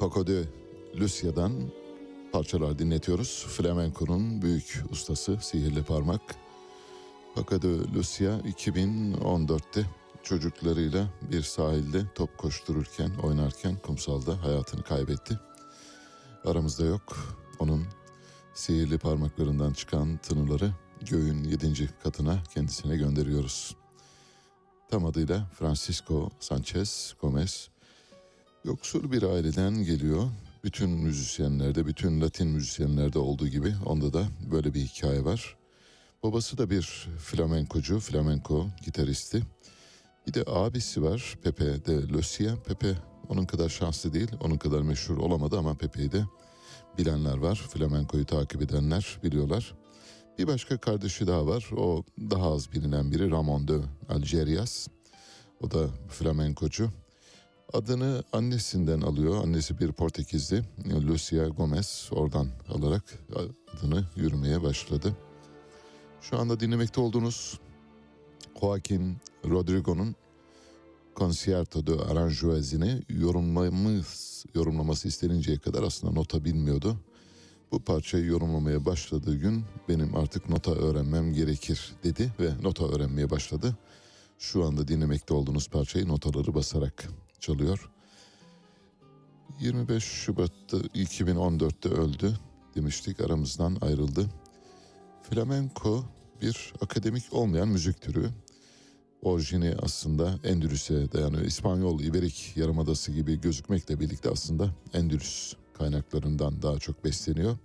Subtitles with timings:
[0.00, 0.44] Paco de
[1.00, 1.52] Lucia'dan
[2.32, 3.46] parçalar dinletiyoruz.
[3.48, 6.20] Flamenco'nun büyük ustası Sihirli Parmak.
[7.34, 9.86] Paco de Lucia 2014'te
[10.22, 15.40] çocuklarıyla bir sahilde top koştururken, oynarken kumsalda hayatını kaybetti.
[16.44, 17.36] Aramızda yok.
[17.58, 17.84] Onun
[18.54, 20.72] sihirli parmaklarından çıkan tınıları
[21.10, 23.76] göğün yedinci katına kendisine gönderiyoruz.
[24.90, 27.70] Tam adıyla Francisco Sanchez Gomez
[28.64, 30.28] yoksul bir aileden geliyor.
[30.64, 35.56] Bütün müzisyenlerde, bütün Latin müzisyenlerde olduğu gibi onda da böyle bir hikaye var.
[36.22, 39.42] Babası da bir flamenkocu, flamenko gitaristi.
[40.26, 42.56] Bir de abisi var Pepe de Lucia.
[42.56, 42.94] Pepe
[43.28, 46.24] onun kadar şanslı değil, onun kadar meşhur olamadı ama Pepe'yi de
[46.98, 47.54] bilenler var.
[47.54, 49.74] Flamenkoyu takip edenler biliyorlar.
[50.38, 51.70] Bir başka kardeşi daha var.
[51.76, 53.78] O daha az bilinen biri Ramon de
[54.08, 54.88] Algerias.
[55.60, 56.90] O da flamenkocu.
[57.72, 59.44] Adını annesinden alıyor.
[59.44, 60.62] Annesi bir Portekizli.
[61.08, 63.04] Lucia Gomez oradan alarak
[63.76, 65.16] adını yürümeye başladı.
[66.20, 67.60] Şu anda dinlemekte olduğunuz
[68.60, 70.14] Joaquin Rodrigo'nun
[71.16, 76.96] Concerto de Aranjuez'ini yorumlamamız, yorumlaması isteninceye kadar aslında nota bilmiyordu.
[77.72, 83.76] Bu parçayı yorumlamaya başladığı gün benim artık nota öğrenmem gerekir dedi ve nota öğrenmeye başladı.
[84.38, 87.08] Şu anda dinlemekte olduğunuz parçayı notaları basarak
[87.40, 87.90] çalıyor.
[89.60, 92.38] 25 Şubat'ta 2014'te öldü
[92.74, 94.26] demiştik aramızdan ayrıldı.
[95.22, 96.04] Flamenco
[96.42, 98.30] bir akademik olmayan müzik türü.
[99.22, 101.42] orijini aslında Endülüs'e dayanıyor.
[101.42, 107.58] İspanyol İberik Yarımadası gibi gözükmekle birlikte aslında Endülüs kaynaklarından daha çok besleniyor.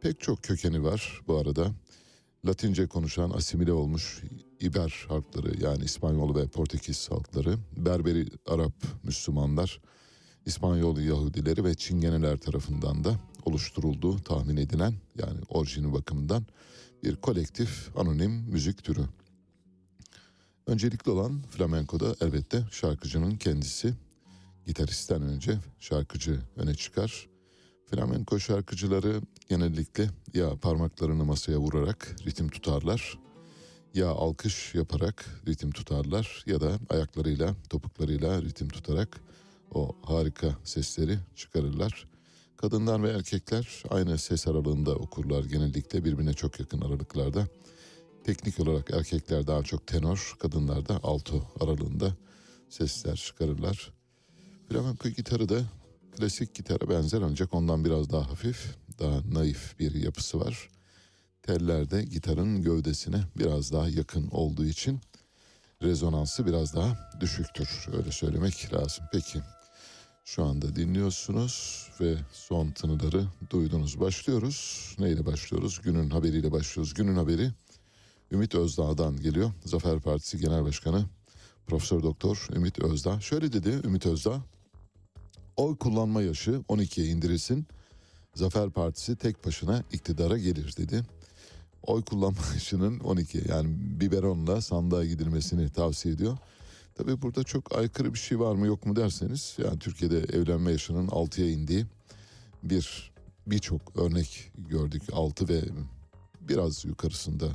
[0.00, 1.72] Pek çok kökeni var bu arada.
[2.46, 4.22] Latince konuşan asimile olmuş
[4.60, 9.80] İber halkları yani İspanyol ve Portekiz halkları, Berberi Arap Müslümanlar,
[10.46, 13.14] İspanyol Yahudileri ve Çingeneler tarafından da
[13.44, 16.46] oluşturulduğu tahmin edilen yani orijini bakımından
[17.02, 19.04] bir kolektif anonim müzik türü.
[20.66, 23.94] Öncelikli olan flamenkoda elbette şarkıcının kendisi.
[24.66, 27.33] Gitaristten önce şarkıcı öne çıkar.
[27.86, 33.18] Flamenko şarkıcıları genellikle ya parmaklarını masaya vurarak ritim tutarlar
[33.94, 39.20] ya alkış yaparak ritim tutarlar ya da ayaklarıyla topuklarıyla ritim tutarak
[39.74, 42.06] o harika sesleri çıkarırlar.
[42.56, 47.46] Kadınlar ve erkekler aynı ses aralığında okurlar genellikle birbirine çok yakın aralıklarda.
[48.24, 52.16] Teknik olarak erkekler daha çok tenor, kadınlar da alto aralığında
[52.68, 53.92] sesler çıkarırlar.
[54.68, 55.62] Flamenco gitarı da
[56.14, 60.68] klasik gitara benzer ancak ondan biraz daha hafif, daha naif bir yapısı var.
[61.42, 65.00] Teller de gitarın gövdesine biraz daha yakın olduğu için
[65.82, 67.86] rezonansı biraz daha düşüktür.
[67.92, 69.04] Öyle söylemek lazım.
[69.12, 69.40] Peki
[70.24, 74.00] şu anda dinliyorsunuz ve son tınıları duydunuz.
[74.00, 74.88] Başlıyoruz.
[74.98, 75.80] Neyle başlıyoruz?
[75.84, 76.94] Günün haberiyle başlıyoruz.
[76.94, 77.50] Günün haberi
[78.32, 79.52] Ümit Özdağ'dan geliyor.
[79.64, 81.04] Zafer Partisi Genel Başkanı
[81.66, 83.20] Profesör Doktor Ümit Özdağ.
[83.20, 84.42] Şöyle dedi Ümit Özdağ.
[85.56, 87.66] Oy kullanma yaşı 12'ye indirilsin.
[88.34, 91.02] Zafer Partisi tek başına iktidara gelir dedi.
[91.82, 93.68] Oy kullanma yaşının 12 yani
[94.00, 96.38] biberonla sandığa gidilmesini tavsiye ediyor.
[96.94, 101.06] Tabii burada çok aykırı bir şey var mı yok mu derseniz yani Türkiye'de evlenme yaşının
[101.06, 101.86] 6'ya indiği
[102.62, 103.12] bir
[103.46, 105.02] birçok örnek gördük.
[105.12, 105.60] 6 ve
[106.40, 107.46] biraz yukarısında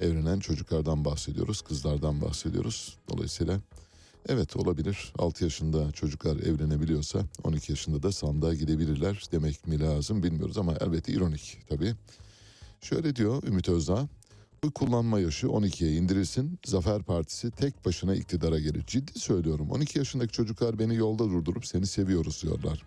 [0.00, 2.98] evlenen çocuklardan bahsediyoruz, kızlardan bahsediyoruz.
[3.08, 3.60] Dolayısıyla
[4.28, 10.58] evet olabilir 6 yaşında çocuklar evlenebiliyorsa 12 yaşında da sandığa gidebilirler demek mi lazım bilmiyoruz
[10.58, 11.94] ama elbette ironik tabii.
[12.80, 14.08] Şöyle diyor Ümit Özdağ,
[14.64, 16.58] Oy kullanma yaşı 12'ye indirilsin.
[16.66, 18.84] Zafer Partisi tek başına iktidara gelir.
[18.86, 19.70] Ciddi söylüyorum.
[19.70, 22.82] 12 yaşındaki çocuklar beni yolda durdurup seni seviyoruz diyorlar.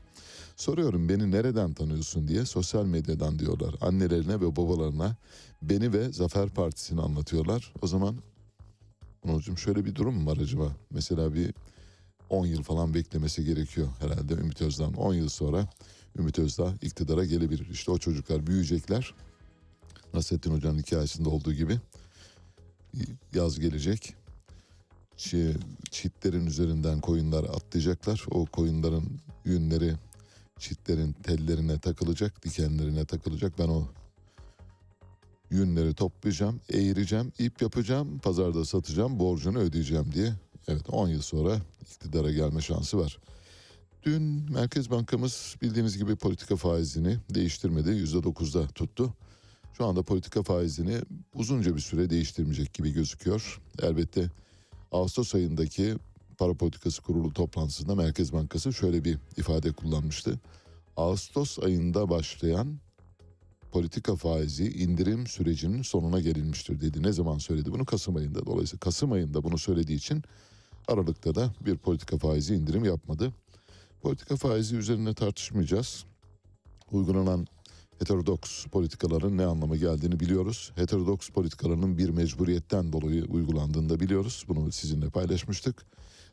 [0.55, 3.75] Soruyorum beni nereden tanıyorsun diye sosyal medyadan diyorlar.
[3.81, 5.15] Annelerine ve babalarına
[5.61, 7.73] beni ve Zafer Partisi'ni anlatıyorlar.
[7.81, 8.15] O zaman
[9.25, 10.75] Onurcuğum şöyle bir durum mu var acaba?
[10.89, 11.53] Mesela bir
[12.29, 14.93] 10 yıl falan beklemesi gerekiyor herhalde Ümit Özdağ'ın.
[14.93, 15.67] 10 yıl sonra
[16.17, 17.67] Ümit Özdağ iktidara gelebilir.
[17.71, 19.13] İşte o çocuklar büyüyecekler.
[20.13, 21.79] Nasrettin Hoca'nın hikayesinde olduğu gibi
[23.33, 24.15] yaz gelecek.
[25.17, 25.57] Çi-
[25.91, 28.25] Çitlerin üzerinden koyunlar atlayacaklar.
[28.31, 29.03] O koyunların
[29.45, 29.93] yünleri
[30.59, 33.59] çitlerin tellerine takılacak, dikenlerine takılacak.
[33.59, 33.87] Ben o
[35.53, 40.33] yünleri toplayacağım, eğireceğim, ip yapacağım, pazarda satacağım, borcunu ödeyeceğim diye.
[40.67, 43.17] Evet 10 yıl sonra iktidara gelme şansı var.
[44.03, 47.89] Dün Merkez Bankamız bildiğiniz gibi politika faizini değiştirmedi.
[47.89, 49.13] %9'da tuttu.
[49.77, 50.97] Şu anda politika faizini
[51.35, 53.61] uzunca bir süre değiştirmeyecek gibi gözüküyor.
[53.81, 54.29] Elbette
[54.91, 55.95] Ağustos ayındaki
[56.37, 60.39] para politikası kurulu toplantısında Merkez Bankası şöyle bir ifade kullanmıştı.
[60.97, 62.79] Ağustos ayında başlayan
[63.73, 67.03] politika faizi indirim sürecinin sonuna gelinmiştir dedi.
[67.03, 67.85] Ne zaman söyledi bunu?
[67.85, 68.45] Kasım ayında.
[68.45, 70.23] Dolayısıyla Kasım ayında bunu söylediği için
[70.87, 73.33] Aralık'ta da bir politika faizi indirim yapmadı.
[74.01, 76.05] Politika faizi üzerine tartışmayacağız.
[76.91, 77.47] Uygulanan
[77.99, 80.71] heterodoks politikaların ne anlama geldiğini biliyoruz.
[80.75, 84.45] Heterodoks politikalarının bir mecburiyetten dolayı uygulandığını da biliyoruz.
[84.47, 85.85] Bunu sizinle paylaşmıştık.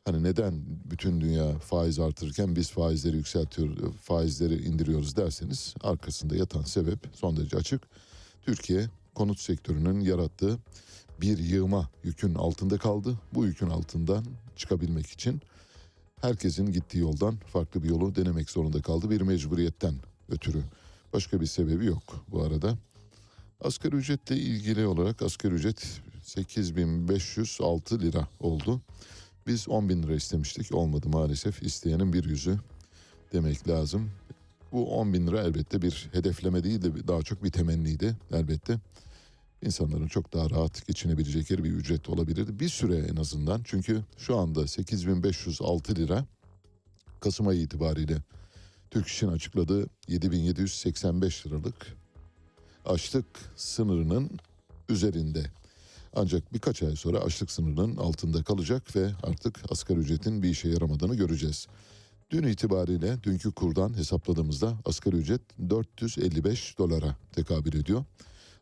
[0.04, 0.54] Hani neden
[0.90, 7.57] bütün dünya faiz artırırken biz faizleri yükseltiyor, faizleri indiriyoruz derseniz arkasında yatan sebep son derece
[7.57, 7.83] açık.
[8.42, 10.59] Türkiye konut sektörünün yarattığı
[11.21, 13.19] bir yığma yükün altında kaldı.
[13.35, 14.25] Bu yükün altından
[14.57, 15.40] çıkabilmek için
[16.21, 19.11] herkesin gittiği yoldan farklı bir yolu denemek zorunda kaldı.
[19.11, 19.95] Bir mecburiyetten
[20.28, 20.62] ötürü.
[21.12, 22.78] Başka bir sebebi yok bu arada.
[23.61, 28.80] Asgari ücretle ilgili olarak asgari ücret 8506 lira oldu.
[29.50, 30.75] Biz 10 bin lira istemiştik.
[30.75, 31.62] Olmadı maalesef.
[31.62, 32.59] İsteyenin bir yüzü
[33.33, 34.11] demek lazım.
[34.73, 38.78] Bu 10 bin lira elbette bir hedefleme değil de daha çok bir temenniydi elbette.
[39.62, 42.61] İnsanların çok daha rahat geçinebilecekleri bir ücret olabilirdi.
[42.61, 43.61] Bir süre en azından.
[43.64, 46.25] Çünkü şu anda 8506 lira
[47.21, 48.16] Kasım ayı itibariyle
[48.90, 51.97] Türk İş'in açıkladığı 7785 liralık
[52.85, 53.26] açlık
[53.57, 54.30] sınırının
[54.88, 55.45] üzerinde.
[56.14, 61.14] Ancak birkaç ay sonra açlık sınırının altında kalacak ve artık asgari ücretin bir işe yaramadığını
[61.14, 61.67] göreceğiz.
[62.31, 68.05] Dün itibariyle dünkü kurdan hesapladığımızda asgari ücret 455 dolara tekabül ediyor.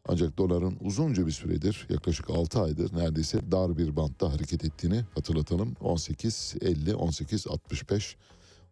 [0.08, 5.72] Ancak doların uzunca bir süredir yaklaşık 6 aydır neredeyse dar bir bantta hareket ettiğini hatırlatalım.
[5.72, 8.14] 18.50, 18.65,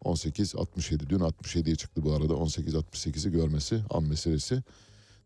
[0.05, 4.63] 18.67 dün 67'ye çıktı bu arada 18.68'i görmesi an meselesi.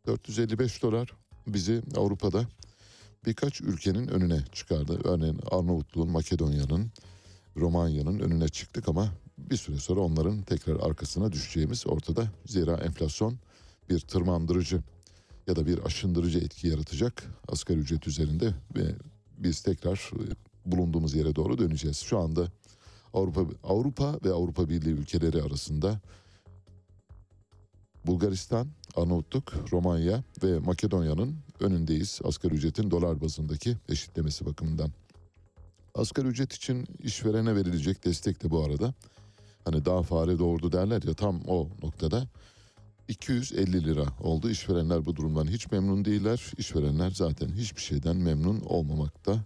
[0.07, 1.13] 455 dolar
[1.47, 2.47] bizi Avrupa'da
[3.27, 5.01] birkaç ülkenin önüne çıkardı.
[5.05, 6.91] Örneğin Arnavutluğun, Makedonya'nın,
[7.57, 12.29] Romanya'nın önüne çıktık ama bir süre sonra onların tekrar arkasına düşeceğimiz ortada.
[12.47, 13.39] Zira enflasyon
[13.91, 14.83] bir tırmandırıcı
[15.47, 18.95] ya da bir aşındırıcı etki yaratacak asgari ücret üzerinde ve
[19.39, 20.23] biz tekrar e,
[20.67, 21.97] bulunduğumuz yere doğru döneceğiz.
[21.97, 22.47] Şu anda
[23.15, 26.01] Avrupa Avrupa ve Avrupa Birliği ülkeleri arasında
[28.07, 34.91] Bulgaristan, Arnavutluk, Romanya ve Makedonya'nın önündeyiz asgari ücretin dolar bazındaki eşitlemesi bakımından.
[35.95, 38.95] Asgari ücret için işverene verilecek destek de bu arada
[39.65, 42.27] hani daha fare doğurdu derler ya tam o noktada
[43.09, 44.51] 250 lira oldu.
[44.51, 46.53] İşverenler bu durumdan hiç memnun değiller.
[46.59, 49.45] İşverenler zaten hiçbir şeyden memnun olmamakta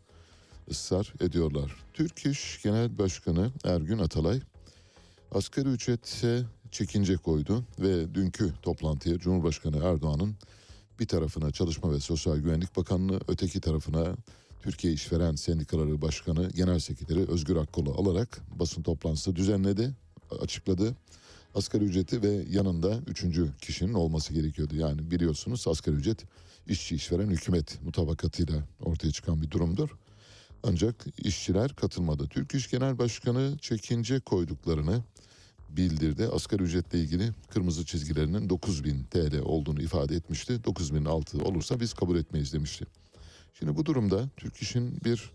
[0.70, 1.76] ısrar ediyorlar.
[1.92, 4.40] Türk İş Genel Başkanı Ergün Atalay
[5.32, 10.36] asgari ücrete çekince koydu ve dünkü toplantıya Cumhurbaşkanı Erdoğan'ın
[11.00, 14.16] bir tarafına Çalışma ve Sosyal Güvenlik Bakanlığı, öteki tarafına
[14.62, 19.94] Türkiye İşveren Sendikaları Başkanı Genel Sekreteri Özgür Akkol'u alarak basın toplantısı düzenledi,
[20.40, 20.94] açıkladı.
[21.54, 24.76] Asgari ücreti ve yanında üçüncü kişinin olması gerekiyordu.
[24.76, 26.24] Yani biliyorsunuz asgari ücret
[26.66, 29.90] işçi işveren hükümet mutabakatıyla ortaya çıkan bir durumdur.
[30.62, 32.28] Ancak işçiler katılmadı.
[32.28, 35.02] Türk İş Genel Başkanı çekince koyduklarını
[35.76, 36.28] bildirdi.
[36.32, 40.64] Asgari ücretle ilgili kırmızı çizgilerinin 9000 TL olduğunu ifade etmişti.
[40.64, 42.84] 9000 altı olursa biz kabul etmeyiz demişti.
[43.58, 45.30] Şimdi bu durumda Türk İş'in bir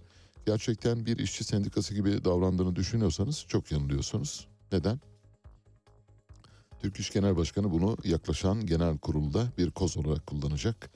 [0.46, 4.48] gerçekten bir işçi sendikası gibi davrandığını düşünüyorsanız çok yanılıyorsunuz.
[4.72, 5.00] Neden?
[6.82, 10.90] Türk İş Genel Başkanı bunu yaklaşan genel kurulda bir koz olarak kullanacak.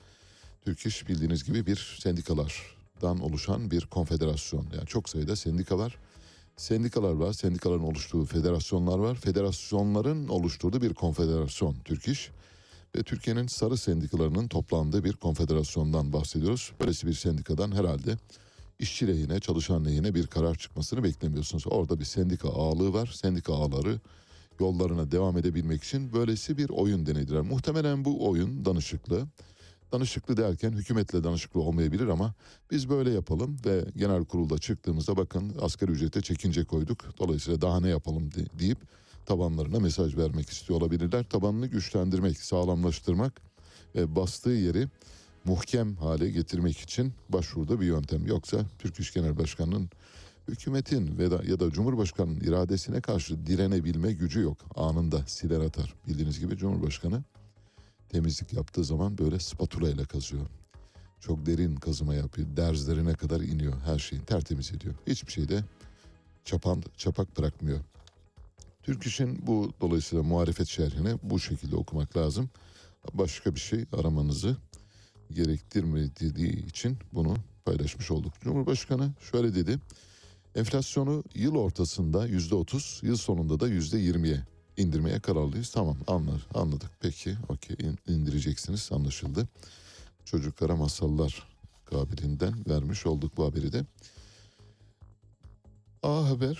[0.64, 4.66] Türk İş bildiğiniz gibi bir sendikalardan oluşan bir konfederasyon.
[4.76, 5.98] Yani çok sayıda sendika var.
[6.56, 9.14] Sendikalar var, sendikaların oluştuğu federasyonlar var.
[9.14, 12.30] Federasyonların oluşturduğu bir konfederasyon Türk İş.
[12.96, 16.72] Ve Türkiye'nin sarı sendikalarının toplandığı bir konfederasyondan bahsediyoruz.
[16.80, 18.16] Böylesi bir sendikadan herhalde
[18.78, 21.64] işçi lehine, çalışan lehine bir karar çıkmasını beklemiyorsunuz.
[21.66, 23.06] Orada bir sendika ağlığı var.
[23.14, 24.00] Sendika ağları
[24.60, 27.40] yollarına devam edebilmek için böylesi bir oyun denediler.
[27.40, 29.26] Muhtemelen bu oyun danışıklı.
[29.94, 32.34] Danışıklı derken hükümetle danışıklı olmayabilir ama
[32.70, 37.18] biz böyle yapalım ve genel kurulda çıktığımızda bakın asgari ücrete çekince koyduk.
[37.18, 38.78] Dolayısıyla daha ne yapalım de- deyip
[39.26, 41.24] tabanlarına mesaj vermek istiyor olabilirler.
[41.24, 43.40] Tabanını güçlendirmek, sağlamlaştırmak
[43.94, 44.88] ve bastığı yeri
[45.44, 48.26] muhkem hale getirmek için başvuruda bir yöntem.
[48.26, 49.90] Yoksa Türk İş Genel Başkanı'nın
[50.48, 54.58] hükümetin ve da, ya da Cumhurbaşkanı'nın iradesine karşı direnebilme gücü yok.
[54.76, 55.94] Anında siler atar.
[56.06, 57.22] Bildiğiniz gibi Cumhurbaşkanı
[58.08, 60.46] temizlik yaptığı zaman böyle spatula ile kazıyor.
[61.20, 62.48] Çok derin kazıma yapıyor.
[62.56, 63.74] Derzlerine kadar iniyor.
[63.84, 64.94] Her şeyi tertemiz ediyor.
[65.06, 65.64] Hiçbir şeyde
[66.44, 67.80] çapan, çapak bırakmıyor.
[68.82, 72.50] Türk İş'in bu dolayısıyla muhalefet şerhini bu şekilde okumak lazım.
[73.14, 74.56] Başka bir şey aramanızı
[75.30, 78.32] gerektirmediği için bunu paylaşmış olduk.
[78.40, 79.78] Cumhurbaşkanı şöyle dedi.
[80.54, 84.40] Enflasyonu yıl ortasında yüzde otuz, yıl sonunda da yüzde yirmiye
[84.76, 85.70] indirmeye kararlıyız.
[85.70, 86.90] Tamam anlar, anladık.
[87.00, 89.48] Peki okey in- indireceksiniz anlaşıldı.
[90.24, 91.46] Çocuklara masallar
[91.84, 93.84] kabiliğinden vermiş olduk bu haberi de.
[96.02, 96.58] A Haber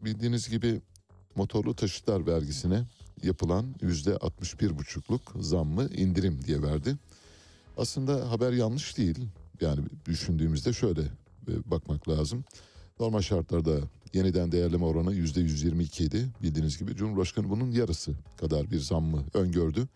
[0.00, 0.80] bildiğiniz gibi
[1.36, 2.84] motorlu taşıtlar vergisine
[3.22, 6.96] yapılan yüzde 61 buçukluk zammı indirim diye verdi.
[7.76, 9.18] Aslında haber yanlış değil.
[9.60, 11.00] Yani düşündüğümüzde şöyle
[11.48, 12.44] e, bakmak lazım.
[13.00, 13.80] Normal şartlarda
[14.14, 16.28] yeniden değerleme oranı yüzde 122 idi.
[16.42, 19.88] Bildiğiniz gibi Cumhurbaşkanı bunun yarısı kadar bir zammı öngördü.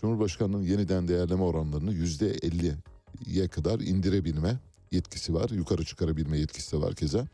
[0.00, 4.58] Cumhurbaşkanının yeniden değerleme oranlarını yüzde 50'ye kadar indirebilme
[4.90, 5.50] yetkisi var.
[5.50, 7.26] Yukarı çıkarabilme yetkisi de var keza.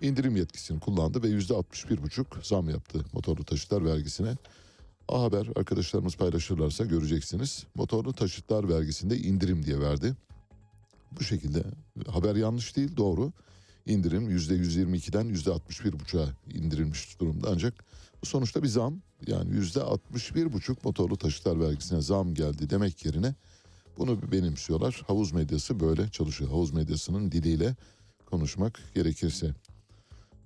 [0.00, 4.36] İndirim yetkisini kullandı ve yüzde 61,5 zam yaptı motorlu taşıtlar vergisine.
[5.08, 7.64] A Haber arkadaşlarımız paylaşırlarsa göreceksiniz.
[7.74, 10.14] Motorlu taşıtlar vergisinde indirim diye verdi.
[11.18, 11.62] Bu şekilde
[12.08, 13.32] haber yanlış değil doğru.
[13.86, 17.84] İndirim %122'den %61,5'a indirilmiş durumda ancak
[18.22, 23.34] sonuçta bir zam yani %61,5 motorlu taşıtlar vergisine zam geldi demek yerine
[23.98, 25.02] bunu benimsiyorlar.
[25.06, 26.50] Havuz medyası böyle çalışıyor.
[26.50, 27.76] Havuz medyasının diliyle
[28.26, 29.54] konuşmak gerekirse.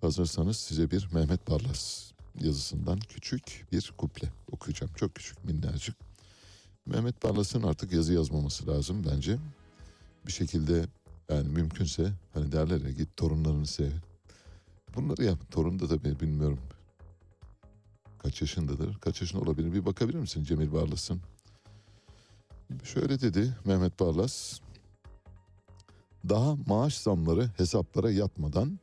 [0.00, 4.92] Hazırsanız size bir Mehmet Barlas yazısından küçük bir kuple okuyacağım.
[4.96, 5.96] Çok küçük minnacık.
[6.86, 9.38] Mehmet Barlas'ın artık yazı yazmaması lazım bence.
[10.26, 10.86] Bir şekilde
[11.30, 13.90] yani mümkünse hani derler ya git torunlarını sev.
[14.94, 15.50] Bunları yap.
[15.50, 16.58] Torun da tabii bilmiyorum.
[18.18, 18.98] Kaç yaşındadır?
[19.00, 19.72] Kaç yaşında olabilir?
[19.72, 21.20] Bir bakabilir misin Cemil Barlas'ın?
[22.84, 24.60] Şöyle dedi Mehmet Barlas.
[26.28, 28.78] Daha maaş zamları hesaplara yatmadan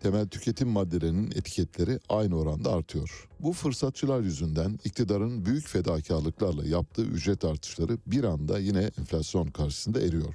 [0.00, 3.28] temel tüketim maddelerinin etiketleri aynı oranda artıyor.
[3.40, 10.34] Bu fırsatçılar yüzünden iktidarın büyük fedakarlıklarla yaptığı ücret artışları bir anda yine enflasyon karşısında eriyor.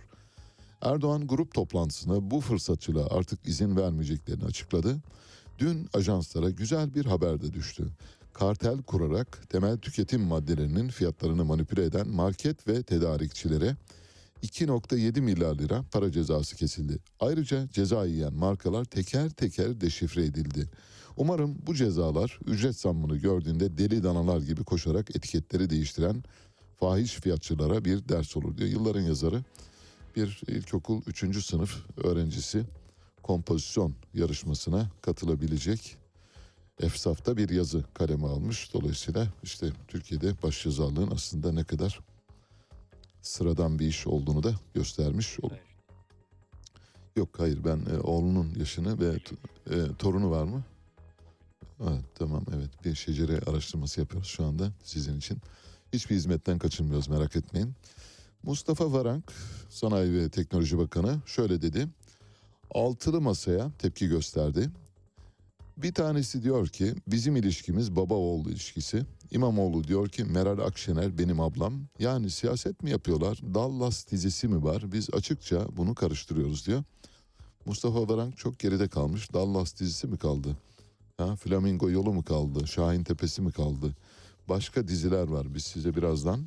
[0.83, 4.97] Erdoğan grup toplantısında bu fırsatçılığa artık izin vermeyeceklerini açıkladı.
[5.59, 7.87] Dün ajanslara güzel bir haber de düştü.
[8.33, 13.75] Kartel kurarak temel tüketim maddelerinin fiyatlarını manipüle eden market ve tedarikçilere
[14.43, 16.99] 2.7 milyar lira para cezası kesildi.
[17.19, 20.69] Ayrıca ceza yiyen markalar teker teker deşifre edildi.
[21.17, 26.23] Umarım bu cezalar ücret zammını gördüğünde deli danalar gibi koşarak etiketleri değiştiren
[26.79, 28.69] fahiş fiyatçılara bir ders olur diyor.
[28.69, 29.43] Yılların yazarı
[30.15, 31.45] bir ilkokul 3.
[31.45, 32.65] sınıf öğrencisi
[33.23, 35.97] kompozisyon yarışmasına katılabilecek
[36.79, 38.73] Efsaf'ta bir yazı kaleme almış.
[38.73, 41.99] Dolayısıyla işte Türkiye'de başyazarlığın aslında ne kadar
[43.21, 45.39] sıradan bir iş olduğunu da göstermiş.
[45.39, 45.49] ol-
[47.15, 49.19] Yok hayır ben e, oğlunun yaşını ve
[49.75, 50.63] e, torunu var mı?
[51.81, 55.37] Evet, tamam evet bir şecere araştırması yapıyoruz şu anda sizin için.
[55.93, 57.73] Hiçbir hizmetten kaçınmıyoruz merak etmeyin.
[58.43, 59.31] Mustafa Varank
[59.69, 61.87] Sanayi ve Teknoloji Bakanı şöyle dedi.
[62.71, 64.69] Altılı masaya tepki gösterdi.
[65.77, 69.05] Bir tanesi diyor ki bizim ilişkimiz baba oğul ilişkisi.
[69.31, 71.73] İmamoğlu diyor ki Meral Akşener benim ablam.
[71.99, 73.39] Yani siyaset mi yapıyorlar?
[73.53, 74.91] Dallas dizisi mi var?
[74.91, 76.83] Biz açıkça bunu karıştırıyoruz diyor.
[77.65, 79.33] Mustafa Varank çok geride kalmış.
[79.33, 80.57] Dallas dizisi mi kaldı?
[81.17, 82.67] Ha, Flamingo yolu mu kaldı?
[82.67, 83.95] Şahin Tepesi mi kaldı?
[84.49, 85.55] Başka diziler var.
[85.55, 86.45] Biz size birazdan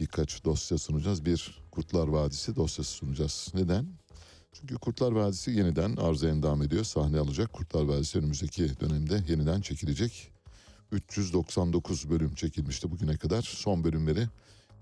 [0.00, 1.24] birkaç dosya sunacağız.
[1.24, 3.50] Bir Kurtlar Vadisi dosyası sunacağız.
[3.54, 3.86] Neden?
[4.52, 6.84] Çünkü Kurtlar Vadisi yeniden arıza endam ediyor.
[6.84, 7.52] Sahne alacak.
[7.52, 10.32] Kurtlar Vadisi önümüzdeki dönemde yeniden çekilecek.
[10.92, 13.42] 399 bölüm çekilmişti bugüne kadar.
[13.42, 14.28] Son bölümleri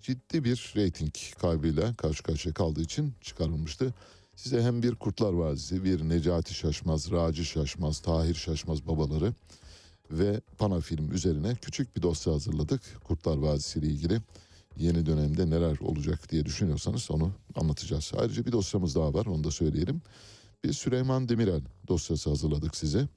[0.03, 3.95] ciddi bir reyting kaybıyla karşı karşıya kaldığı için çıkarılmıştı.
[4.37, 9.35] Size hem bir Kurtlar Vadisi, bir Necati Şaşmaz, Raci Şaşmaz, Tahir Şaşmaz babaları
[10.11, 12.83] ve Pana film üzerine küçük bir dosya hazırladık.
[13.05, 14.21] Kurtlar Vadisi ile ilgili
[14.77, 18.13] yeni dönemde neler olacak diye düşünüyorsanız onu anlatacağız.
[18.19, 20.03] Ayrıca bir dosyamız daha var onu da söyleyelim.
[20.65, 23.09] Bir Süleyman Demirel dosyası hazırladık size.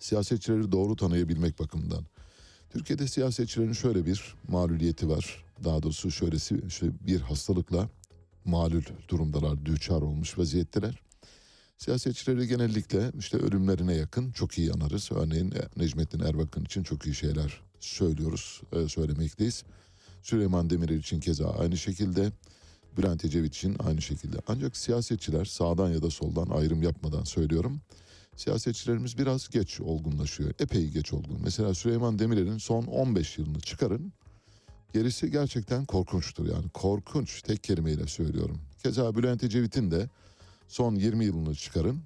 [0.00, 2.04] Siyasetçileri doğru tanıyabilmek bakımından.
[2.70, 5.44] Türkiye'de siyasetçilerin şöyle bir mağluliyeti var.
[5.64, 7.88] Daha doğrusu şöylesi şöyle bir hastalıkla
[8.44, 11.00] malul durumdalar, düçar olmuş vaziyetteler.
[11.78, 15.12] Siyasetçileri genellikle işte ölümlerine yakın çok iyi anarız.
[15.12, 19.64] Örneğin e, Necmettin Erbakan için çok iyi şeyler söylüyoruz, e, söylemekteyiz.
[20.26, 22.32] Süleyman Demirel için keza aynı şekilde,
[22.96, 24.36] Bülent Ecevit için aynı şekilde.
[24.48, 27.80] Ancak siyasetçiler sağdan ya da soldan ayrım yapmadan söylüyorum.
[28.36, 30.50] Siyasetçilerimiz biraz geç olgunlaşıyor.
[30.58, 31.40] Epey geç olgun.
[31.44, 34.12] Mesela Süleyman Demirel'in son 15 yılını çıkarın.
[34.94, 36.68] Gerisi gerçekten korkunçtur yani.
[36.68, 38.60] Korkunç tek kelimeyle söylüyorum.
[38.82, 40.08] Keza Bülent Ecevit'in de
[40.68, 42.00] son 20 yılını çıkarın.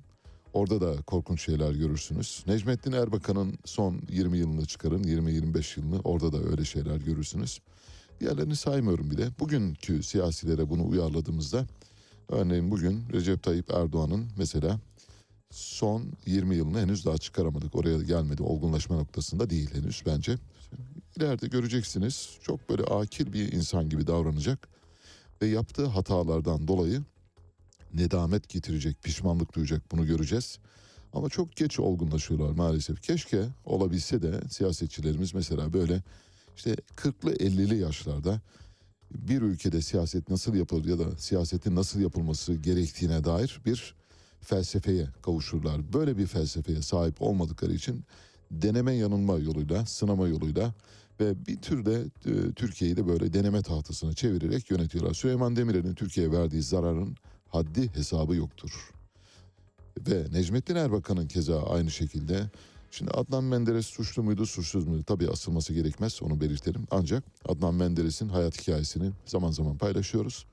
[0.53, 2.45] Orada da korkunç şeyler görürsünüz.
[2.47, 7.61] Necmettin Erbakan'ın son 20 yılını çıkarın, 20-25 yılını orada da öyle şeyler görürsünüz.
[8.21, 9.29] Diğerlerini saymıyorum bile.
[9.39, 11.67] Bugünkü siyasilere bunu uyarladığımızda
[12.29, 14.81] örneğin bugün Recep Tayyip Erdoğan'ın mesela
[15.51, 17.75] son 20 yılını henüz daha çıkaramadık.
[17.75, 18.43] Oraya gelmedi.
[18.43, 20.37] Olgunlaşma noktasında değil henüz bence.
[21.17, 24.69] İleride göreceksiniz çok böyle akil bir insan gibi davranacak
[25.43, 27.03] ve yaptığı hatalardan dolayı
[27.95, 30.59] nedamet getirecek, pişmanlık duyacak bunu göreceğiz.
[31.13, 33.03] Ama çok geç olgunlaşıyorlar maalesef.
[33.03, 36.03] Keşke olabilse de siyasetçilerimiz mesela böyle
[36.61, 38.41] işte 40'lı 50'li yaşlarda
[39.11, 43.95] bir ülkede siyaset nasıl yapılır ya da siyasetin nasıl yapılması gerektiğine dair bir
[44.41, 45.93] felsefeye kavuşurlar.
[45.93, 48.05] Böyle bir felsefeye sahip olmadıkları için
[48.51, 50.75] deneme yanılma yoluyla, sınama yoluyla
[51.21, 55.15] ve bir türde e, Türkiye'yi de böyle deneme tahtasına çevirerek yönetiyorlar.
[55.15, 57.17] Süleyman Demirel'in Türkiye'ye verdiği zararın
[57.49, 58.91] haddi hesabı yoktur.
[60.09, 62.51] Ve Necmettin Erbakan'ın keza aynı şekilde
[62.91, 65.05] Şimdi Adnan Menderes suçlu muydu, suçsuz muydu?
[65.07, 66.87] Tabii asılması gerekmez, onu belirtelim.
[66.91, 70.47] Ancak Adnan Menderes'in hayat hikayesini zaman zaman paylaşıyoruz.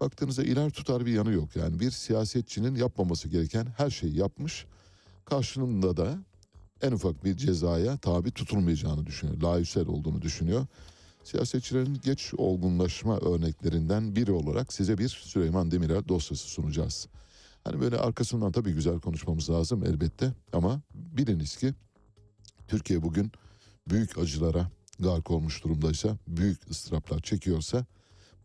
[0.00, 1.56] Baktığınızda iler tutar bir yanı yok.
[1.56, 4.66] Yani bir siyasetçinin yapmaması gereken her şeyi yapmış.
[5.24, 6.18] Karşılığında da
[6.82, 9.42] en ufak bir cezaya tabi tutulmayacağını düşünüyor.
[9.42, 10.66] Layüsel olduğunu düşünüyor.
[11.24, 17.08] Siyasetçilerin geç olgunlaşma örneklerinden biri olarak size bir Süleyman Demirel dosyası sunacağız.
[17.66, 21.74] Hani böyle arkasından tabii güzel konuşmamız lazım elbette ama biliniz ki
[22.68, 23.32] Türkiye bugün
[23.88, 27.86] büyük acılara gark olmuş durumdaysa, büyük ıstıraplar çekiyorsa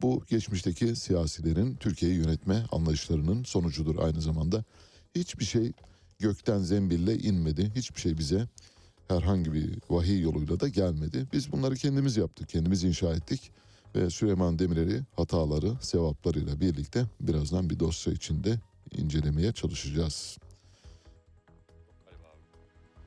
[0.01, 4.63] bu geçmişteki siyasilerin Türkiye'yi yönetme anlayışlarının sonucudur aynı zamanda.
[5.15, 5.73] Hiçbir şey
[6.19, 7.71] gökten zembille inmedi.
[7.75, 8.47] Hiçbir şey bize
[9.07, 11.27] herhangi bir vahiy yoluyla da gelmedi.
[11.33, 13.51] Biz bunları kendimiz yaptık, kendimiz inşa ettik
[13.95, 18.59] Ve Süleyman Demirel'i hataları, sevaplarıyla birlikte birazdan bir dosya içinde
[18.97, 20.37] incelemeye çalışacağız.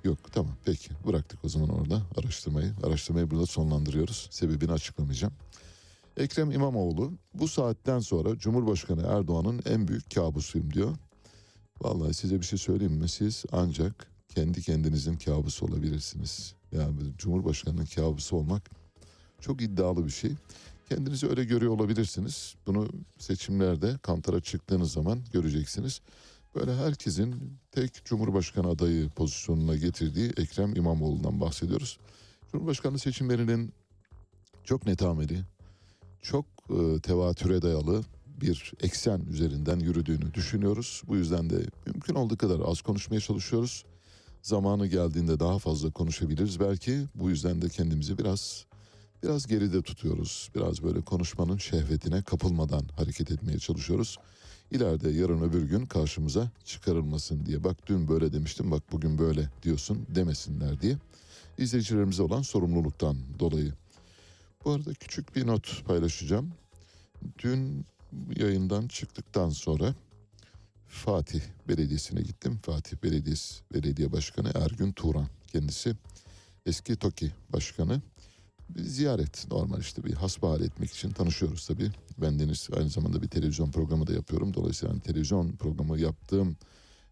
[0.04, 2.72] Yok tamam peki bıraktık o zaman orada araştırmayı.
[2.82, 4.28] Araştırmayı burada sonlandırıyoruz.
[4.30, 5.34] Sebebini açıklamayacağım.
[6.16, 10.96] Ekrem İmamoğlu bu saatten sonra Cumhurbaşkanı Erdoğan'ın en büyük kabusuyum diyor.
[11.82, 13.08] Vallahi size bir şey söyleyeyim mi?
[13.08, 16.54] Siz ancak kendi kendinizin kabusu olabilirsiniz.
[16.72, 18.70] Yani Cumhurbaşkanının kabusu olmak
[19.40, 20.32] çok iddialı bir şey.
[20.88, 22.54] Kendinizi öyle görüyor olabilirsiniz.
[22.66, 26.00] Bunu seçimlerde kantara çıktığınız zaman göreceksiniz.
[26.54, 31.98] Böyle herkesin tek Cumhurbaşkanı adayı pozisyonuna getirdiği Ekrem İmamoğlu'ndan bahsediyoruz.
[32.52, 33.72] Cumhurbaşkanı seçimlerinin
[34.64, 35.40] çok netameli,
[36.22, 38.02] çok e, tevatüre dayalı
[38.40, 41.02] bir eksen üzerinden yürüdüğünü düşünüyoruz.
[41.06, 43.84] Bu yüzden de mümkün olduğu kadar az konuşmaya çalışıyoruz.
[44.42, 47.04] Zamanı geldiğinde daha fazla konuşabiliriz belki.
[47.14, 48.66] Bu yüzden de kendimizi biraz
[49.24, 50.50] biraz geride tutuyoruz.
[50.54, 54.18] Biraz böyle konuşmanın şehvetine kapılmadan hareket etmeye çalışıyoruz.
[54.70, 57.64] İleride yarın öbür gün karşımıza çıkarılmasın diye.
[57.64, 60.96] Bak dün böyle demiştim bak bugün böyle diyorsun demesinler diye.
[61.58, 63.72] İzleyicilerimize olan sorumluluktan dolayı.
[64.64, 66.52] Bu arada küçük bir not paylaşacağım.
[67.38, 67.86] Dün
[68.36, 69.94] yayından çıktıktan sonra
[70.88, 72.58] Fatih Belediyesi'ne gittim.
[72.62, 75.94] Fatih Belediyesi Belediye Başkanı Ergün Turan kendisi.
[76.66, 78.02] Eski TOKİ Başkanı.
[78.68, 81.90] Bir ziyaret normal işte bir hasbihal etmek için tanışıyoruz tabii.
[82.18, 84.54] Ben Deniz aynı zamanda bir televizyon programı da yapıyorum.
[84.54, 86.56] Dolayısıyla hani televizyon programı yaptığım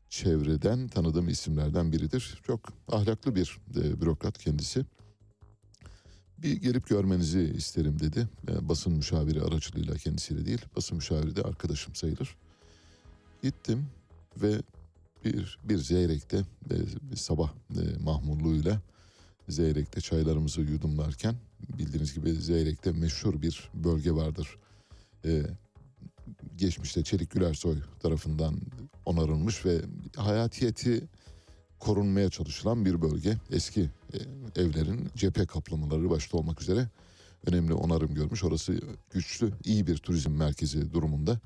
[0.08, 2.40] çevreden tanıdığım isimlerden biridir.
[2.46, 4.84] Çok ahlaklı bir e, bürokrat kendisi.
[6.38, 8.28] Bir gelip görmenizi isterim dedi.
[8.48, 10.60] E, basın müşaviri aracılığıyla kendisiyle değil.
[10.76, 12.36] Basın müşaviri de arkadaşım sayılır.
[13.42, 13.86] Gittim
[14.42, 14.62] ve
[15.24, 16.36] bir bir Zeyrek'te
[16.70, 16.76] e,
[17.10, 18.80] bir sabah e, mahmurluğuyla
[19.48, 21.34] Zeyrek'te çaylarımızı yudumlarken
[21.78, 24.58] bildiğiniz gibi Zeyrek'te meşhur bir bölge vardır.
[25.24, 25.42] E,
[26.56, 28.60] geçmişte Çelik Gülersoy tarafından
[29.06, 29.80] onarılmış ve
[30.16, 31.08] hayatiyeti
[31.78, 33.36] korunmaya çalışılan bir bölge.
[33.50, 33.80] Eski
[34.12, 34.18] e,
[34.62, 36.88] evlerin cephe kaplamaları başta olmak üzere
[37.46, 38.44] önemli onarım görmüş.
[38.44, 41.40] Orası güçlü, iyi bir turizm merkezi durumunda.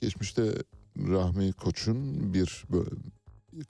[0.00, 0.52] Geçmişte
[0.98, 2.64] Rahmi Koç'un bir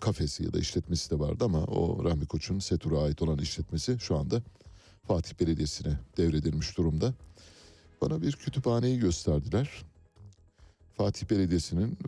[0.00, 4.16] kafesi ya da işletmesi de vardı ama o Rahmi Koç'un Setur'a ait olan işletmesi şu
[4.16, 4.42] anda
[5.02, 7.14] Fatih Belediyesi'ne devredilmiş durumda.
[8.00, 9.84] Bana bir kütüphaneyi gösterdiler.
[10.96, 11.98] Fatih Belediyesi'nin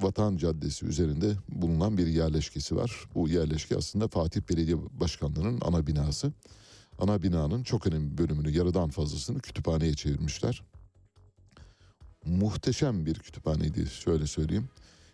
[0.00, 3.04] Vatan Caddesi üzerinde bulunan bir yerleşkesi var.
[3.14, 6.32] Bu yerleşke aslında Fatih Belediye Başkanlığı'nın ana binası.
[6.98, 10.62] Ana binanın çok önemli bölümünü, yarıdan fazlasını kütüphaneye çevirmişler.
[12.24, 14.68] Muhteşem bir kütüphaneydi şöyle söyleyeyim.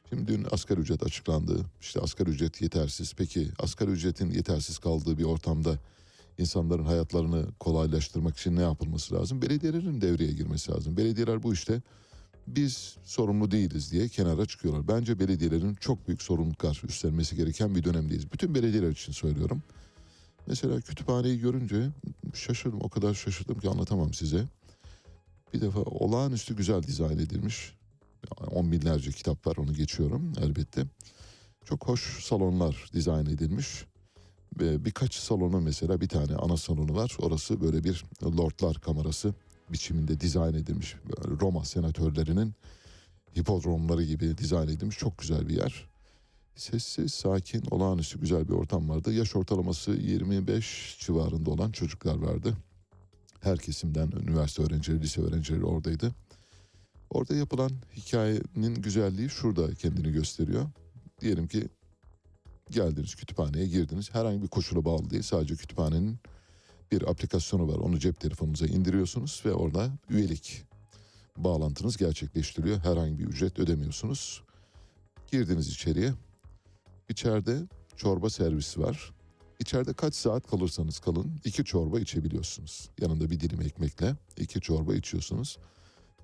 [0.09, 1.66] Şimdi dün asgari ücret açıklandı.
[1.81, 3.14] İşte asgari ücret yetersiz.
[3.16, 5.79] Peki asgari ücretin yetersiz kaldığı bir ortamda
[6.38, 9.42] insanların hayatlarını kolaylaştırmak için ne yapılması lazım?
[9.42, 10.97] Belediyelerin devreye girmesi lazım.
[10.97, 11.83] Belediyeler bu işte
[12.47, 14.88] biz sorumlu değiliz diye kenara çıkıyorlar.
[14.88, 18.33] Bence belediyelerin çok büyük sorumluluklar üstlenmesi gereken bir dönemdeyiz.
[18.33, 19.62] Bütün belediyeler için söylüyorum.
[20.47, 21.88] Mesela kütüphaneyi görünce
[22.35, 22.81] şaşırdım.
[22.83, 24.45] O kadar şaşırdım ki anlatamam size.
[25.55, 27.75] Bir defa olağanüstü güzel dizayn edilmiş.
[28.50, 30.85] On binlerce kitap var onu geçiyorum elbette.
[31.64, 33.85] Çok hoş salonlar dizayn edilmiş.
[34.61, 37.16] Ve birkaç salonu mesela bir tane ana salonu var.
[37.18, 39.35] Orası böyle bir lordlar kamerası
[39.72, 40.96] biçiminde dizayn edilmiş.
[41.40, 42.55] Roma senatörlerinin
[43.37, 45.88] hipodromları gibi dizayn edilmiş çok güzel bir yer.
[46.57, 49.12] Sessiz, sakin, olağanüstü güzel bir ortam vardı.
[49.12, 52.57] Yaş ortalaması 25 civarında olan çocuklar vardı.
[53.40, 56.14] Her kesimden üniversite öğrencileri, lise öğrencileri oradaydı.
[57.11, 60.66] Orada yapılan hikayenin güzelliği şurada kendini gösteriyor.
[61.21, 61.69] Diyelim ki
[62.71, 64.14] geldiniz kütüphaneye girdiniz.
[64.14, 65.23] Herhangi bir koşula bağlı değil.
[65.23, 66.19] Sadece kütüphanenin
[66.92, 67.77] bir aplikasyonu var.
[67.77, 70.62] Onu cep telefonunuza indiriyorsunuz ve orada üyelik
[71.37, 72.79] bağlantınız gerçekleştiriyor.
[72.79, 74.42] Herhangi bir ücret ödemiyorsunuz.
[75.33, 76.12] Girdiniz içeriye.
[77.09, 77.62] İçeride
[77.97, 79.12] çorba servisi var.
[79.61, 82.90] İçeride kaç saat kalırsanız kalın iki çorba içebiliyorsunuz.
[83.01, 85.59] Yanında bir dilim ekmekle iki çorba içiyorsunuz.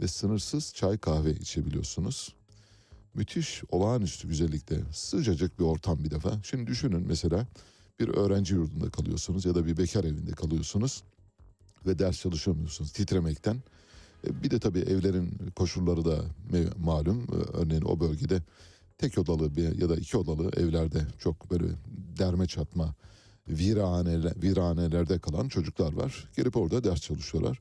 [0.00, 2.34] Ve sınırsız çay kahve içebiliyorsunuz.
[3.14, 6.40] Müthiş olağanüstü güzellikte sıcacık bir ortam bir defa.
[6.42, 7.46] Şimdi düşünün mesela
[8.00, 11.02] bir öğrenci yurdunda kalıyorsunuz ya da bir bekar evinde kalıyorsunuz
[11.86, 13.56] ve ders çalışamıyorsunuz titremekten.
[14.26, 16.20] E, Bir de tabii evlerin koşulları da
[16.78, 17.22] malum.
[17.22, 18.42] E, Örneğin o bölgede
[18.98, 21.66] tek odalı ya da iki odalı evlerde çok böyle
[22.18, 22.94] derme çatma
[23.48, 26.28] viraneler, viranelerde kalan çocuklar var.
[26.36, 27.60] Gelip orada ders çalışıyorlar.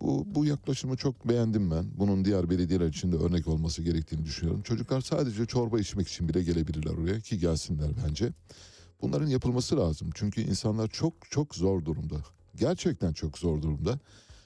[0.00, 1.86] Bu, bu yaklaşımı çok beğendim ben.
[1.98, 4.62] Bunun diğer belediyeler için de örnek olması gerektiğini düşünüyorum.
[4.62, 8.32] Çocuklar sadece çorba içmek için bile gelebilirler oraya ki gelsinler bence.
[9.02, 10.10] Bunların yapılması lazım.
[10.14, 12.16] Çünkü insanlar çok çok zor durumda.
[12.56, 13.98] Gerçekten çok zor durumda.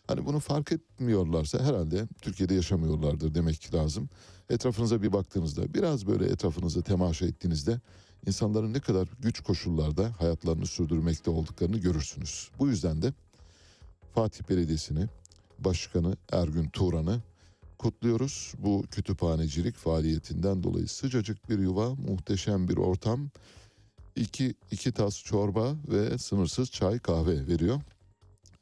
[0.06, 4.08] Hani bunu fark etmiyorlarsa herhalde Türkiye'de yaşamıyorlardır demek lazım.
[4.50, 7.80] Etrafınıza bir baktığınızda biraz böyle etrafınıza temaşa ettiğinizde
[8.26, 12.50] insanların ne kadar güç koşullarda hayatlarını sürdürmekte olduklarını görürsünüz.
[12.58, 13.12] Bu yüzden de
[14.14, 15.06] Fatih Belediyesi'ni,
[15.64, 17.20] Başkanı Ergün Turan'ı
[17.78, 18.54] kutluyoruz.
[18.58, 23.30] Bu kütüphanecilik faaliyetinden dolayı sıcacık bir yuva, muhteşem bir ortam,
[24.16, 27.80] iki, iki tas çorba ve sınırsız çay kahve veriyor.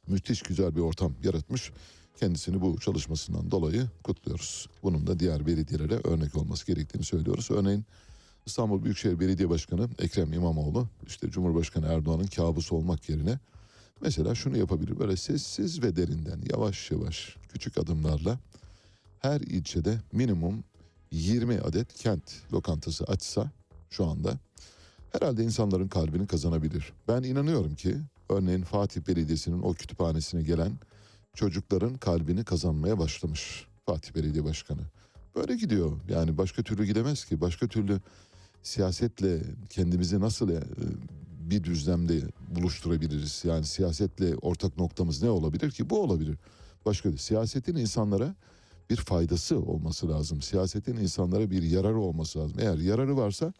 [0.07, 1.71] Müthiş güzel bir ortam yaratmış.
[2.19, 4.67] Kendisini bu çalışmasından dolayı kutluyoruz.
[4.83, 7.51] Bunun da diğer belediyelere örnek olması gerektiğini söylüyoruz.
[7.51, 7.85] Örneğin
[8.45, 13.39] İstanbul Büyükşehir Belediye Başkanı Ekrem İmamoğlu işte Cumhurbaşkanı Erdoğan'ın kabusu olmak yerine
[14.01, 14.99] mesela şunu yapabilir.
[14.99, 18.39] Böyle sessiz ve derinden yavaş yavaş küçük adımlarla
[19.19, 20.63] her ilçede minimum
[21.11, 23.51] 20 adet kent lokantası açsa
[23.89, 24.39] şu anda
[25.11, 26.93] herhalde insanların kalbini kazanabilir.
[27.07, 27.97] Ben inanıyorum ki
[28.29, 30.71] örneğin Fatih Belediyesi'nin o kütüphanesine gelen
[31.33, 34.81] çocukların kalbini kazanmaya başlamış Fatih Belediye Başkanı.
[35.35, 37.99] Böyle gidiyor yani başka türlü gidemez ki başka türlü
[38.63, 40.63] siyasetle kendimizi nasıl e,
[41.51, 42.21] bir düzlemde
[42.55, 43.41] buluşturabiliriz?
[43.45, 45.89] Yani siyasetle ortak noktamız ne olabilir ki?
[45.89, 46.37] Bu olabilir.
[46.85, 48.35] Başka siyasetin insanlara
[48.89, 50.41] bir faydası olması lazım.
[50.41, 52.57] Siyasetin insanlara bir yararı olması lazım.
[52.59, 53.53] Eğer yararı varsa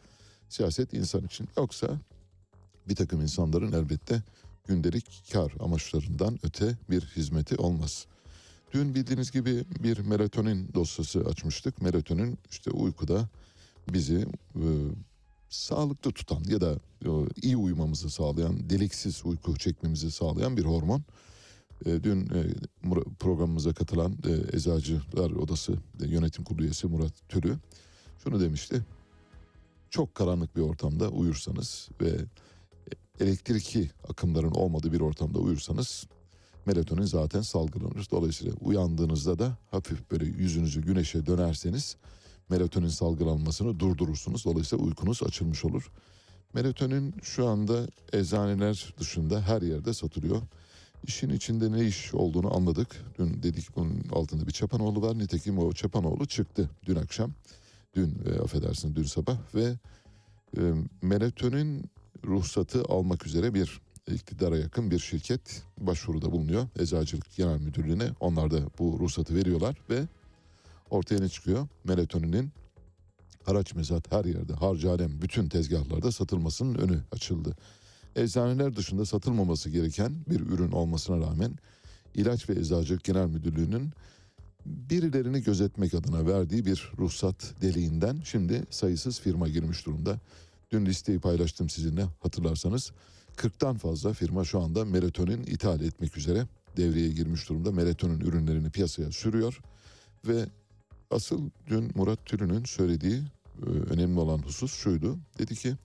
[0.49, 1.88] siyaset insan için yoksa
[2.89, 4.23] bir takım insanların elbette
[4.67, 8.06] gündelik kar amaçlarından öte bir hizmeti olmaz.
[8.73, 11.82] Dün bildiğiniz gibi bir melatonin dosyası açmıştık.
[11.82, 13.30] Melatonin işte uykuda
[13.93, 14.25] bizi
[14.56, 14.65] e,
[15.51, 17.09] sağlıklı tutan ya da e,
[17.41, 21.03] iyi uyumamızı sağlayan, deliksiz uyku çekmemizi sağlayan bir hormon.
[21.85, 22.47] E, dün e,
[23.19, 24.17] programımıza katılan
[24.53, 27.57] Eczacılar Odası Yönetim Kurulu üyesi Murat Türü
[28.23, 28.85] şunu demişti.
[29.89, 32.17] Çok karanlık bir ortamda uyursanız ve
[33.19, 36.07] elektriki akımların olmadığı bir ortamda uyursanız
[36.65, 38.07] melatonin zaten salgılanır.
[38.11, 41.97] Dolayısıyla uyandığınızda da hafif böyle yüzünüzü güneşe dönerseniz
[42.51, 44.45] melatonin salgılanmasını durdurursunuz.
[44.45, 45.91] Dolayısıyla uykunuz açılmış olur.
[46.53, 50.41] Melatonin şu anda eczaneler dışında her yerde satılıyor.
[51.03, 53.05] İşin içinde ne iş olduğunu anladık.
[53.19, 55.17] Dün dedik bunun altında bir Çapanoğlu var.
[55.17, 57.31] Nitekim o Çapanoğlu çıktı dün akşam.
[57.95, 59.73] Dün e, affedersin dün sabah ve
[60.57, 60.61] e,
[61.01, 61.91] melatonin
[62.25, 66.67] ruhsatı almak üzere bir iktidara yakın bir şirket başvuruda bulunuyor.
[66.79, 70.07] Eczacılık Genel Müdürlüğü'ne onlar da bu ruhsatı veriyorlar ve
[70.91, 71.67] ortaya ne çıkıyor?
[71.84, 72.51] Melatoninin
[73.43, 77.56] haraç mezat her yerde harcalem bütün tezgahlarda satılmasının önü açıldı.
[78.15, 81.56] Eczaneler dışında satılmaması gereken bir ürün olmasına rağmen
[82.15, 83.91] İlaç ve Eczacılık Genel Müdürlüğü'nün
[84.65, 90.19] birilerini gözetmek adına verdiği bir ruhsat deliğinden şimdi sayısız firma girmiş durumda.
[90.71, 92.91] Dün listeyi paylaştım sizinle hatırlarsanız.
[93.38, 97.71] 40'tan fazla firma şu anda melatonin ithal etmek üzere devreye girmiş durumda.
[97.71, 99.62] Melatonin ürünlerini piyasaya sürüyor
[100.27, 100.45] ve
[101.12, 103.21] asıl dün Murat Türü'nün söylediği
[103.62, 105.17] e, önemli olan husus şuydu.
[105.39, 105.76] Dedi ki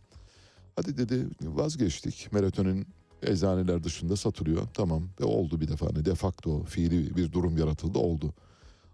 [0.76, 2.86] hadi dedi vazgeçtik melatonin
[3.22, 7.98] eczaneler dışında satılıyor tamam ve oldu bir defa hani de facto fiili bir durum yaratıldı
[7.98, 8.34] oldu.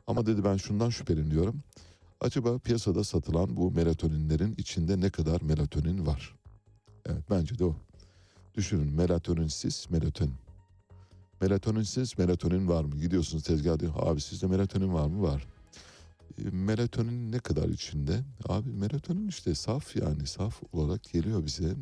[0.06, 1.62] Ama dedi ben şundan şüpheleniyorum.
[2.20, 6.34] Acaba piyasada satılan bu melatoninlerin içinde ne kadar melatonin var?
[7.06, 7.76] Evet bence de o.
[8.54, 10.34] Düşünün melatoninsiz melatonin.
[11.40, 12.96] Melatoninsiz melatonin var mı?
[13.00, 13.92] Gidiyorsunuz tezgah diyor.
[13.96, 15.22] Abi sizde melatonin var mı?
[15.22, 15.46] Var.
[16.38, 18.24] E, melatonin ne kadar içinde?
[18.48, 21.74] Abi melatonin işte saf yani saf olarak geliyor bize.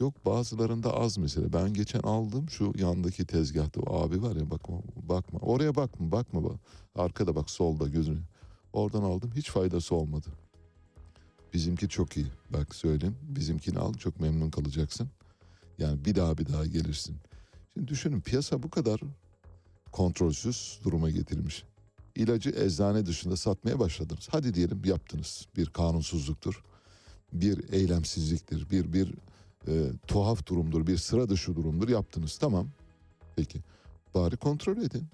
[0.00, 1.52] Yok bazılarında az mesela.
[1.52, 3.80] Ben geçen aldım şu yandaki tezgahta.
[3.80, 5.38] O abi var ya bakma bakma.
[5.38, 6.44] Oraya bakma bakma.
[6.44, 6.60] Bak.
[6.94, 8.20] Arkada bak solda gözünü.
[8.72, 10.28] Oradan aldım hiç faydası olmadı.
[11.54, 12.26] Bizimki çok iyi.
[12.50, 13.16] Bak söyleyeyim.
[13.22, 15.08] Bizimkini al çok memnun kalacaksın.
[15.78, 17.16] Yani bir daha bir daha gelirsin.
[17.74, 19.00] Şimdi düşünün piyasa bu kadar
[19.92, 21.64] kontrolsüz duruma getirilmiş.
[22.18, 24.28] İlacı eczane dışında satmaya başladınız.
[24.30, 25.46] Hadi diyelim yaptınız.
[25.56, 26.62] Bir kanunsuzluktur.
[27.32, 28.70] Bir eylemsizliktir.
[28.70, 29.14] Bir bir
[29.68, 30.86] e, tuhaf durumdur.
[30.86, 31.88] Bir sıra dışı durumdur.
[31.88, 32.38] Yaptınız.
[32.38, 32.68] Tamam.
[33.36, 33.60] Peki.
[34.14, 35.06] Bari kontrol edin.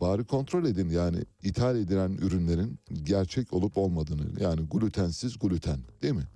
[0.00, 4.42] Bari kontrol edin yani ithal edilen ürünlerin gerçek olup olmadığını.
[4.42, 6.28] Yani glutensiz gluten değil mi?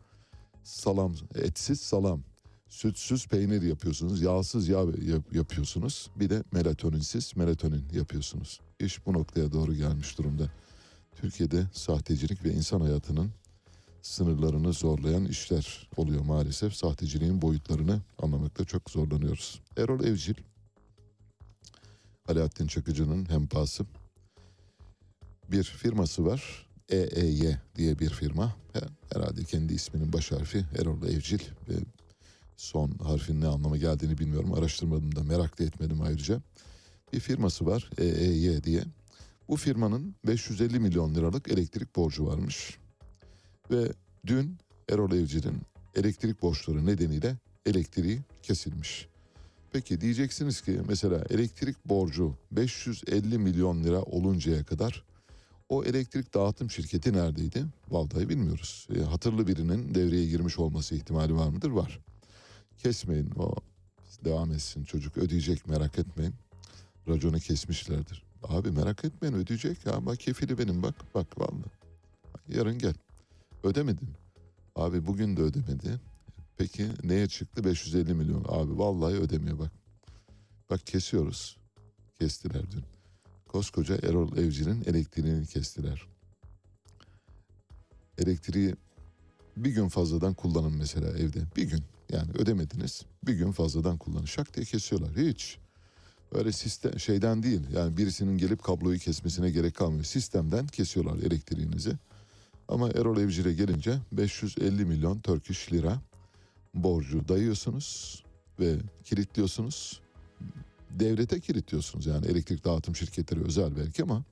[0.63, 2.23] Salam, etsiz salam,
[2.69, 6.11] sütsüz peynir yapıyorsunuz, yağsız yağ yap- yapıyorsunuz.
[6.17, 8.61] Bir de melatoninsiz melatonin yapıyorsunuz.
[8.81, 10.51] İş bu noktaya doğru gelmiş durumda.
[11.17, 13.31] Türkiye'de sahtecilik ve insan hayatının
[14.03, 16.75] sınırlarını zorlayan işler oluyor maalesef.
[16.75, 19.61] Sahteciliğin boyutlarını anlamakta çok zorlanıyoruz.
[19.77, 20.35] Erol Evcil,
[22.29, 23.87] Alaaddin Çakıcı'nın hempası.
[25.51, 26.67] Bir firması var.
[26.89, 28.57] EEY diye bir firma.
[29.13, 31.75] Herhalde kendi isminin baş harfi Erol Evcil ve
[32.57, 34.55] son harfin ne anlama geldiğini bilmiyorum.
[34.55, 36.41] Araştırmadım da merak da etmedim ayrıca.
[37.13, 38.85] bir firması var EEY diye.
[39.49, 42.79] Bu firmanın 550 milyon liralık elektrik borcu varmış.
[43.71, 43.93] Ve
[44.27, 45.63] dün Erol Evcil'in
[45.95, 49.09] elektrik borçları nedeniyle elektriği kesilmiş.
[49.73, 55.05] Peki diyeceksiniz ki mesela elektrik borcu 550 milyon lira oluncaya kadar
[55.69, 57.65] o elektrik dağıtım şirketi neredeydi?
[57.91, 58.89] Vallahi bilmiyoruz.
[58.97, 61.71] E, hatırlı birinin devreye girmiş olması ihtimali var mıdır?
[61.71, 62.01] Var.
[62.79, 63.55] Kesmeyin o
[64.25, 66.35] devam etsin çocuk ödeyecek merak etmeyin.
[67.09, 68.25] Raconu kesmişlerdir.
[68.43, 71.71] Abi merak etmeyin ödeyecek ama kefili benim bak bak vallahi.
[72.49, 72.95] Yarın gel.
[73.63, 74.09] Ödemedin.
[74.77, 76.01] Abi bugün de ödemedi.
[76.57, 78.45] Peki neye çıktı 550 milyon?
[78.49, 79.73] Abi vallahi ödemiyor bak.
[80.71, 81.57] Bak kesiyoruz.
[82.19, 82.85] Kestiler dün.
[83.49, 86.07] Koskoca Erol Evci'nin elektriğini kestiler.
[88.19, 88.75] Elektriği
[89.57, 91.41] bir gün fazladan kullanın mesela evde.
[91.57, 93.03] Bir gün yani ödemediniz.
[93.27, 94.25] Bir gün fazladan kullanın.
[94.25, 95.17] Şak diye kesiyorlar.
[95.17, 95.59] Hiç.
[96.33, 97.61] Öyle sistem şeyden değil.
[97.73, 100.05] Yani birisinin gelip kabloyu kesmesine gerek kalmıyor.
[100.05, 101.93] Sistemden kesiyorlar elektriğinizi.
[102.69, 106.01] Ama Erol Evcil'e gelince 550 milyon Turkish lira
[106.75, 108.23] borcu dayıyorsunuz
[108.61, 110.01] ve kilitliyorsunuz.
[110.91, 114.25] Devlete kilitliyorsunuz yani elektrik dağıtım şirketleri özel belki ama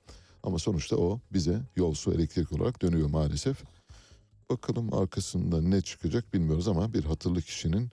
[0.43, 3.63] ama sonuçta o bize yol su elektrik olarak dönüyor maalesef.
[4.49, 7.89] Bakalım arkasında ne çıkacak bilmiyoruz ama bir hatırlı kişinin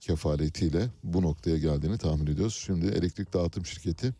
[0.00, 2.62] kefaletiyle bu noktaya geldiğini tahmin ediyoruz.
[2.66, 4.14] Şimdi elektrik dağıtım şirketi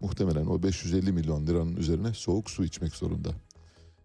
[0.00, 3.30] muhtemelen o 550 milyon liranın üzerine soğuk su içmek zorunda.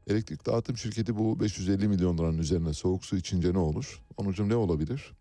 [0.07, 4.03] Elektrik dağıtım şirketi bu 550 milyon liranın üzerine soğuk su içince ne olur?
[4.17, 5.13] Onun ne olabilir?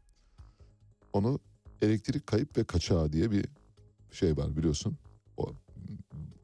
[1.12, 1.38] Onu
[1.82, 3.44] elektrik kayıp ve kaçağı diye bir
[4.12, 4.98] şey var biliyorsun.
[5.36, 5.52] O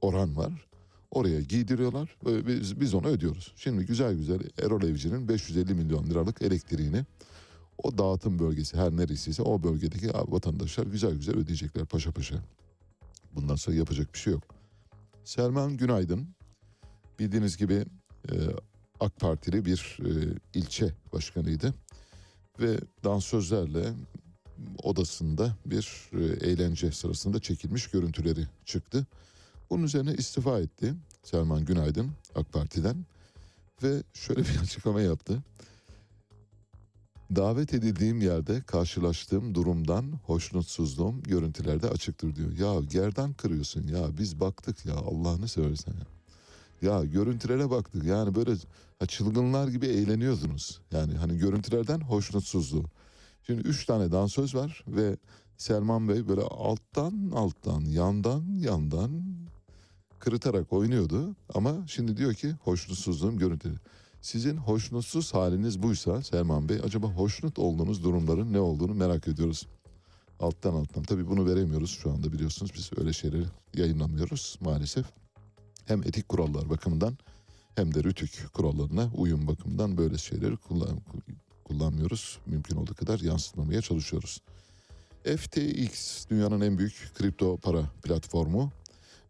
[0.00, 0.66] oran var.
[1.10, 3.52] Oraya giydiriyorlar ve biz, biz onu ödüyoruz.
[3.56, 7.04] Şimdi güzel güzel Erol Evci'nin 550 milyon liralık elektriğini
[7.78, 12.36] o dağıtım bölgesi her neresiyse o bölgedeki vatandaşlar güzel güzel ödeyecekler paşa paşa.
[13.32, 14.42] Bundan sonra yapacak bir şey yok.
[15.24, 16.28] Selman Günaydın
[17.18, 17.84] bildiğiniz gibi
[18.30, 18.34] e,
[19.00, 21.74] AK Partili bir e, ilçe başkanıydı
[22.60, 23.92] ve dansözlerle
[24.82, 29.06] odasında bir e, eğlence sırasında çekilmiş görüntüleri çıktı.
[29.70, 33.06] Bunun üzerine istifa etti Selman Günaydın AK Parti'den
[33.82, 35.42] ve şöyle bir açıklama yaptı.
[37.36, 42.52] Davet edildiğim yerde karşılaştığım durumdan hoşnutsuzluğum görüntülerde açıktır diyor.
[42.52, 46.06] Ya gerdan kırıyorsun ya biz baktık ya Allah'ını seversen ya.
[46.82, 48.52] Ya görüntülere baktık yani böyle
[49.08, 50.80] çılgınlar gibi eğleniyordunuz.
[50.92, 52.84] Yani hani görüntülerden hoşnutsuzluğu.
[53.42, 55.16] Şimdi üç tane dansöz var ve
[55.56, 59.22] Selman Bey böyle alttan alttan yandan yandan
[60.18, 61.36] kırıtarak oynuyordu.
[61.54, 63.76] Ama şimdi diyor ki hoşnutsuzluğum görüntülü.
[64.20, 69.66] Sizin hoşnutsuz haliniz buysa Selman Bey acaba hoşnut olduğunuz durumların ne olduğunu merak ediyoruz.
[70.40, 75.06] Alttan alttan tabii bunu veremiyoruz şu anda biliyorsunuz biz öyle şeyleri yayınlamıyoruz maalesef.
[75.84, 77.18] Hem etik kurallar bakımından
[77.74, 81.00] hem de rütük kurallarına uyum bakımından böyle şeyleri kullan,
[81.64, 82.38] kullanmıyoruz.
[82.46, 84.40] Mümkün olduğu kadar yansıtmamaya çalışıyoruz.
[85.24, 88.72] FTX dünyanın en büyük kripto para platformu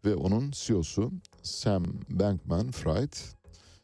[0.07, 1.11] ve onun CEO'su
[1.43, 3.13] Sam Bankman-Fried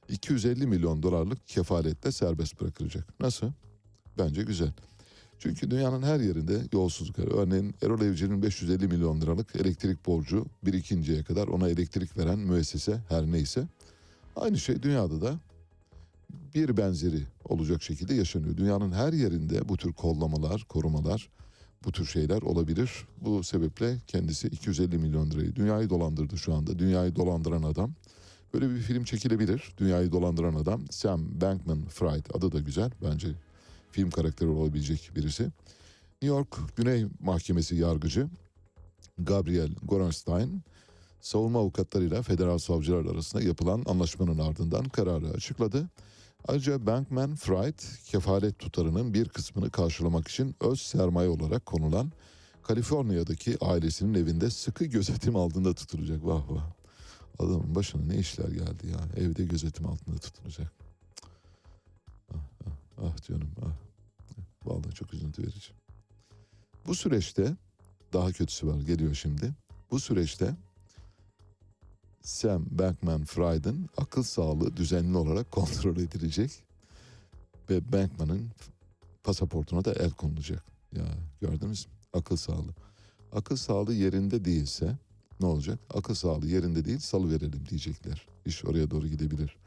[0.10, 3.20] 250 milyon dolarlık kefaletle serbest bırakılacak.
[3.20, 3.52] Nasıl?
[4.18, 4.72] Bence güzel.
[5.40, 7.28] Çünkü dünyanın her yerinde yolsuzluk var.
[7.44, 13.26] Örneğin Erol Evci'nin 550 milyon liralık elektrik borcu birikinceye kadar ona elektrik veren müessese her
[13.26, 13.68] neyse.
[14.36, 15.40] Aynı şey dünyada da
[16.56, 18.58] bir benzeri olacak şekilde yaşanıyor.
[18.58, 21.30] Dünyanın her yerinde bu tür kollamalar, korumalar,
[21.86, 22.92] bu tür şeyler olabilir.
[23.22, 26.80] Bu sebeple kendisi 250 milyon lirayı dünyayı dolandırdı şu anda.
[26.80, 27.92] Dünyayı dolandıran adam.
[28.54, 29.74] Böyle bir film çekilebilir.
[29.78, 33.28] Dünyayı dolandıran adam Sam Bankman-Fried adı da güzel bence
[33.92, 35.44] film karakteri olabilecek birisi.
[36.22, 38.28] New York Güney Mahkemesi yargıcı
[39.18, 40.62] Gabriel Gorenstein
[41.22, 45.90] savunma avukatlarıyla federal savcılar arasında yapılan anlaşmanın ardından kararı açıkladı.
[46.48, 52.12] Ayrıca Bankman Fried kefalet tutarının bir kısmını karşılamak için öz sermaye olarak konulan
[52.64, 56.26] Kaliforniya'daki ailesinin evinde sıkı gözetim altında tutulacak.
[56.26, 56.72] Vah vah.
[57.40, 59.24] Adamın başına ne işler geldi ya.
[59.24, 60.74] Evde gözetim altında tutulacak.
[62.34, 63.84] Ah, ah, ah canım ah.
[64.66, 65.72] Vallahi çok üzüntü verici.
[66.88, 67.56] Bu süreçte
[68.14, 69.54] daha kötüsü var geliyor şimdi.
[69.92, 70.56] Bu süreçte
[72.24, 76.52] Sam Bankman-Fried'in akıl sağlığı düzenli olarak kontrol edilecek
[77.70, 78.50] ve Bankman'ın
[79.24, 80.64] pasaportuna da el konulacak.
[80.96, 81.06] Ya
[81.42, 81.94] gördünüz mü?
[82.14, 82.74] Akıl sağlığı.
[83.32, 84.98] Akıl sağlığı yerinde değilse
[85.40, 85.80] ne olacak?
[85.94, 88.28] Akıl sağlığı yerinde değil salı verelim diyecekler.
[88.46, 89.58] İş oraya doğru gidebilir.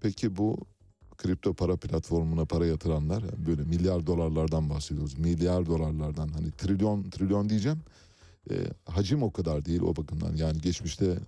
[0.00, 0.56] Peki bu
[1.18, 5.18] kripto para platformuna para yatıranlar böyle milyar dolarlardan bahsediyoruz.
[5.18, 7.80] Milyar dolarlardan hani trilyon trilyon diyeceğim.
[8.50, 10.36] E, hacim o kadar değil o bakımdan.
[10.36, 11.18] Yani geçmişte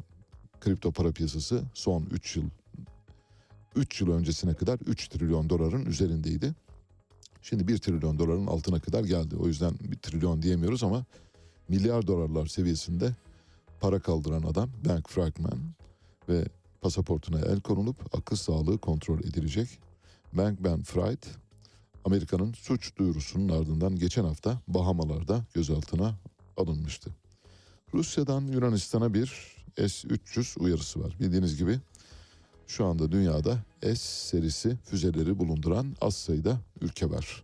[0.62, 2.44] kripto para piyasası son 3 yıl
[3.76, 6.54] 3 yıl öncesine kadar 3 trilyon doların üzerindeydi.
[7.42, 9.36] Şimdi 1 trilyon doların altına kadar geldi.
[9.36, 11.04] O yüzden 1 trilyon diyemiyoruz ama
[11.68, 13.14] milyar dolarlar seviyesinde
[13.80, 15.58] para kaldıran adam Bank Fragman
[16.28, 16.44] ve
[16.80, 19.68] pasaportuna el konulup akıl sağlığı kontrol edilecek.
[20.32, 21.22] Bank Ben Fried
[22.04, 26.18] Amerika'nın suç duyurusunun ardından geçen hafta Bahamalarda gözaltına
[26.56, 27.21] alınmıştı.
[27.94, 29.26] Rusya'dan Yunanistan'a bir
[29.76, 31.16] S-300 uyarısı var.
[31.20, 31.80] Bildiğiniz gibi
[32.66, 37.42] şu anda dünyada S serisi füzeleri bulunduran az sayıda ülke var.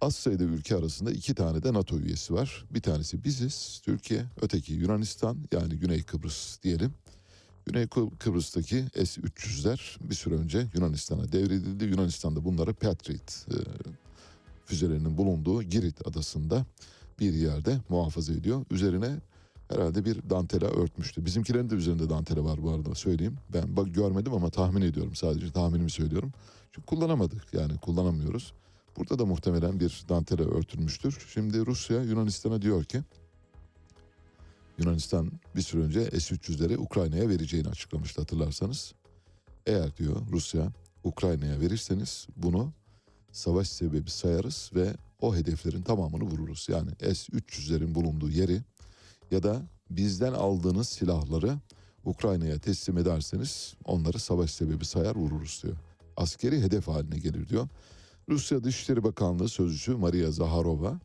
[0.00, 2.64] Az sayıda ülke arasında iki tane de NATO üyesi var.
[2.70, 6.94] Bir tanesi biziz, Türkiye, öteki Yunanistan yani Güney Kıbrıs diyelim.
[7.66, 11.84] Güney Kı- Kıbrıs'taki S-300'ler bir süre önce Yunanistan'a devredildi.
[11.84, 13.56] Yunanistan da bunları Patriot e,
[14.66, 16.66] füzelerinin bulunduğu Girit adasında
[17.20, 18.64] bir yerde muhafaza ediyor.
[18.70, 19.16] Üzerine
[19.68, 21.24] herhalde bir dantela örtmüştü.
[21.24, 23.36] Bizimkilerin de üzerinde dantela var bu arada söyleyeyim.
[23.52, 26.32] Ben bak görmedim ama tahmin ediyorum sadece tahminimi söylüyorum.
[26.72, 28.52] Çünkü kullanamadık yani kullanamıyoruz.
[28.96, 31.26] Burada da muhtemelen bir dantela örtülmüştür.
[31.34, 33.02] Şimdi Rusya Yunanistan'a diyor ki
[34.78, 38.94] Yunanistan bir süre önce S-300'leri Ukrayna'ya vereceğini açıklamıştı hatırlarsanız.
[39.66, 40.72] Eğer diyor Rusya
[41.04, 42.72] Ukrayna'ya verirseniz bunu
[43.32, 46.66] savaş sebebi sayarız ve o hedeflerin tamamını vururuz.
[46.70, 48.60] Yani S-300'lerin bulunduğu yeri
[49.30, 51.58] ya da bizden aldığınız silahları
[52.04, 55.76] Ukrayna'ya teslim ederseniz onları savaş sebebi sayar vururuz diyor.
[56.16, 57.68] Askeri hedef haline gelir diyor.
[58.28, 61.00] Rusya Dışişleri Bakanlığı Sözcüsü Maria Zaharova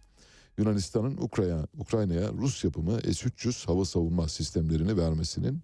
[0.57, 5.61] Yunanistan'ın Ukrayna, Ukrayna'ya Rus yapımı S-300 hava savunma sistemlerini vermesinin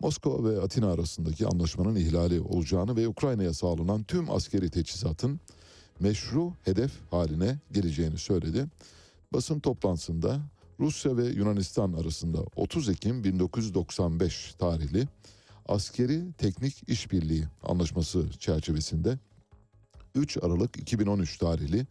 [0.00, 5.40] Moskova ve Atina arasındaki anlaşmanın ihlali olacağını ve Ukrayna'ya sağlanan tüm askeri teçhizatın
[6.00, 8.66] meşru hedef haline geleceğini söyledi.
[9.32, 10.40] Basın toplantısında
[10.80, 15.08] Rusya ve Yunanistan arasında 30 Ekim 1995 tarihli
[15.68, 19.18] askeri teknik işbirliği anlaşması çerçevesinde
[20.14, 21.86] 3 Aralık 2013 tarihli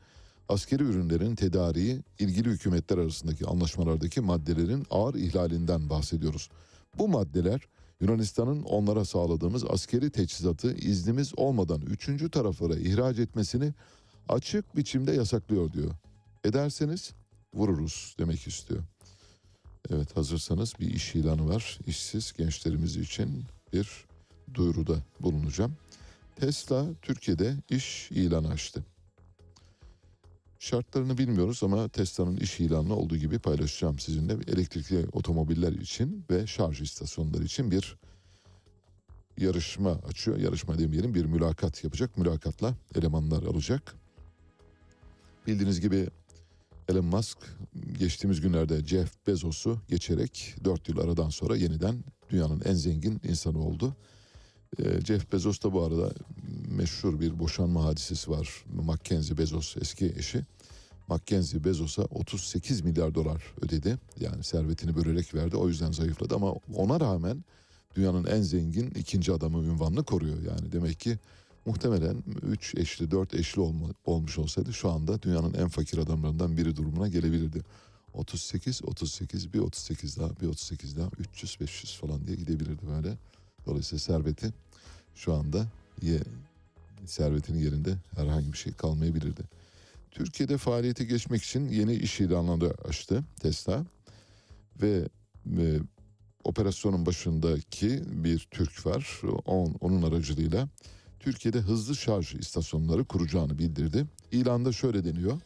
[0.49, 6.49] askeri ürünlerin tedariği ilgili hükümetler arasındaki anlaşmalardaki maddelerin ağır ihlalinden bahsediyoruz.
[6.97, 7.67] Bu maddeler
[8.01, 13.73] Yunanistan'ın onlara sağladığımız askeri teçhizatı iznimiz olmadan üçüncü taraflara ihraç etmesini
[14.29, 15.91] açık biçimde yasaklıyor diyor.
[16.43, 17.13] Ederseniz
[17.53, 18.83] vururuz demek istiyor.
[19.89, 21.79] Evet hazırsanız bir iş ilanı var.
[21.87, 24.05] İşsiz gençlerimiz için bir
[24.53, 25.73] duyuruda bulunacağım.
[26.35, 28.83] Tesla Türkiye'de iş ilanı açtı.
[30.59, 34.33] Şartlarını bilmiyoruz ama Tesla'nın iş ilanı olduğu gibi paylaşacağım sizinle.
[34.33, 37.97] Elektrikli otomobiller için ve şarj istasyonları için bir
[39.37, 40.37] yarışma açıyor.
[40.37, 42.17] Yarışma demeyelim bir mülakat yapacak.
[42.17, 43.98] Mülakatla elemanlar alacak.
[45.49, 46.07] Bildiğiniz gibi
[46.89, 47.37] Elon Musk
[47.99, 53.95] geçtiğimiz günlerde Jeff Bezos'u geçerek 4 yıl aradan sonra yeniden dünyanın en zengin insanı oldu.
[54.79, 56.11] Ee, Jeff Bezos da bu arada
[56.67, 58.65] meşhur bir boşanma hadisesi var.
[58.83, 60.45] Mackenzie Bezos eski eşi.
[61.07, 63.97] Mackenzie Bezos'a 38 milyar dolar ödedi.
[64.19, 65.57] Yani servetini bölerek verdi.
[65.57, 67.43] O yüzden zayıfladı ama ona rağmen
[67.95, 70.37] dünyanın en zengin ikinci adamı ünvanını koruyor.
[70.41, 71.19] Yani demek ki
[71.69, 76.75] muhtemelen 3 eşli 4 eşli olma, olmuş olsaydı şu anda dünyanın en fakir adamlarından biri
[76.75, 77.63] durumuna gelebilirdi.
[78.13, 83.17] 38, 38, bir 38 daha, bir 38 daha, 300, 500 falan diye gidebilirdi böyle.
[83.65, 84.53] Dolayısıyla serveti
[85.15, 85.67] şu anda
[86.01, 86.19] ye,
[87.05, 89.41] servetinin yerinde herhangi bir şey kalmayabilirdi.
[90.11, 93.85] Türkiye'de faaliyete geçmek için yeni iş ilanları açtı Tesla
[94.81, 95.07] ve,
[95.45, 95.79] ve
[96.43, 99.21] operasyonun başındaki bir Türk var.
[99.45, 100.67] On, onun aracılığıyla
[101.19, 104.05] Türkiye'de hızlı şarj istasyonları kuracağını bildirdi.
[104.31, 105.41] İlanda şöyle deniyor.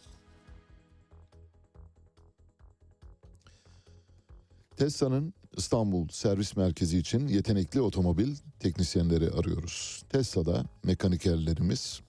[4.77, 10.03] Tesla'nın İstanbul servis merkezi için yetenekli otomobil teknisyenleri arıyoruz.
[10.09, 12.01] Tesla'da mekanikerlerimiz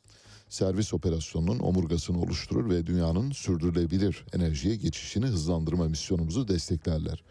[0.49, 7.23] servis operasyonunun omurgasını oluşturur ve dünyanın sürdürülebilir enerjiye geçişini hızlandırma misyonumuzu desteklerler.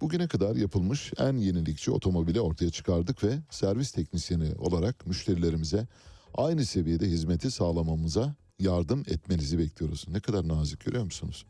[0.00, 5.86] Bugüne kadar yapılmış en yenilikçi otomobili ortaya çıkardık ve servis teknisyeni olarak müşterilerimize
[6.34, 10.04] aynı seviyede hizmeti sağlamamıza yardım etmenizi bekliyoruz.
[10.08, 11.46] Ne kadar nazik görüyor musunuz?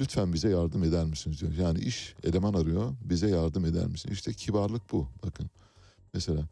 [0.00, 1.52] Lütfen bize yardım eder misiniz diyor.
[1.52, 4.10] Yani iş eleman arıyor bize yardım eder misin?
[4.12, 5.50] İşte kibarlık bu bakın.
[6.14, 6.42] Mesela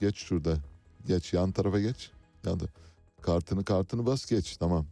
[0.00, 0.58] geç şurada
[1.06, 2.10] geç yan tarafa geç.
[2.46, 2.64] Yan da
[3.22, 4.86] kartını kartını bas geç tamam.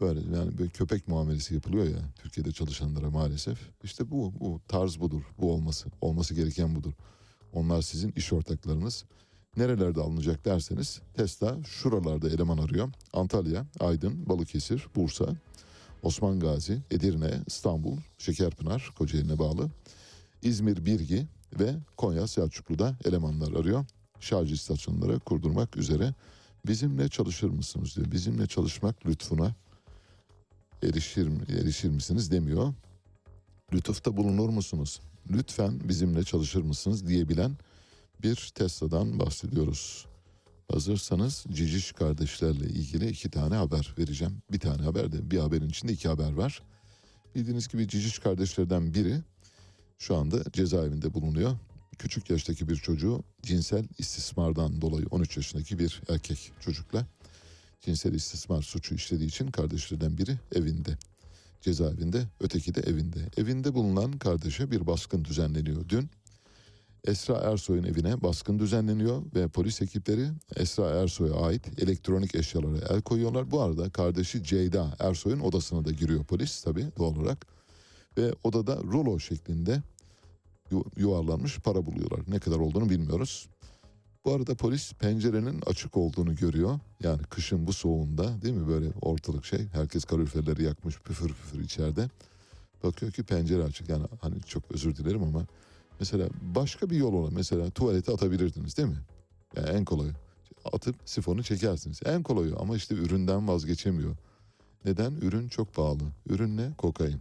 [0.00, 3.58] Böyle yani böyle köpek muamelesi yapılıyor ya Türkiye'de çalışanlara maalesef.
[3.84, 5.22] İşte bu bu tarz budur.
[5.38, 6.92] Bu olması olması gereken budur.
[7.52, 9.04] Onlar sizin iş ortaklarınız.
[9.56, 12.88] Nerelerde alınacak derseniz Tesla şuralarda eleman arıyor.
[13.12, 15.26] Antalya, Aydın, Balıkesir, Bursa,
[16.02, 19.70] Osman Gazi, Edirne, İstanbul, Şekerpınar, Kocaeli'ne bağlı,
[20.42, 21.26] İzmir Birgi
[21.58, 23.84] ve Konya Selçuklu'da elemanlar arıyor.
[24.20, 26.14] Şarj istasyonları kurdurmak üzere
[26.66, 28.10] bizimle çalışır mısınız diyor.
[28.12, 29.54] Bizimle çalışmak lütfuna
[30.82, 31.28] erişir,
[31.60, 32.74] erişir misiniz demiyor.
[33.72, 35.00] Lütufta bulunur musunuz?
[35.30, 37.56] Lütfen bizimle çalışır mısınız diyebilen
[38.22, 40.06] bir Tesla'dan bahsediyoruz.
[40.72, 44.42] Hazırsanız Ciciş kardeşlerle ilgili iki tane haber vereceğim.
[44.52, 46.62] Bir tane haber de bir haberin içinde iki haber var.
[47.34, 49.20] Bildiğiniz gibi Ciciş kardeşlerden biri
[49.98, 51.56] şu anda cezaevinde bulunuyor.
[51.98, 57.06] Küçük yaştaki bir çocuğu cinsel istismardan dolayı 13 yaşındaki bir erkek çocukla
[57.80, 60.98] cinsel istismar suçu işlediği için kardeşlerden biri evinde.
[61.60, 63.18] Cezaevinde, öteki de evinde.
[63.36, 66.10] Evinde bulunan kardeşe bir baskın düzenleniyor dün.
[67.04, 73.50] Esra Ersoy'un evine baskın düzenleniyor ve polis ekipleri Esra Ersoy'a ait elektronik eşyalara el koyuyorlar.
[73.50, 77.46] Bu arada kardeşi Ceyda Ersoy'un odasına da giriyor polis tabii doğal olarak.
[78.18, 79.82] Ve odada rulo şeklinde
[80.70, 82.20] yu- yuvarlanmış para buluyorlar.
[82.28, 83.48] Ne kadar olduğunu bilmiyoruz.
[84.24, 86.78] Bu arada polis pencerenin açık olduğunu görüyor.
[87.02, 89.68] Yani kışın bu soğuğunda değil mi böyle ortalık şey.
[89.72, 92.10] Herkes kaloriferleri yakmış püfür püfür içeride.
[92.82, 93.88] Bakıyor ki pencere açık.
[93.88, 95.46] Yani hani çok özür dilerim ama
[96.00, 99.00] mesela başka bir yol olan mesela tuvalete atabilirdiniz değil mi?
[99.56, 100.12] Yani en kolayı.
[100.72, 102.00] Atıp sifonu çekersiniz.
[102.04, 104.16] En kolayı ama işte üründen vazgeçemiyor.
[104.84, 105.12] Neden?
[105.12, 106.02] Ürün çok pahalı.
[106.28, 106.72] Ürün ne?
[106.78, 107.20] Kokain.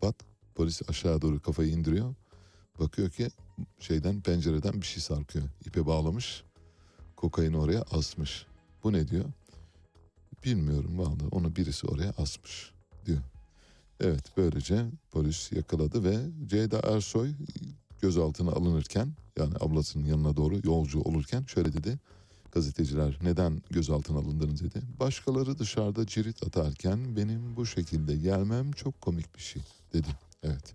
[0.00, 0.14] Pat
[0.54, 2.14] polis aşağı doğru kafayı indiriyor.
[2.80, 3.28] Bakıyor ki
[3.78, 5.44] şeyden pencereden bir şey sarkıyor.
[5.64, 6.42] İpe bağlamış.
[7.16, 8.46] Kokaini oraya asmış.
[8.84, 9.24] Bu ne diyor?
[10.44, 12.72] Bilmiyorum vallahi onu birisi oraya asmış
[13.06, 13.20] diyor.
[14.00, 17.32] Evet böylece polis yakaladı ve Ceyda Ersoy
[18.00, 21.98] gözaltına alınırken yani ablasının yanına doğru yolcu olurken şöyle dedi.
[22.52, 24.82] Gazeteciler neden gözaltına alındınız dedi.
[25.00, 30.08] Başkaları dışarıda cirit atarken benim bu şekilde gelmem çok komik bir şey dedi.
[30.42, 30.74] Evet.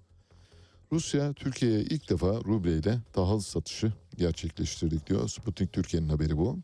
[0.93, 5.27] Rusya Türkiye'ye ilk defa rubleyle tahıl satışı gerçekleştirdik diyor.
[5.27, 6.59] Sputnik Türkiye'nin haberi bu.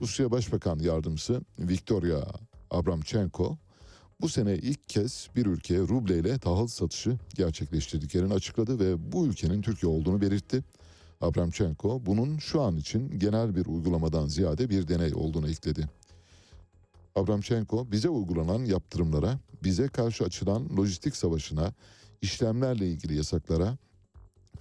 [0.00, 2.24] Rusya Başbakan Yardımcısı Viktoria
[2.70, 3.56] Abramchenko
[4.20, 9.92] bu sene ilk kez bir ülkeye rubleyle tahıl satışı gerçekleştirdiklerini açıkladı ve bu ülkenin Türkiye
[9.92, 10.64] olduğunu belirtti.
[11.20, 15.88] Abramchenko bunun şu an için genel bir uygulamadan ziyade bir deney olduğunu ekledi.
[17.14, 21.72] Abramchenko bize uygulanan yaptırımlara, bize karşı açılan lojistik savaşına,
[22.22, 23.78] işlemlerle ilgili yasaklara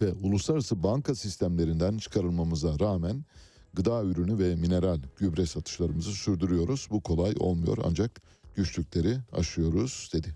[0.01, 3.25] ve uluslararası banka sistemlerinden çıkarılmamıza rağmen
[3.73, 6.87] gıda ürünü ve mineral gübre satışlarımızı sürdürüyoruz.
[6.91, 8.21] Bu kolay olmuyor ancak
[8.55, 10.35] güçlükleri aşıyoruz dedi.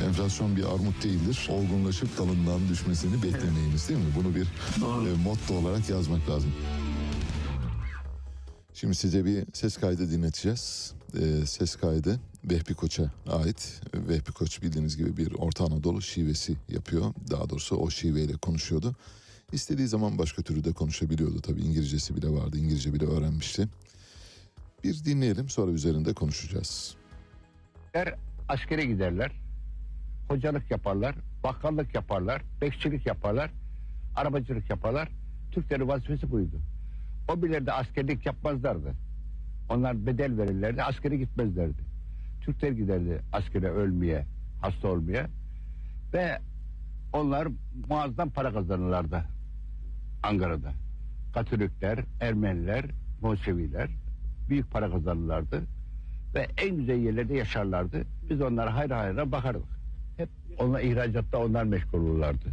[0.00, 1.48] Enflasyon bir armut değildir.
[1.50, 4.12] Olgunlaşıp dalından düşmesini beklemeyiniz değil mi?
[4.16, 6.52] Bunu bir e, motto olarak yazmak lazım.
[8.74, 10.94] Şimdi size bir ses kaydı dinleteceğiz.
[11.20, 13.80] E, ses kaydı Vehbi Koç'a ait.
[13.94, 17.14] Vehbi Koç bildiğiniz gibi bir Orta Anadolu şivesi yapıyor.
[17.30, 18.96] Daha doğrusu o şiveyle konuşuyordu.
[19.52, 21.40] İstediği zaman başka türlü de konuşabiliyordu.
[21.40, 22.58] Tabii İngilizcesi bile vardı.
[22.58, 23.68] İngilizce bile öğrenmişti.
[24.84, 26.94] Bir dinleyelim sonra üzerinde konuşacağız.
[27.84, 28.14] Türkler
[28.48, 29.47] askere giderler.
[30.28, 31.14] Hocalık yaparlar,
[31.44, 33.50] bakkallık yaparlar, bekçilik yaparlar,
[34.16, 35.08] arabacılık yaparlar.
[35.52, 36.56] Türklerin vazifesi buydu.
[37.28, 38.92] O bilirdi askerlik yapmazlardı.
[39.68, 41.82] Onlar bedel verirlerdi, askere gitmezlerdi.
[42.40, 44.26] Türkler giderdi askere ölmeye,
[44.60, 45.26] hasta olmaya.
[46.12, 46.38] Ve
[47.12, 47.48] onlar
[47.88, 49.24] muazzam para kazanırlardı
[50.22, 50.72] Ankara'da.
[51.34, 52.84] Katolikler, Ermeniler,
[53.22, 53.90] Museviler
[54.48, 55.62] büyük para kazanırlardı
[56.34, 58.04] ve en güzel yerlerde yaşarlardı.
[58.30, 59.77] Biz onlara hayra hayra bakardık.
[60.58, 62.48] Onlar ihracatta onlar meşgul olurlardı.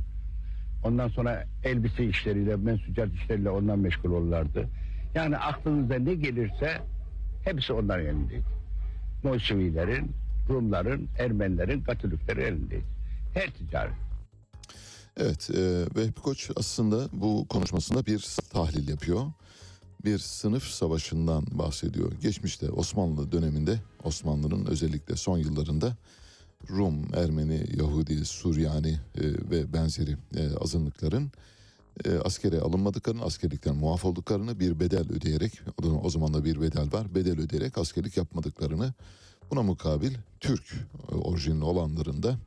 [0.83, 4.69] Ondan sonra elbise işleriyle, mensucat işleriyle onlar meşgul olurlardı.
[5.15, 6.81] Yani aklınıza ne gelirse
[7.43, 8.45] hepsi onların elindeydi.
[9.23, 10.11] Musevilerin,
[10.49, 12.85] Rumların, Ermenilerin, Katoliklerin elindeydi.
[13.33, 13.93] Her ticaret.
[15.17, 19.21] Evet, e, Vehbi Koç aslında bu konuşmasında bir tahlil yapıyor.
[20.05, 22.11] Bir sınıf savaşından bahsediyor.
[22.21, 25.97] Geçmişte Osmanlı döneminde, Osmanlı'nın özellikle son yıllarında
[26.69, 31.31] Rum, Ermeni, Yahudi, Suryani e, ve benzeri e, azınlıkların
[32.05, 36.91] e, askere alınmadıklarını, askerlikten muaf olduklarını bir bedel ödeyerek, o, o zaman da bir bedel
[36.91, 38.93] var, bedel ödeyerek askerlik yapmadıklarını,
[39.51, 40.73] buna mukabil Türk
[41.11, 42.37] e, orijinli olanların da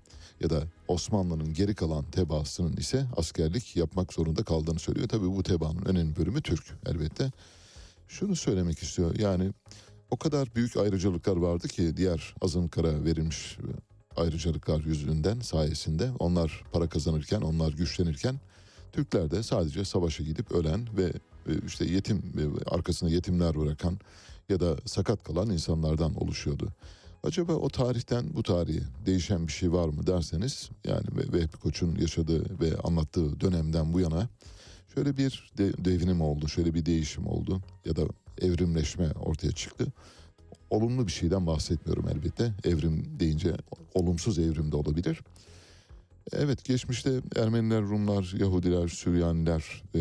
[0.41, 5.09] ya da Osmanlı'nın geri kalan tebaasının ise askerlik yapmak zorunda kaldığını söylüyor.
[5.09, 7.33] Tabii bu tebaanın önemli bölümü Türk elbette.
[8.09, 9.53] Şunu söylemek istiyor yani
[10.11, 13.59] o kadar büyük ayrıcalıklar vardı ki diğer azınlıklara verilmiş
[14.17, 18.41] ayrıcalıklar yüzünden sayesinde onlar para kazanırken onlar güçlenirken
[18.93, 21.05] Türkler de sadece savaşa gidip ölen ve
[21.49, 23.99] e, işte yetim ve arkasında yetimler bırakan
[24.49, 26.69] ya da sakat kalan insanlardan oluşuyordu.
[27.25, 31.97] Acaba o tarihten bu tarihe değişen bir şey var mı derseniz yani Ve- Vehbi Koç'un
[31.97, 34.29] yaşadığı ve anlattığı dönemden bu yana
[34.95, 38.03] şöyle bir de- devrim oldu, şöyle bir değişim oldu ya da
[38.41, 39.87] evrimleşme ortaya çıktı.
[40.71, 42.53] Olumlu bir şeyden bahsetmiyorum elbette.
[42.65, 43.55] Evrim deyince
[43.95, 45.21] olumsuz evrim de olabilir.
[46.33, 50.01] Evet geçmişte Ermeniler, Rumlar, Yahudiler, Süryaniler e,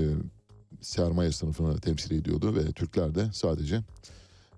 [0.81, 3.83] sermaye sınıfını temsil ediyordu ve Türkler de sadece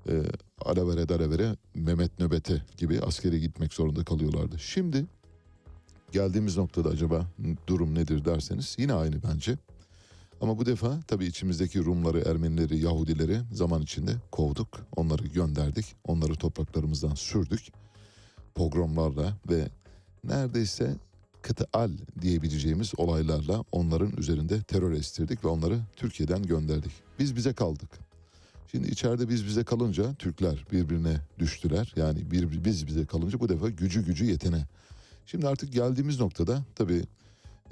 [0.09, 0.23] e,
[0.61, 4.59] alavere dalavere Mehmet Nöbete gibi askere gitmek zorunda kalıyorlardı.
[4.59, 5.05] Şimdi
[6.11, 7.27] geldiğimiz noktada acaba
[7.67, 9.57] durum nedir derseniz yine aynı bence.
[10.41, 14.85] Ama bu defa tabii içimizdeki Rumları, Ermenileri, Yahudileri zaman içinde kovduk.
[14.95, 15.85] Onları gönderdik.
[16.03, 17.67] Onları topraklarımızdan sürdük.
[18.55, 19.67] Pogromlarla ve
[20.23, 20.95] neredeyse
[21.41, 26.91] kıtaal diyebileceğimiz olaylarla onların üzerinde terör estirdik ve onları Türkiye'den gönderdik.
[27.19, 27.89] Biz bize kaldık.
[28.71, 31.93] Şimdi içeride biz bize kalınca Türkler birbirine düştüler.
[31.95, 34.65] Yani bir, biz bize kalınca bu defa gücü gücü yetene.
[35.25, 37.03] Şimdi artık geldiğimiz noktada tabii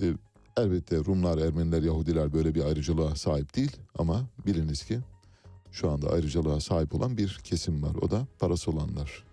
[0.01, 0.13] e,
[0.57, 3.77] elbette Rumlar, Ermeniler, Yahudiler böyle bir ayrıcalığa sahip değil.
[3.97, 4.99] Ama biliniz ki
[5.71, 7.95] şu anda ayrıcalığa sahip olan bir kesim var.
[8.01, 9.23] O da parası olanlar.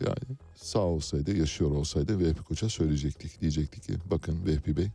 [0.00, 3.40] Yani sağ olsaydı, yaşıyor olsaydı Vehbi Koç'a söyleyecektik.
[3.40, 4.88] Diyecektik ki bakın Vehbi Bey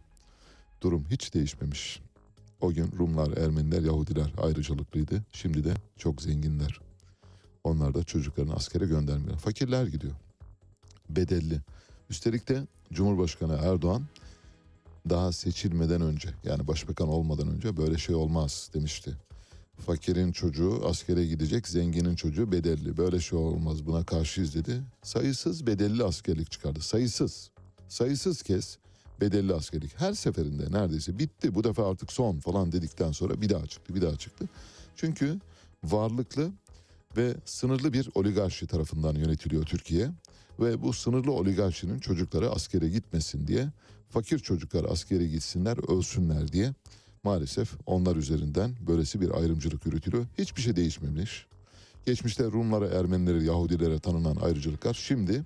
[0.82, 2.02] durum hiç değişmemiş.
[2.62, 5.24] O gün Rumlar, Ermeniler, Yahudiler ayrıcalıklıydı.
[5.32, 6.80] Şimdi de çok zenginler.
[7.64, 9.38] Onlar da çocuklarını askere göndermiyor.
[9.38, 10.14] Fakirler gidiyor.
[11.10, 11.62] Bedelli.
[12.10, 14.04] Üstelik de Cumhurbaşkanı Erdoğan
[15.10, 19.18] daha seçilmeden önce yani başbakan olmadan önce böyle şey olmaz demişti.
[19.86, 22.97] Fakirin çocuğu askere gidecek, zenginin çocuğu bedelli.
[22.97, 24.82] Böyle şey olmaz buna karşıyız dedi.
[25.04, 26.82] Sayısız bedelli askerlik çıkardı.
[26.82, 27.50] Sayısız.
[27.88, 28.78] Sayısız kez
[29.22, 30.00] bedelli askerlik.
[30.00, 34.02] Her seferinde neredeyse bitti bu defa artık son falan dedikten sonra bir daha çıktı bir
[34.02, 34.45] daha çıktı.
[34.95, 35.39] Çünkü
[35.84, 36.52] varlıklı
[37.18, 40.10] ve sınırlı bir oligarşi tarafından yönetiliyor Türkiye.
[40.60, 43.70] Ve bu sınırlı oligarşinin çocukları askere gitmesin diye
[44.10, 46.74] fakir çocuklar askere gitsinler ölsünler diye
[47.24, 50.26] maalesef onlar üzerinden böylesi bir ayrımcılık yürütülüyor.
[50.38, 51.45] Hiçbir şey değişmemiş.
[52.05, 55.43] Geçmişte Rumlara, Ermenilere, Yahudilere tanınan ayrıcalıklar şimdi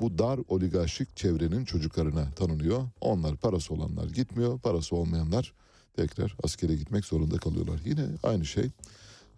[0.00, 2.88] bu dar oligarşik çevrenin çocuklarına tanınıyor.
[3.00, 5.52] Onlar parası olanlar gitmiyor, parası olmayanlar
[5.96, 7.80] tekrar askere gitmek zorunda kalıyorlar.
[7.84, 8.70] Yine aynı şey.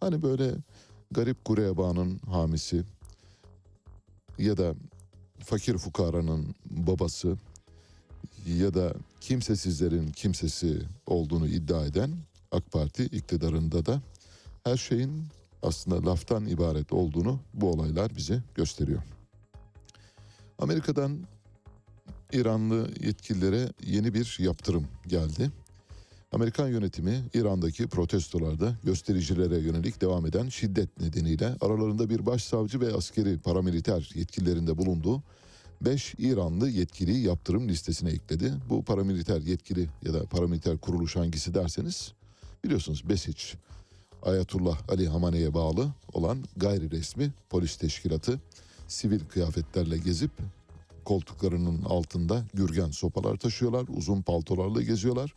[0.00, 0.54] Hani böyle
[1.10, 2.82] garip gurebanın hamisi
[4.38, 4.74] ya da
[5.38, 7.36] fakir fukaranın babası
[8.46, 12.10] ya da kimsesizlerin kimsesi olduğunu iddia eden
[12.52, 14.02] AK Parti iktidarında da
[14.64, 15.24] her şeyin
[15.62, 19.02] aslında laftan ibaret olduğunu bu olaylar bize gösteriyor.
[20.58, 21.18] Amerika'dan
[22.32, 25.50] İranlı yetkililere yeni bir yaptırım geldi.
[26.32, 33.38] Amerikan yönetimi İran'daki protestolarda göstericilere yönelik devam eden şiddet nedeniyle aralarında bir başsavcı ve askeri
[33.38, 35.22] paramiliter yetkililerinde bulunduğu
[35.80, 38.52] 5 İranlı yetkiliyi yaptırım listesine ekledi.
[38.70, 42.12] Bu paramiliter yetkili ya da paramiliter kuruluş hangisi derseniz
[42.64, 43.54] biliyorsunuz BESİÇ.
[44.22, 48.40] Ayetullah Ali Hamane'ye bağlı olan gayri resmi polis teşkilatı
[48.88, 50.30] sivil kıyafetlerle gezip
[51.04, 55.34] koltuklarının altında gürgen sopalar taşıyorlar, uzun paltolarla geziyorlar.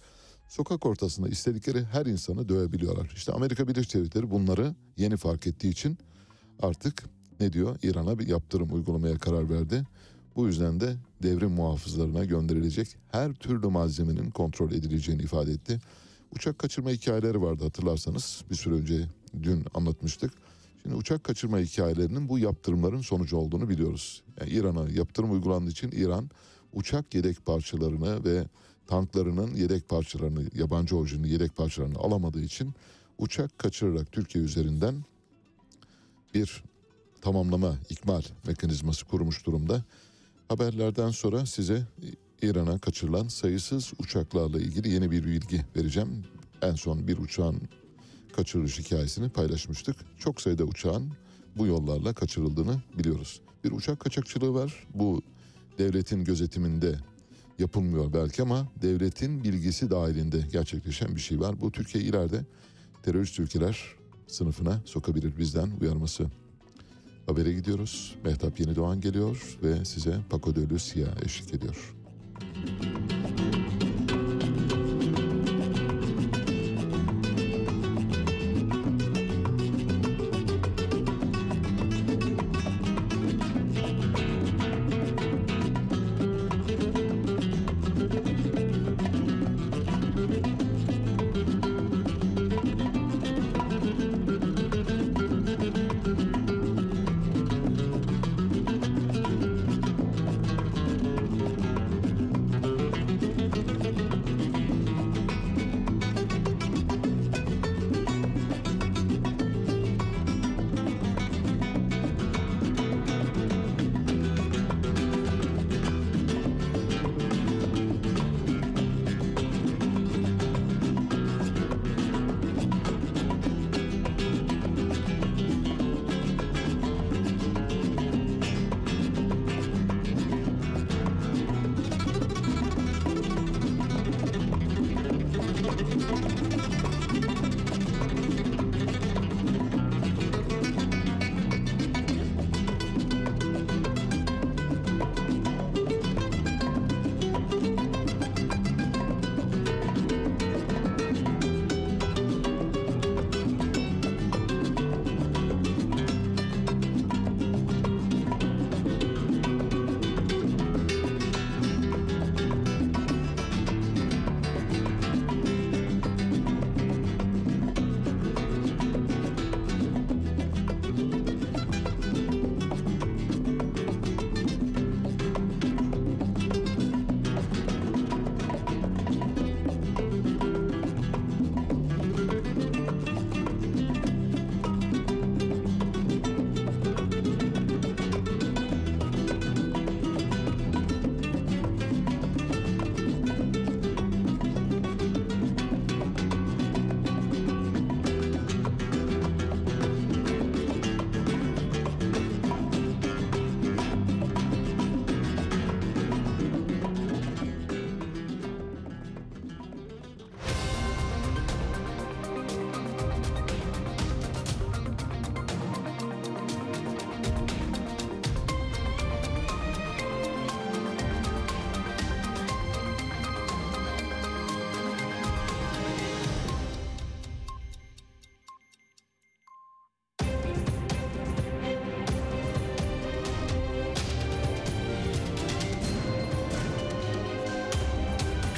[0.49, 3.11] Sokak ortasında istedikleri her insanı dövebiliyorlar.
[3.15, 5.97] İşte Amerika Birleşik Devletleri bunları yeni fark ettiği için
[6.61, 7.03] artık
[7.39, 7.79] ne diyor?
[7.83, 9.83] İran'a bir yaptırım uygulamaya karar verdi.
[10.37, 15.79] Bu yüzden de devrim muhafızlarına gönderilecek her türlü malzemenin kontrol edileceğini ifade etti.
[16.35, 19.05] Uçak kaçırma hikayeleri vardı hatırlarsanız bir süre önce
[19.43, 20.31] dün anlatmıştık.
[20.83, 24.23] Şimdi uçak kaçırma hikayelerinin bu yaptırımların sonucu olduğunu biliyoruz.
[24.39, 26.29] Yani İran'a yaptırım uygulandığı için İran
[26.73, 28.43] uçak yedek parçalarını ve
[28.87, 32.73] tanklarının yedek parçalarını, yabancı orijinli yedek parçalarını alamadığı için
[33.17, 34.95] uçak kaçırarak Türkiye üzerinden
[36.33, 36.63] bir
[37.21, 39.83] tamamlama, ikmal mekanizması kurmuş durumda.
[40.47, 41.87] Haberlerden sonra size
[42.41, 46.23] İran'a kaçırılan sayısız uçaklarla ilgili yeni bir bilgi vereceğim.
[46.61, 47.61] En son bir uçağın
[48.35, 49.95] kaçırılış hikayesini paylaşmıştık.
[50.19, 51.11] Çok sayıda uçağın
[51.57, 53.41] bu yollarla kaçırıldığını biliyoruz.
[53.63, 54.87] Bir uçak kaçakçılığı var.
[54.93, 55.21] Bu
[55.77, 56.95] devletin gözetiminde
[57.59, 61.61] yapılmıyor belki ama devletin bilgisi dahilinde gerçekleşen bir şey var.
[61.61, 62.45] Bu Türkiye ileride
[63.03, 63.95] terörist ülkeler
[64.27, 66.27] sınıfına sokabilir bizden uyarması.
[67.27, 68.15] Habere gidiyoruz.
[68.23, 71.95] Mehtap Yeni Doğan geliyor ve size Paco de Lucia eşlik ediyor.
[72.55, 73.16] Müzik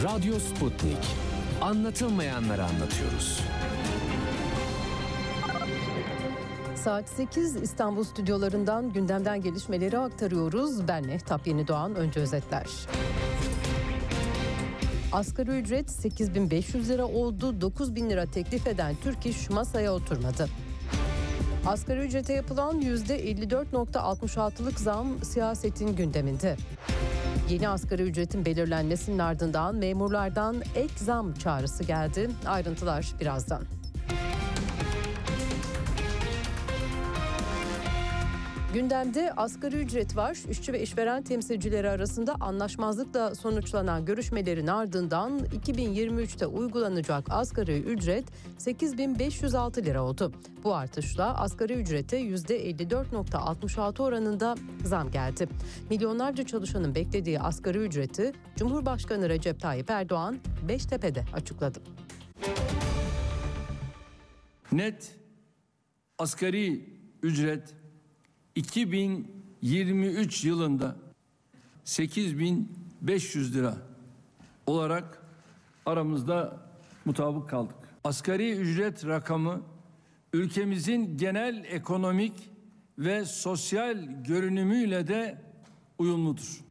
[0.04, 0.98] Radyo Sputnik.
[1.62, 3.42] Anlatılmayanları anlatıyoruz.
[6.76, 10.88] Saat 8 İstanbul stüdyolarından gündemden gelişmeleri aktarıyoruz.
[10.88, 11.96] Ben Mehtap Yeni Doğan.
[11.96, 12.66] Önce özetler.
[15.12, 17.62] Asgari ücret 8500 lira oldu.
[17.62, 20.50] 9000 lira teklif eden Türk İş masaya oturmadı.
[21.66, 26.58] Asgari ücrete yapılan %54.66'lık zam siyasetin gündeminde.
[27.50, 32.30] Yeni asgari ücretin belirlenmesinin ardından memurlardan ek zam çağrısı geldi.
[32.46, 33.79] Ayrıntılar birazdan.
[38.74, 40.38] Gündemde asgari ücret var.
[40.50, 48.26] İşçi ve işveren temsilcileri arasında anlaşmazlıkla sonuçlanan görüşmelerin ardından 2023'te uygulanacak asgari ücret
[48.58, 50.34] 8506 lira oldu.
[50.64, 54.56] Bu artışla asgari ücrete %54.66 oranında
[54.86, 55.48] zam geldi.
[55.90, 61.80] Milyonlarca çalışanın beklediği asgari ücreti Cumhurbaşkanı Recep Tayyip Erdoğan Beştepe'de açıkladı.
[64.72, 65.16] Net
[66.18, 66.90] asgari
[67.24, 67.79] ücret
[68.60, 70.96] 2023 yılında
[71.84, 73.78] 8500 lira
[74.68, 75.24] olarak
[75.86, 76.58] aramızda
[77.06, 77.76] mutabık kaldık.
[78.04, 79.62] Asgari ücret rakamı
[80.34, 82.34] ülkemizin genel ekonomik
[82.98, 85.42] ve sosyal görünümüyle de
[85.98, 86.62] uyumludur.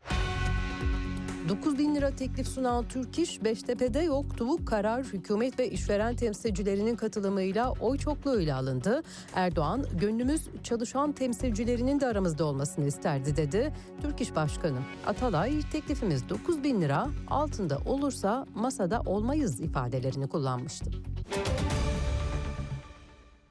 [1.49, 4.65] 9 bin lira teklif sunan Türk İş Beştepe'de yoktu.
[4.65, 9.03] Karar hükümet ve işveren temsilcilerinin katılımıyla oy çokluğuyla alındı.
[9.35, 13.73] Erdoğan gönlümüz çalışan temsilcilerinin de aramızda olmasını isterdi dedi.
[14.03, 20.91] Türk İş Başkanı Atalay teklifimiz 9 bin lira altında olursa masada olmayız ifadelerini kullanmıştı.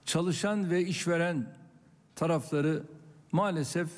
[0.05, 1.47] Çalışan ve işveren
[2.15, 2.83] tarafları
[3.31, 3.89] maalesef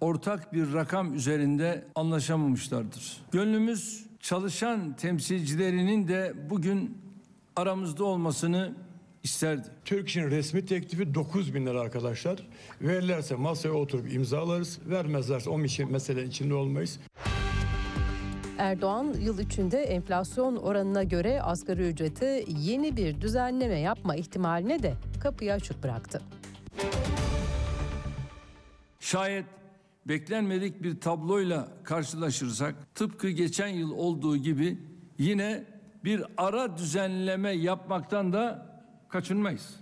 [0.00, 3.22] ortak bir rakam üzerinde anlaşamamışlardır.
[3.32, 6.98] Gönlümüz çalışan temsilcilerinin de bugün
[7.56, 8.74] aramızda olmasını
[9.22, 9.68] isterdi.
[9.84, 12.46] Türk İş'in resmi teklifi 9 bin lira arkadaşlar.
[12.82, 14.78] Verirlerse masaya oturup imzalarız.
[14.86, 17.00] Vermezlerse o işin mesele içinde olmayız.
[18.58, 25.52] Erdoğan yıl içinde enflasyon oranına göre asgari ücrete yeni bir düzenleme yapma ihtimaline de kapıyı
[25.52, 26.22] açık bıraktı.
[29.00, 29.44] Şayet
[30.06, 34.78] beklenmedik bir tabloyla karşılaşırsak tıpkı geçen yıl olduğu gibi
[35.18, 35.64] yine
[36.04, 38.70] bir ara düzenleme yapmaktan da
[39.08, 39.76] kaçınmayız.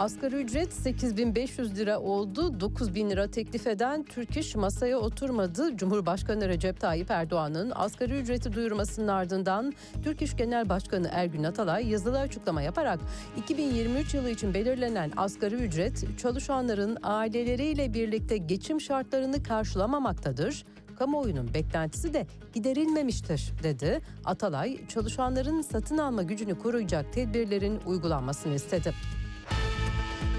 [0.00, 2.60] Asgari ücret 8500 lira oldu.
[2.60, 5.76] 9000 lira teklif eden Türk İş masaya oturmadı.
[5.76, 9.72] Cumhurbaşkanı Recep Tayyip Erdoğan'ın asgari ücreti duyurmasının ardından
[10.02, 13.00] Türk İş Genel Başkanı Ergün Atalay yazılı açıklama yaparak
[13.36, 20.64] 2023 yılı için belirlenen asgari ücret çalışanların aileleriyle birlikte geçim şartlarını karşılamamaktadır.
[20.98, 24.00] Kamuoyunun beklentisi de giderilmemiştir dedi.
[24.24, 28.94] Atalay çalışanların satın alma gücünü koruyacak tedbirlerin uygulanmasını istedi.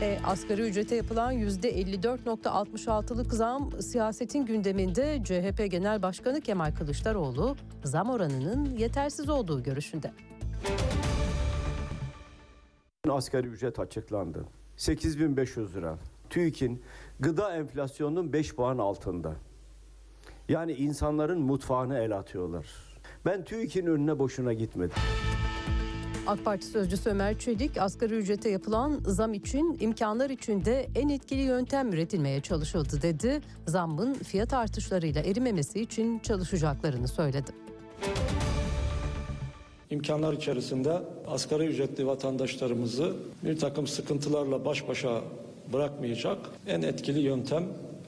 [0.02, 8.78] E, asgari ücrete yapılan %54.66'lık zam siyasetin gündeminde CHP Genel Başkanı Kemal Kılıçdaroğlu zam oranının
[8.78, 10.12] yetersiz olduğu görüşünde.
[13.10, 14.45] Asgari ücret açıklandı.
[14.78, 15.97] 8500 lira.
[16.30, 16.82] TÜİK'in
[17.20, 19.36] gıda enflasyonunun 5 puan altında.
[20.49, 22.68] Yani insanların mutfağını el atıyorlar.
[23.26, 24.97] Ben TÜİK'in önüne boşuna gitmedim.
[26.28, 31.93] AK Parti sözcüsü Ömer Çelik asgari ücrete yapılan zam için imkanlar içinde en etkili yöntem
[31.93, 33.41] üretilmeye çalışıldı dedi.
[33.67, 37.51] Zammın fiyat artışlarıyla erimemesi için çalışacaklarını söyledi.
[39.89, 43.13] imkanlar içerisinde asgari ücretli vatandaşlarımızı
[43.43, 45.22] bir takım sıkıntılarla baş başa
[45.74, 47.63] bırakmayacak en etkili yöntem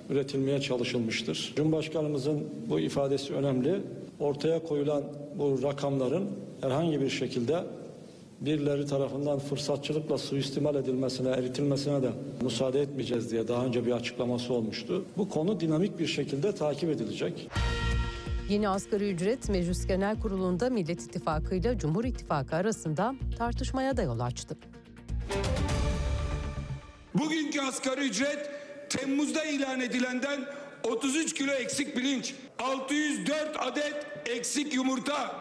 [0.09, 1.53] üretilmeye çalışılmıştır.
[1.55, 3.81] Cumhurbaşkanımızın bu ifadesi önemli.
[4.19, 5.03] Ortaya koyulan
[5.39, 6.29] bu rakamların
[6.61, 7.63] herhangi bir şekilde
[8.45, 12.09] birileri tarafından fırsatçılıkla suistimal edilmesine, eritilmesine de
[12.41, 15.05] müsaade etmeyeceğiz diye daha önce bir açıklaması olmuştu.
[15.17, 17.49] Bu konu dinamik bir şekilde takip edilecek.
[18.49, 24.19] Yeni asgari ücret Meclis Genel Kurulu'nda Millet İttifakı ile Cumhur İttifakı arasında tartışmaya da yol
[24.19, 24.57] açtı.
[27.15, 28.49] Bugünkü asgari ücret
[28.89, 30.45] Temmuz'da ilan edilenden
[30.83, 35.35] 33 kilo eksik pirinç, 604 adet eksik yumurta,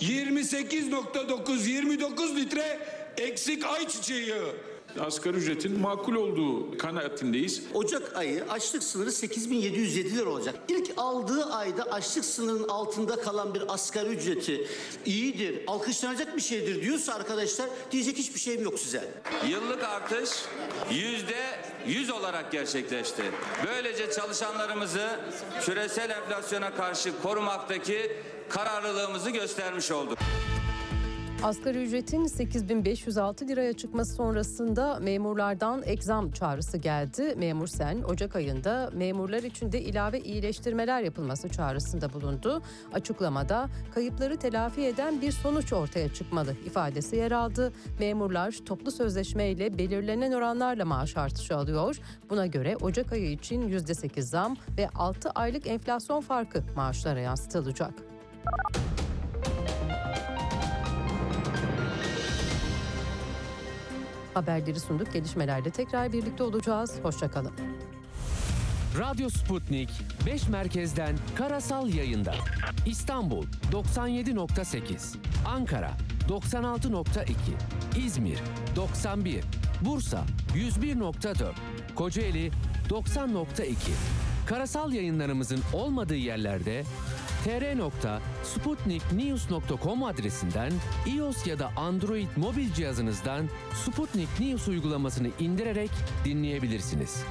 [0.00, 2.78] 28.9 29 litre
[3.16, 4.54] eksik ayçiçeği yağı.
[5.00, 7.62] Asgari ücretin makul olduğu kanaatindeyiz.
[7.74, 10.54] Ocak ayı açlık sınırı 8707 lira olacak.
[10.68, 14.66] İlk aldığı ayda açlık sınırının altında kalan bir asgari ücreti
[15.06, 19.10] iyidir, alkışlanacak bir şeydir diyorsa arkadaşlar diyecek hiçbir şeyim yok size.
[19.48, 20.30] Yıllık artış
[20.90, 21.36] yüzde
[21.86, 23.22] 100 olarak gerçekleşti.
[23.66, 25.20] Böylece çalışanlarımızı
[25.60, 28.12] küresel enflasyona karşı korumaktaki
[28.48, 30.18] kararlılığımızı göstermiş olduk.
[31.42, 37.34] Asgari ücretin 8506 liraya çıkması sonrasında memurlardan egzam çağrısı geldi.
[37.38, 42.62] Memur Sen Ocak ayında memurlar için de ilave iyileştirmeler yapılması çağrısında bulundu.
[42.92, 47.72] Açıklamada kayıpları telafi eden bir sonuç ortaya çıkmalı ifadesi yer aldı.
[48.00, 51.96] Memurlar toplu sözleşmeyle belirlenen oranlarla maaş artışı alıyor.
[52.30, 58.17] Buna göre Ocak ayı için %8 zam ve 6 aylık enflasyon farkı maaşlara yansıtılacak.
[64.34, 65.12] Haberleri sunduk.
[65.12, 66.94] Gelişmelerle tekrar birlikte olacağız.
[67.02, 67.52] Hoşçakalın.
[68.98, 69.90] Radyo Sputnik
[70.26, 72.34] 5 merkezden karasal yayında.
[72.86, 75.90] İstanbul 97.8, Ankara
[76.28, 77.32] 96.2,
[78.06, 78.38] İzmir
[78.76, 79.44] 91,
[79.84, 80.24] Bursa
[80.54, 81.52] 101.4,
[81.94, 82.50] Kocaeli
[82.88, 83.74] 90.2.
[84.46, 86.84] Karasal yayınlarımızın olmadığı yerlerde
[87.48, 90.72] tr.sputniknews.com adresinden
[91.06, 95.90] iOS ya da Android mobil cihazınızdan Sputnik News uygulamasını indirerek
[96.24, 97.22] dinleyebilirsiniz.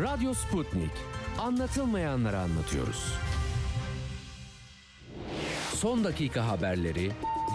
[0.00, 0.90] Radyo Sputnik.
[1.38, 3.14] Anlatılmayanları anlatıyoruz.
[5.74, 7.12] Son dakika haberleri,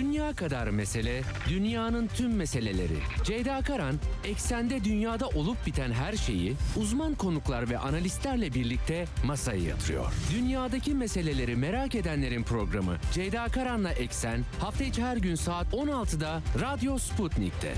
[0.00, 2.98] Dünya kadar mesele, dünyanın tüm meseleleri.
[3.24, 3.94] Ceyda Karan,
[4.24, 10.12] eksende dünyada olup biten her şeyi uzman konuklar ve analistlerle birlikte masaya yatırıyor.
[10.34, 16.98] Dünyadaki meseleleri merak edenlerin programı Ceyda Karan'la Eksen hafta içi her gün saat 16'da Radyo
[16.98, 17.74] Sputnik'te.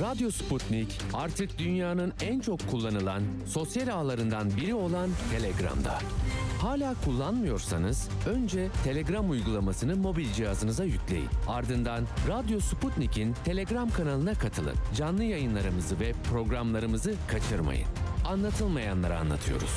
[0.00, 5.98] Radyo Sputnik artık dünyanın en çok kullanılan sosyal ağlarından biri olan Telegram'da.
[6.66, 11.28] Hala kullanmıyorsanız önce Telegram uygulamasını mobil cihazınıza yükleyin.
[11.48, 14.74] Ardından Radyo Sputnik'in Telegram kanalına katılın.
[14.96, 17.86] Canlı yayınlarımızı ve programlarımızı kaçırmayın.
[18.24, 19.70] Anlatılmayanları anlatıyoruz.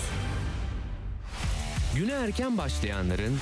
[1.96, 3.38] Güne erken başlayanların,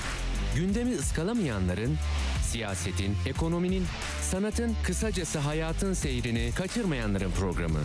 [0.56, 1.96] gündemi ıskalamayanların,
[2.42, 3.84] siyasetin, ekonominin,
[4.22, 7.80] sanatın, kısacası hayatın seyrini kaçırmayanların programı.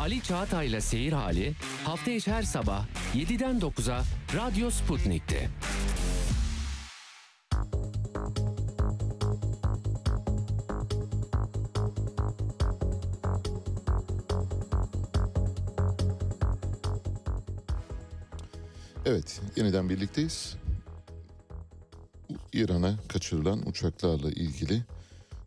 [0.00, 4.04] Ali Çağatay'la Seyir Hali hafta içi her sabah 7'den 9'a
[4.36, 5.48] Radyo Sputnik'te.
[19.06, 20.56] Evet, yeniden birlikteyiz.
[22.52, 24.82] İran'a kaçırılan uçaklarla ilgili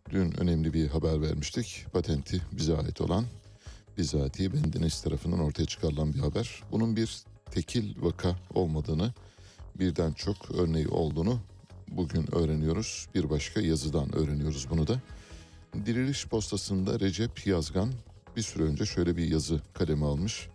[0.10, 1.86] dün önemli bir haber vermiştik.
[1.94, 3.26] Patenti bize ait olan,
[3.98, 6.64] bizatihi bendeniz tarafından ortaya çıkarılan bir haber.
[6.72, 9.14] Bunun bir tekil vaka olmadığını,
[9.80, 11.40] birden çok örneği olduğunu
[11.88, 13.08] bugün öğreniyoruz.
[13.16, 15.02] Bir başka yazıdan öğreniyoruz bunu da.
[15.86, 17.90] Diriliş postasında Recep Yazgan
[18.36, 20.48] bir süre önce şöyle bir yazı kaleme almış.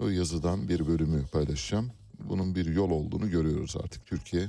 [0.00, 1.90] O yazıdan bir bölümü paylaşacağım.
[2.20, 4.06] Bunun bir yol olduğunu görüyoruz artık.
[4.06, 4.48] Türkiye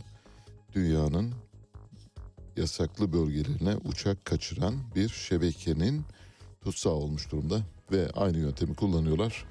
[0.76, 1.34] dünyanın
[2.58, 6.04] yasaklı bölgelerine uçak kaçıran bir şebekenin
[6.64, 7.62] tutsağı olmuş durumda
[7.92, 9.46] ve aynı yöntemi kullanıyorlar.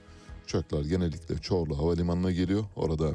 [0.44, 2.64] Uçaklar genellikle Çorlu Havalimanı'na geliyor.
[2.76, 3.10] Orada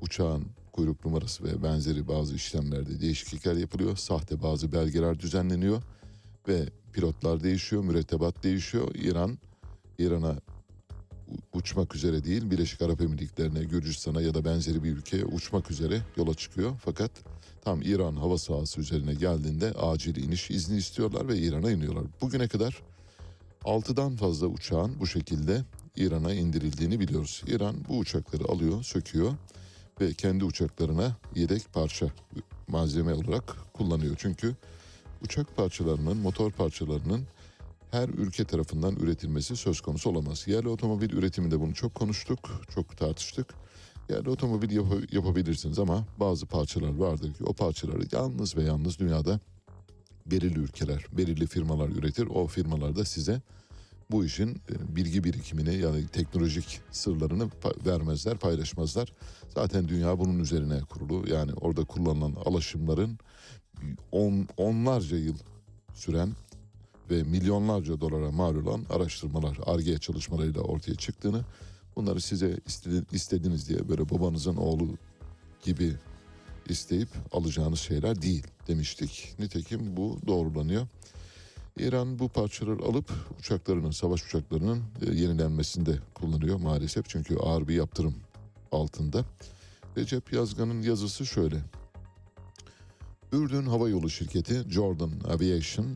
[0.00, 3.96] uçağın kuyruk numarası ve benzeri bazı işlemlerde değişiklikler yapılıyor.
[3.96, 5.82] Sahte bazı belgeler düzenleniyor
[6.48, 8.94] ve pilotlar değişiyor, mürettebat değişiyor.
[8.94, 9.38] İran
[9.98, 10.36] İran'a
[11.52, 16.34] uçmak üzere değil Birleşik Arap Emirlikleri'ne, Gürcistan'a ya da benzeri bir ülkeye uçmak üzere yola
[16.34, 16.72] çıkıyor.
[16.84, 17.10] Fakat
[17.64, 22.04] tam İran hava sahası üzerine geldiğinde acil iniş izni istiyorlar ve İran'a iniyorlar.
[22.20, 22.82] Bugüne kadar
[23.64, 25.64] 6'dan fazla uçağın bu şekilde
[25.96, 27.42] İran'a indirildiğini biliyoruz.
[27.46, 29.32] İran bu uçakları alıyor, söküyor
[30.00, 32.06] ve kendi uçaklarına yedek parça
[32.68, 34.14] malzeme olarak kullanıyor.
[34.18, 34.56] Çünkü
[35.22, 37.26] uçak parçalarının, motor parçalarının
[37.90, 40.48] her ülke tarafından üretilmesi söz konusu olamaz.
[40.48, 42.38] Yerli otomobil üretiminde bunu çok konuştuk,
[42.74, 43.54] çok tartıştık.
[44.10, 49.40] Yerli otomobil yap- yapabilirsiniz ama bazı parçalar vardır ki o parçaları yalnız ve yalnız dünyada
[50.26, 52.26] belirli ülkeler, belirli firmalar üretir.
[52.26, 53.42] O firmalar da size
[54.10, 57.48] bu işin e, bilgi birikimini yani teknolojik sırlarını
[57.86, 59.12] vermezler, paylaşmazlar.
[59.54, 61.30] Zaten dünya bunun üzerine kurulu.
[61.30, 63.18] Yani orada kullanılan alaşımların
[64.12, 65.36] on, onlarca yıl
[65.94, 66.32] süren
[67.10, 71.40] ve milyonlarca dolara mal olan araştırmalar, ARGE çalışmalarıyla ortaya çıktığını,
[71.96, 74.88] bunları size istedi- istediniz diye böyle babanızın oğlu
[75.62, 75.94] gibi
[76.68, 79.34] isteyip alacağınız şeyler değil demiştik.
[79.38, 80.86] Nitekim bu doğrulanıyor.
[81.78, 87.08] İran bu parçaları alıp uçaklarının, savaş uçaklarının e, yenilenmesinde kullanıyor maalesef.
[87.08, 88.14] Çünkü ağır bir yaptırım
[88.72, 89.24] altında.
[89.96, 91.56] Recep Yazgan'ın yazısı şöyle.
[93.32, 95.86] Ürdün Hava Yolu şirketi Jordan Aviation,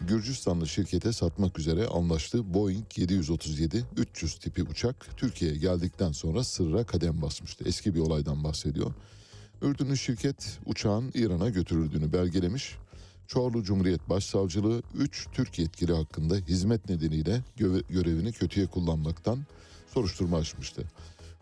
[0.00, 7.64] Gürcistanlı şirkete satmak üzere anlaştığı Boeing 737-300 tipi uçak Türkiye'ye geldikten sonra sırra kadem basmıştı.
[7.66, 8.94] Eski bir olaydan bahsediyor.
[9.62, 12.76] Ürdünlü şirket uçağın İran'a götürüldüğünü belgelemiş.
[13.26, 17.40] Çorlu Cumhuriyet Başsavcılığı 3 Türk yetkili hakkında hizmet nedeniyle
[17.88, 19.38] görevini kötüye kullanmaktan
[19.94, 20.82] soruşturma açmıştı.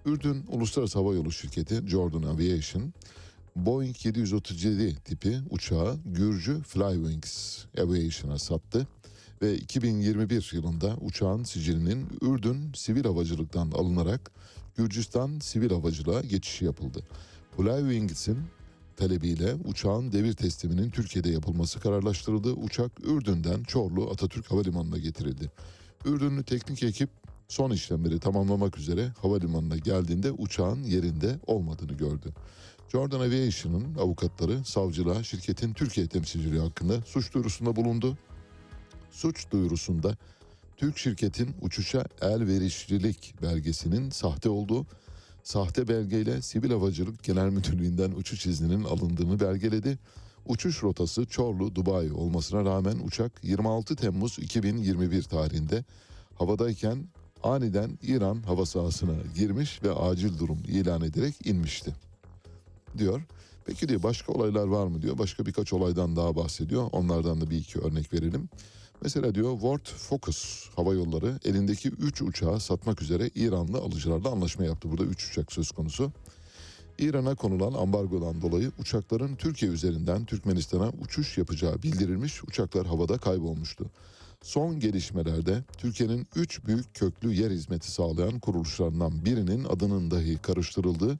[0.06, 2.92] Ürdün Uluslararası Hava Yolu şirketi Jordan Aviation,
[3.56, 8.86] Boeing 737 tipi uçağı Gürcü Flywings Aviation'a sattı
[9.42, 14.30] ve 2021 yılında uçağın sicilinin Ürdün sivil havacılıktan alınarak
[14.76, 17.02] Gürcistan sivil havacılığa geçişi yapıldı.
[17.56, 18.38] Flywings'in
[18.96, 22.52] talebiyle uçağın devir tesliminin Türkiye'de yapılması kararlaştırıldı.
[22.52, 25.50] Uçak Ürdün'den Çorlu Atatürk Havalimanı'na getirildi.
[26.04, 27.10] Ürdünlü teknik ekip
[27.48, 32.32] son işlemleri tamamlamak üzere havalimanına geldiğinde uçağın yerinde olmadığını gördü.
[32.88, 38.18] Jordan Aviation'ın avukatları savcılığa şirketin Türkiye temsilciliği hakkında suç duyurusunda bulundu.
[39.10, 40.16] Suç duyurusunda
[40.76, 44.86] Türk şirketin uçuşa elverişlilik belgesinin sahte olduğu,
[45.42, 49.98] sahte belgeyle Sivil Havacılık Genel Müdürlüğü'nden uçuş izninin alındığını belgeledi.
[50.46, 55.84] Uçuş rotası Çorlu, Dubai olmasına rağmen uçak 26 Temmuz 2021 tarihinde
[56.34, 57.04] havadayken
[57.42, 61.94] aniden İran hava sahasına girmiş ve acil durum ilan ederek inmişti
[62.98, 63.22] diyor.
[63.64, 65.18] Peki diyor başka olaylar var mı diyor.
[65.18, 66.88] Başka birkaç olaydan daha bahsediyor.
[66.92, 68.48] Onlardan da bir iki örnek verelim.
[69.02, 74.90] Mesela diyor World Focus Hava Yolları elindeki 3 uçağı satmak üzere İranlı alıcılarla anlaşma yaptı.
[74.90, 76.12] Burada 3 uçak söz konusu.
[76.98, 82.44] İran'a konulan ambargodan dolayı uçakların Türkiye üzerinden Türkmenistan'a uçuş yapacağı bildirilmiş.
[82.44, 83.90] Uçaklar havada kaybolmuştu.
[84.42, 91.18] Son gelişmelerde Türkiye'nin 3 büyük köklü yer hizmeti sağlayan kuruluşlarından birinin adının dahi karıştırıldığı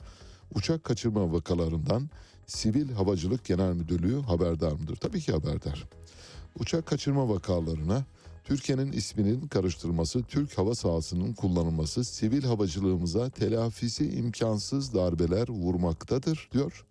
[0.54, 2.10] uçak kaçırma vakalarından
[2.46, 4.96] Sivil Havacılık Genel Müdürlüğü haberdar mıdır?
[4.96, 5.84] Tabii ki haberdar.
[6.58, 8.04] Uçak kaçırma vakalarına
[8.44, 16.86] Türkiye'nin isminin karıştırılması, Türk hava sahasının kullanılması sivil havacılığımıza telafisi imkansız darbeler vurmaktadır diyor.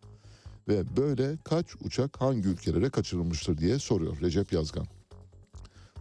[0.67, 4.87] Ve böyle kaç uçak hangi ülkelere kaçırılmıştır diye soruyor Recep Yazgan.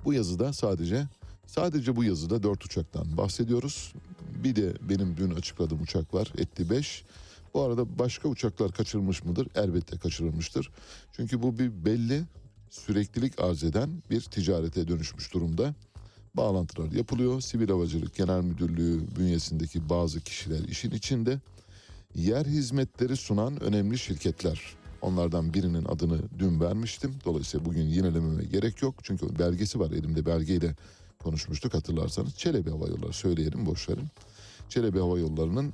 [0.04, 1.06] Bu yazıda sadece
[1.46, 3.92] sadece bu yazıda 4 uçaktan bahsediyoruz.
[4.44, 6.32] Bir de benim dün açıkladığım uçak var.
[6.38, 7.04] Etti 5.
[7.54, 9.48] Bu arada başka uçaklar kaçırılmış mıdır?
[9.54, 10.70] Elbette kaçırılmıştır.
[11.12, 12.22] Çünkü bu bir belli
[12.70, 15.74] süreklilik arz eden bir ticarete dönüşmüş durumda.
[16.34, 17.40] Bağlantılar yapılıyor.
[17.40, 21.40] Sivil Havacılık Genel Müdürlüğü bünyesindeki bazı kişiler işin içinde.
[22.14, 24.60] Yer hizmetleri sunan önemli şirketler.
[25.02, 27.14] Onlardan birinin adını dün vermiştim.
[27.24, 28.94] Dolayısıyla bugün yinelememe gerek yok.
[29.02, 30.76] Çünkü belgesi var elimde belgeyle
[31.18, 32.34] konuşmuştuk hatırlarsanız.
[32.34, 33.88] Çelebi Hava Yolları söyleyelim boş.
[34.68, 35.72] Çelebi Hava Yolları'nın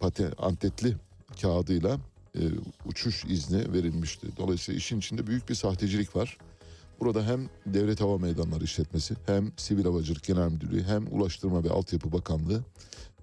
[0.00, 0.96] pate, antetli
[1.42, 1.98] kağıdıyla
[2.34, 2.40] e,
[2.84, 4.26] uçuş izni verilmişti.
[4.36, 6.38] Dolayısıyla işin içinde büyük bir sahtecilik var.
[7.00, 12.12] Burada hem Devlet Hava Meydanları İşletmesi hem Sivil Havacılık Genel Müdürlüğü hem Ulaştırma ve Altyapı
[12.12, 12.64] Bakanlığı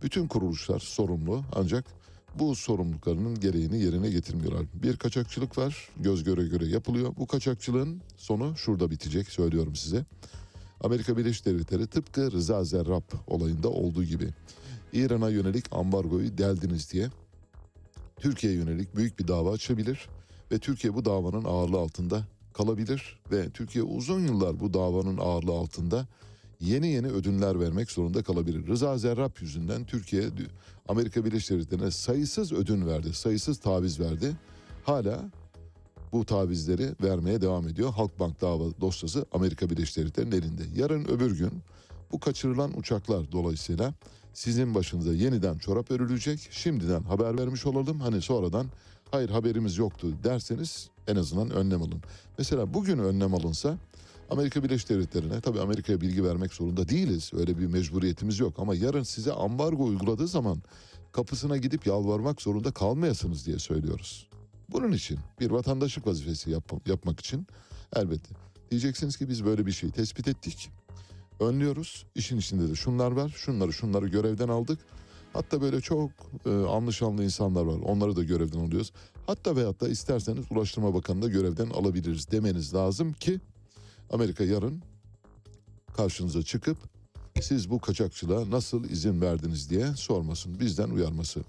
[0.04, 1.86] bütün kuruluşlar sorumlu ancak
[2.40, 4.66] bu sorumluluklarının gereğini yerine getirmiyorlar.
[4.74, 7.14] Bir kaçakçılık var göz göre göre yapılıyor.
[7.18, 10.06] Bu kaçakçılığın sonu şurada bitecek söylüyorum size.
[10.82, 14.30] Amerika Birleşik Devletleri tıpkı Rıza Zerrab olayında olduğu gibi
[14.94, 17.10] İran'a yönelik ambargoyu deldiniz diye
[18.20, 20.10] Türkiye'ye yönelik büyük bir dava açabilir
[20.52, 26.08] ve Türkiye bu davanın ağırlığı altında kalabilir ve Türkiye uzun yıllar bu davanın ağırlığı altında
[26.60, 28.68] yeni yeni ödünler vermek zorunda kalabilir.
[28.68, 30.30] Rıza Zerrab yüzünden Türkiye
[30.88, 34.36] Amerika Birleşik Devletleri'ne sayısız ödün verdi, sayısız taviz verdi.
[34.84, 35.32] Hala
[36.12, 37.94] bu tavizleri vermeye devam ediyor.
[37.94, 40.64] Halkbank dava dosyası Amerika Birleşik Devletleri'nin elinde.
[40.76, 41.52] Yarın öbür gün
[42.12, 43.94] bu kaçırılan uçaklar dolayısıyla
[44.38, 46.48] sizin başınıza yeniden çorap örülecek.
[46.52, 48.00] Şimdiden haber vermiş olalım.
[48.00, 48.68] Hani sonradan
[49.12, 52.02] hayır haberimiz yoktu derseniz en azından önlem alın.
[52.38, 53.78] Mesela bugün önlem alınsa
[54.30, 57.32] Amerika Birleşik Devletleri'ne tabii Amerika'ya bilgi vermek zorunda değiliz.
[57.34, 60.62] Öyle bir mecburiyetimiz yok ama yarın size ambargo uyguladığı zaman
[61.12, 64.30] kapısına gidip yalvarmak zorunda kalmayasınız diye söylüyoruz.
[64.70, 67.48] Bunun için bir vatandaşlık vazifesi yap- yapmak için
[67.96, 68.36] elbette
[68.72, 70.70] diyeceksiniz ki biz böyle bir şey tespit ettik.
[71.40, 72.06] Önlüyoruz.
[72.16, 73.34] İşin içinde de şunlar var.
[73.36, 74.80] Şunları şunları görevden aldık.
[75.34, 76.12] Hatta böyle çok
[76.46, 77.80] e, anlaşanlı insanlar var.
[77.80, 78.92] Onları da görevden alıyoruz.
[79.28, 83.40] Hatta veyahut da isterseniz Ulaştırma Bakanı'nı da görevden alabiliriz demeniz lazım ki
[84.10, 84.82] Amerika yarın
[85.98, 86.78] karşınıza çıkıp
[87.42, 90.60] siz bu kaçakçılığa nasıl izin verdiniz diye sormasın.
[90.60, 91.42] Bizden uyarması.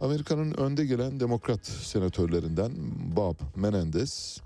[0.00, 2.72] Amerika'nın önde gelen demokrat senatörlerinden
[3.16, 4.40] Bob Menendez,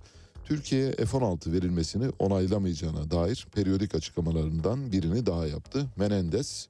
[0.50, 5.86] Türkiye'ye F-16 verilmesini onaylamayacağına dair periyodik açıklamalarından birini daha yaptı.
[5.96, 6.68] Menendez,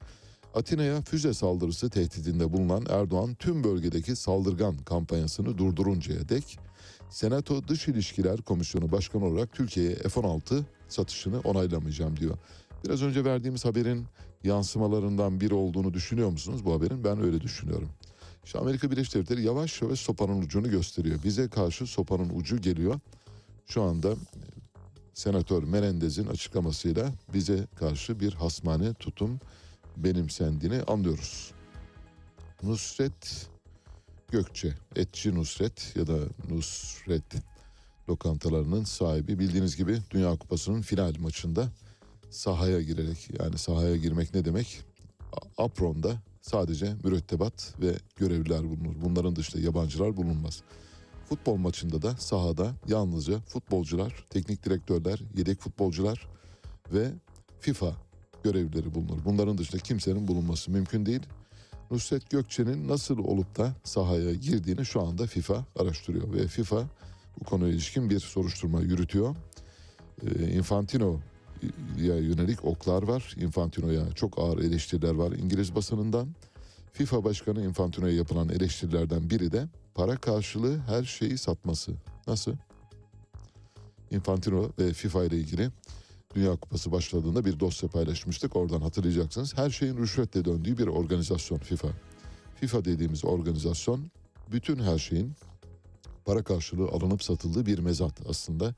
[0.55, 6.59] Atina'ya füze saldırısı tehdidinde bulunan Erdoğan tüm bölgedeki saldırgan kampanyasını durduruncaya dek
[7.11, 12.39] Senato Dış İlişkiler Komisyonu Başkanı olarak Türkiye'ye F-16 satışını onaylamayacağım diyor.
[12.85, 14.05] Biraz önce verdiğimiz haberin
[14.45, 17.05] yansımalarından biri olduğunu düşünüyor musunuz bu haberin?
[17.05, 17.89] Ben öyle düşünüyorum.
[18.45, 21.19] İşte Amerika Birleşik Devletleri yavaş yavaş sopanın ucunu gösteriyor.
[21.25, 23.01] Bize karşı sopanın ucu geliyor.
[23.71, 24.15] Şu anda
[25.15, 29.41] Senatör Menendez'in açıklamasıyla bize karşı bir hasmane tutum
[29.97, 31.53] benimsendiğini anlıyoruz.
[32.63, 33.49] Nusret
[34.29, 36.19] Gökçe, Etçi Nusret ya da
[36.49, 37.23] Nusret
[38.09, 41.69] lokantalarının sahibi bildiğiniz gibi Dünya Kupası'nın final maçında
[42.31, 44.81] sahaya girerek yani sahaya girmek ne demek?
[45.59, 48.95] Apron'da sadece mürettebat ve görevliler bulunur.
[49.05, 50.63] Bunların dışında yabancılar bulunmaz.
[51.31, 56.29] Futbol maçında da sahada yalnızca futbolcular, teknik direktörler, yedek futbolcular
[56.93, 57.13] ve
[57.61, 57.97] FIFA
[58.45, 59.25] görevlileri bulunur.
[59.25, 61.21] Bunların dışında kimsenin bulunması mümkün değil.
[61.91, 66.85] Nusret Gökçe'nin nasıl olup da sahaya girdiğini şu anda FIFA araştırıyor ve FIFA
[67.41, 69.37] bu konuya ilişkin bir soruşturma yürütüyor.
[70.23, 73.35] Ee, Infantino'ya yönelik oklar var.
[73.41, 76.29] Infantino'ya çok ağır eleştiriler var İngiliz basınından.
[76.93, 81.93] FIFA Başkanı Infantino'ya yapılan eleştirilerden biri de para karşılığı her şeyi satması.
[82.27, 82.53] Nasıl?
[84.11, 85.71] Infantino ve FIFA ile ilgili
[86.35, 88.57] Dünya Kupası başladığında bir dosya paylaşmıştık.
[88.57, 89.57] Oradan hatırlayacaksınız.
[89.57, 91.89] Her şeyin rüşvetle döndüğü bir organizasyon FIFA.
[92.55, 94.11] FIFA dediğimiz organizasyon
[94.53, 95.33] bütün her şeyin
[96.25, 98.75] para karşılığı alınıp satıldığı bir mezat aslında.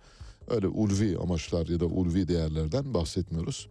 [0.48, 3.68] Öyle ulvi amaçlar ya da ulvi değerlerden bahsetmiyoruz.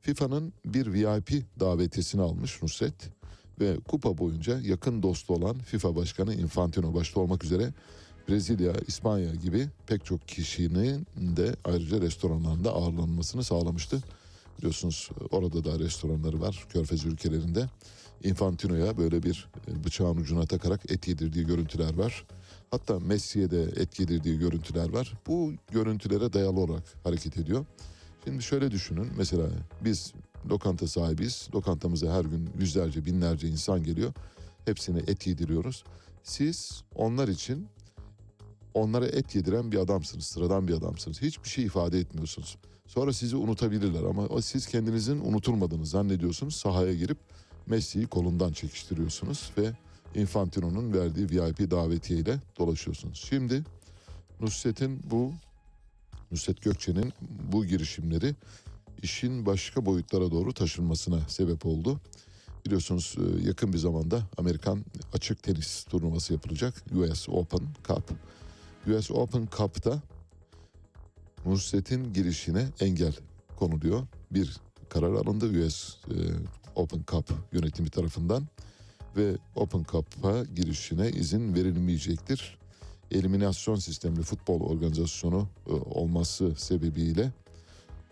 [0.00, 2.94] FIFA'nın bir VIP davetiyesini almış Nusret
[3.60, 7.72] ve kupa boyunca yakın dostu olan FIFA Başkanı Infantino başta olmak üzere
[8.28, 14.02] Brezilya, İspanya gibi pek çok kişinin de ayrıca restoranlarında ağırlanmasını sağlamıştı.
[14.58, 17.68] Biliyorsunuz orada da restoranları var Körfez ülkelerinde.
[18.24, 22.24] Infantino'ya böyle bir e, bıçağın ucuna takarak et yedirdiği görüntüler var.
[22.70, 25.12] Hatta Messi'ye de et yedirdiği görüntüler var.
[25.26, 27.64] Bu görüntülere dayalı olarak hareket ediyor.
[28.24, 29.46] Şimdi şöyle düşünün mesela
[29.84, 30.12] biz
[30.50, 31.48] lokanta sahibiyiz.
[31.54, 34.12] Lokantamıza her gün yüzlerce binlerce insan geliyor.
[34.64, 35.84] Hepsine et yediriyoruz.
[36.22, 37.66] Siz onlar için
[38.74, 41.22] onlara et yediren bir adamsınız, sıradan bir adamsınız.
[41.22, 42.58] Hiçbir şey ifade etmiyorsunuz.
[42.86, 46.56] Sonra sizi unutabilirler ama siz kendinizin unutulmadığını zannediyorsunuz.
[46.56, 47.18] Sahaya girip
[47.66, 49.72] Messi'yi kolundan çekiştiriyorsunuz ve
[50.14, 53.24] Infantino'nun verdiği VIP davetiyeyle dolaşıyorsunuz.
[53.28, 53.62] Şimdi
[54.40, 55.32] Nusret'in bu
[56.30, 57.12] Nusret Gökçe'nin
[57.52, 58.34] bu girişimleri
[59.04, 62.00] işin başka boyutlara doğru taşınmasına sebep oldu.
[62.66, 66.74] Biliyorsunuz e, yakın bir zamanda Amerikan açık tenis turnuvası yapılacak.
[66.94, 68.10] US Open Cup.
[68.88, 70.02] US Open Cup'ta
[71.46, 73.14] Nusret'in girişine engel
[73.56, 74.06] konuluyor.
[74.30, 74.56] Bir
[74.88, 76.16] karar alındı US e,
[76.74, 78.46] Open Cup yönetimi tarafından
[79.16, 82.58] ve Open Cup'a girişine izin verilmeyecektir.
[83.10, 87.32] Eliminasyon sistemli futbol organizasyonu e, olması sebebiyle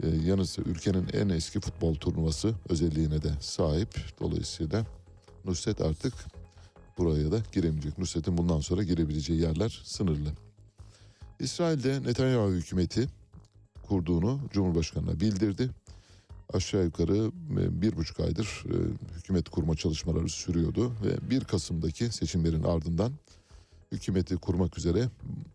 [0.03, 3.89] e, yanı sıra ülkenin en eski futbol turnuvası özelliğine de sahip.
[4.21, 4.87] Dolayısıyla
[5.45, 6.15] Nusret artık
[6.99, 7.99] buraya da giremeyecek.
[7.99, 10.29] Nusret'in bundan sonra girebileceği yerler sınırlı.
[11.41, 13.09] İsrail'de Netanyahu hükümeti
[13.83, 15.71] kurduğunu Cumhurbaşkanı'na bildirdi.
[16.53, 18.75] Aşağı yukarı e, bir buçuk aydır e,
[19.17, 23.13] hükümet kurma çalışmaları sürüyordu ve 1 Kasım'daki seçimlerin ardından
[23.93, 25.09] hükümeti kurmak üzere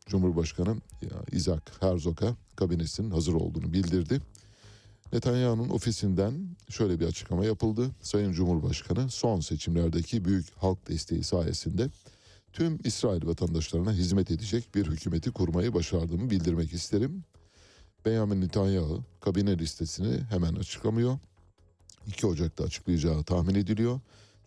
[0.06, 0.76] Cumhurbaşkanı
[1.32, 4.22] Isaac Herzog'a kabinesinin hazır olduğunu bildirdi.
[5.14, 6.34] Netanyahu'nun ofisinden
[6.70, 7.90] şöyle bir açıklama yapıldı.
[8.02, 11.90] Sayın Cumhurbaşkanı son seçimlerdeki büyük halk desteği sayesinde
[12.54, 17.24] tüm İsrail vatandaşlarına hizmet edecek bir hükümeti kurmayı başardığımı bildirmek isterim.
[18.06, 21.20] Benjamin Netanyahu kabine listesini hemen açıklamıyor.
[22.08, 24.00] 2 Ocak'ta açıklayacağı tahmin ediliyor.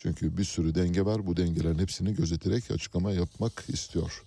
[0.03, 1.27] Çünkü bir sürü denge var.
[1.27, 4.23] Bu dengelerin hepsini gözeterek açıklama yapmak istiyor.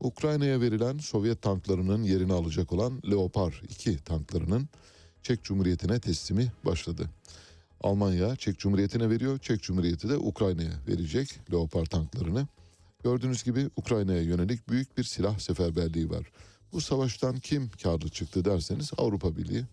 [0.00, 4.68] Ukrayna'ya verilen Sovyet tanklarının yerini alacak olan Leopard 2 tanklarının
[5.22, 7.10] Çek Cumhuriyeti'ne teslimi başladı.
[7.80, 9.38] Almanya Çek Cumhuriyeti'ne veriyor.
[9.38, 12.46] Çek Cumhuriyeti de Ukrayna'ya verecek Leopard tanklarını.
[13.04, 16.32] Gördüğünüz gibi Ukrayna'ya yönelik büyük bir silah seferberliği var.
[16.72, 19.64] Bu savaştan kim karlı çıktı derseniz Avrupa Birliği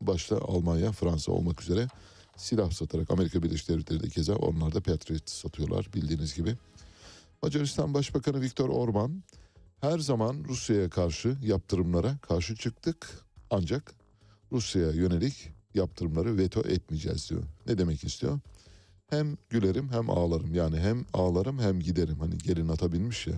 [0.00, 1.88] başta Almanya, Fransa olmak üzere
[2.36, 6.56] silah satarak Amerika Birleşik Devletleri de keza onlar da Patriot satıyorlar bildiğiniz gibi.
[7.42, 9.22] Macaristan Başbakanı Viktor Orban
[9.80, 13.94] her zaman Rusya'ya karşı yaptırımlara karşı çıktık ancak
[14.52, 17.42] Rusya'ya yönelik yaptırımları veto etmeyeceğiz diyor.
[17.66, 18.40] Ne demek istiyor?
[19.06, 20.54] Hem gülerim hem ağlarım.
[20.54, 22.18] Yani hem ağlarım hem giderim.
[22.18, 23.34] Hani gelin ata binmiş ya.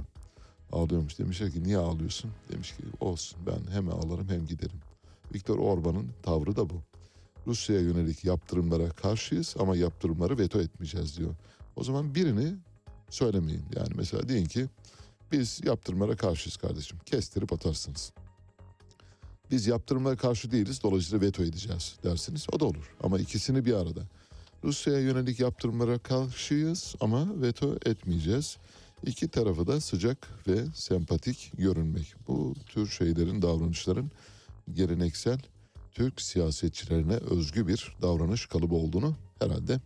[0.72, 1.18] Ağlıyormuş.
[1.18, 2.30] Demişler ki niye ağlıyorsun?
[2.52, 4.80] Demiş ki olsun ben hem ağlarım hem giderim.
[5.34, 6.82] Viktor Orban'ın tavrı da bu.
[7.46, 11.34] Rusya'ya yönelik yaptırımlara karşıyız ama yaptırımları veto etmeyeceğiz diyor.
[11.76, 12.54] O zaman birini
[13.10, 13.64] söylemeyin.
[13.76, 14.66] Yani mesela deyin ki
[15.32, 16.98] biz yaptırımlara karşıyız kardeşim.
[17.06, 18.12] Kestirip atarsınız.
[19.50, 22.46] Biz yaptırımlara karşı değiliz dolayısıyla veto edeceğiz dersiniz.
[22.52, 24.02] O da olur ama ikisini bir arada.
[24.64, 28.56] Rusya'ya yönelik yaptırımlara karşıyız ama veto etmeyeceğiz.
[29.06, 32.14] İki tarafı da sıcak ve sempatik görünmek.
[32.28, 34.10] Bu tür şeylerin, davranışların
[34.72, 35.38] geleneksel
[35.96, 39.80] Türk siyasetçilerine özgü bir davranış kalıbı olduğunu herhalde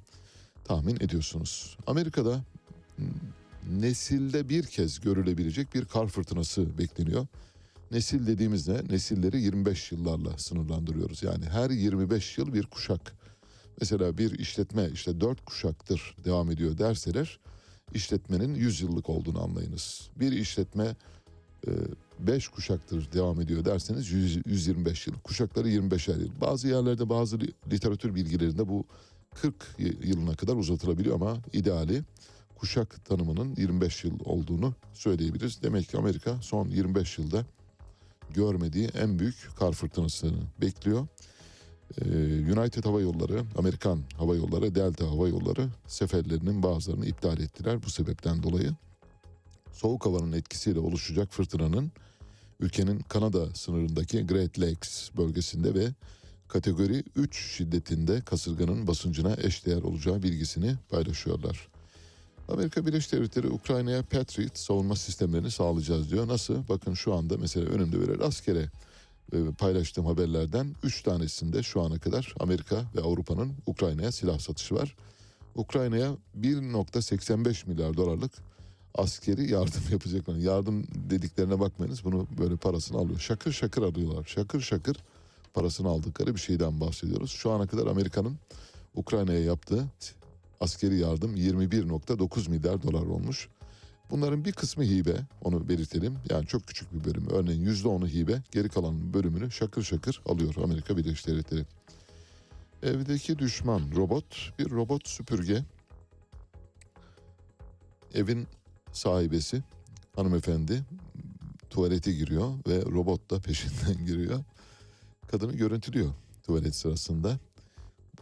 [0.64, 1.76] tahmin ediyorsunuz.
[1.86, 2.44] Amerika'da
[2.98, 3.06] m,
[3.70, 7.26] nesilde bir kez görülebilecek bir kar fırtınası bekleniyor.
[7.90, 8.88] Nesil dediğimiz ne?
[8.88, 11.22] Nesilleri 25 yıllarla sınırlandırıyoruz.
[11.22, 13.12] Yani her 25 yıl bir kuşak.
[13.80, 17.38] Mesela bir işletme işte 4 kuşaktır devam ediyor derseler
[17.94, 20.10] işletmenin 100 yıllık olduğunu anlayınız.
[20.16, 20.96] Bir işletme
[22.18, 25.14] 5 kuşaktır devam ediyor derseniz 100, 125 yıl.
[25.14, 26.30] Kuşakları 25'er yıl.
[26.40, 28.84] Bazı yerlerde bazı li- literatür bilgilerinde bu
[29.34, 32.02] 40 y- yılına kadar uzatılabiliyor ama ideali
[32.56, 35.62] kuşak tanımının 25 yıl olduğunu söyleyebiliriz.
[35.62, 37.44] Demek ki Amerika son 25 yılda
[38.34, 41.06] görmediği en büyük kar fırtınasını bekliyor.
[42.00, 42.04] Ee,
[42.58, 48.42] United Hava Yolları, Amerikan Hava Yolları, Delta Hava Yolları seferlerinin bazılarını iptal ettiler bu sebepten
[48.42, 48.70] dolayı.
[49.72, 51.92] Soğuk havanın etkisiyle oluşacak fırtınanın
[52.60, 55.88] ülkenin Kanada sınırındaki Great Lakes bölgesinde ve
[56.48, 61.68] kategori 3 şiddetinde kasırganın basıncına eşdeğer olacağı bilgisini paylaşıyorlar.
[62.48, 66.28] Amerika Birleşik Devletleri Ukrayna'ya Patriot savunma sistemlerini sağlayacağız diyor.
[66.28, 66.68] Nasıl?
[66.68, 68.70] Bakın şu anda mesela önümde böyle rastgele
[69.32, 74.96] e, paylaştığım haberlerden 3 tanesinde şu ana kadar Amerika ve Avrupa'nın Ukrayna'ya silah satışı var.
[75.54, 78.32] Ukrayna'ya 1.85 milyar dolarlık
[78.94, 80.34] askeri yardım yapacaklar.
[80.34, 83.20] Yardım dediklerine bakmayınız bunu böyle parasını alıyor.
[83.20, 84.24] Şakır şakır alıyorlar.
[84.24, 84.96] Şakır şakır
[85.54, 87.30] parasını aldıkları bir şeyden bahsediyoruz.
[87.30, 88.38] Şu ana kadar Amerika'nın
[88.94, 89.84] Ukrayna'ya yaptığı
[90.60, 93.48] askeri yardım 21.9 milyar dolar olmuş.
[94.10, 96.18] Bunların bir kısmı hibe onu belirtelim.
[96.30, 97.28] Yani çok küçük bir bölüm.
[97.30, 101.66] Örneğin %10'u hibe geri kalan bölümünü şakır şakır alıyor Amerika Birleşik Devletleri.
[102.82, 105.64] Evdeki düşman robot bir robot süpürge.
[108.14, 108.46] Evin
[108.92, 109.62] sahibesi
[110.16, 110.84] hanımefendi
[111.70, 114.44] tuvalete giriyor ve robot da peşinden giriyor.
[115.28, 116.10] Kadını görüntülüyor
[116.42, 117.38] tuvalet sırasında.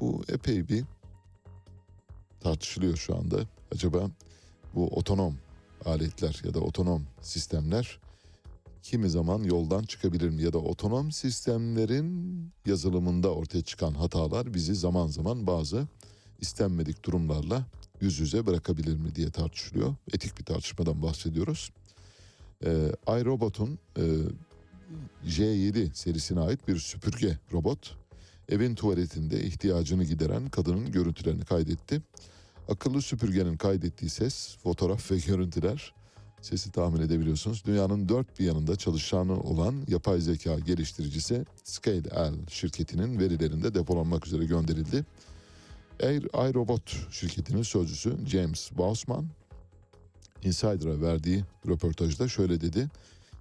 [0.01, 0.85] Bu epey bir
[2.41, 3.41] tartışılıyor şu anda.
[3.75, 4.11] Acaba
[4.75, 5.37] bu otonom
[5.85, 7.99] aletler ya da otonom sistemler
[8.83, 10.43] kimi zaman yoldan çıkabilir mi?
[10.43, 15.87] Ya da otonom sistemlerin yazılımında ortaya çıkan hatalar bizi zaman zaman bazı
[16.41, 17.65] istenmedik durumlarla
[18.01, 19.95] yüz yüze bırakabilir mi diye tartışılıyor.
[20.13, 21.71] Etik bir tartışmadan bahsediyoruz.
[22.65, 24.03] Ee, iRobot'un e,
[25.27, 27.97] J7 serisine ait bir süpürge robot
[28.49, 32.03] evin tuvaletinde ihtiyacını gideren kadının görüntülerini kaydetti.
[32.69, 35.95] Akıllı süpürgenin kaydettiği ses, fotoğraf ve görüntüler
[36.43, 37.65] sesi tahmin edebiliyorsunuz.
[37.65, 45.05] Dünyanın dört bir yanında çalışanı olan yapay zeka geliştiricisi Scale şirketinin verilerinde depolanmak üzere gönderildi.
[46.03, 49.27] Air iRobot şirketinin sözcüsü James Bausman
[50.43, 52.89] Insider'a verdiği röportajda şöyle dedi.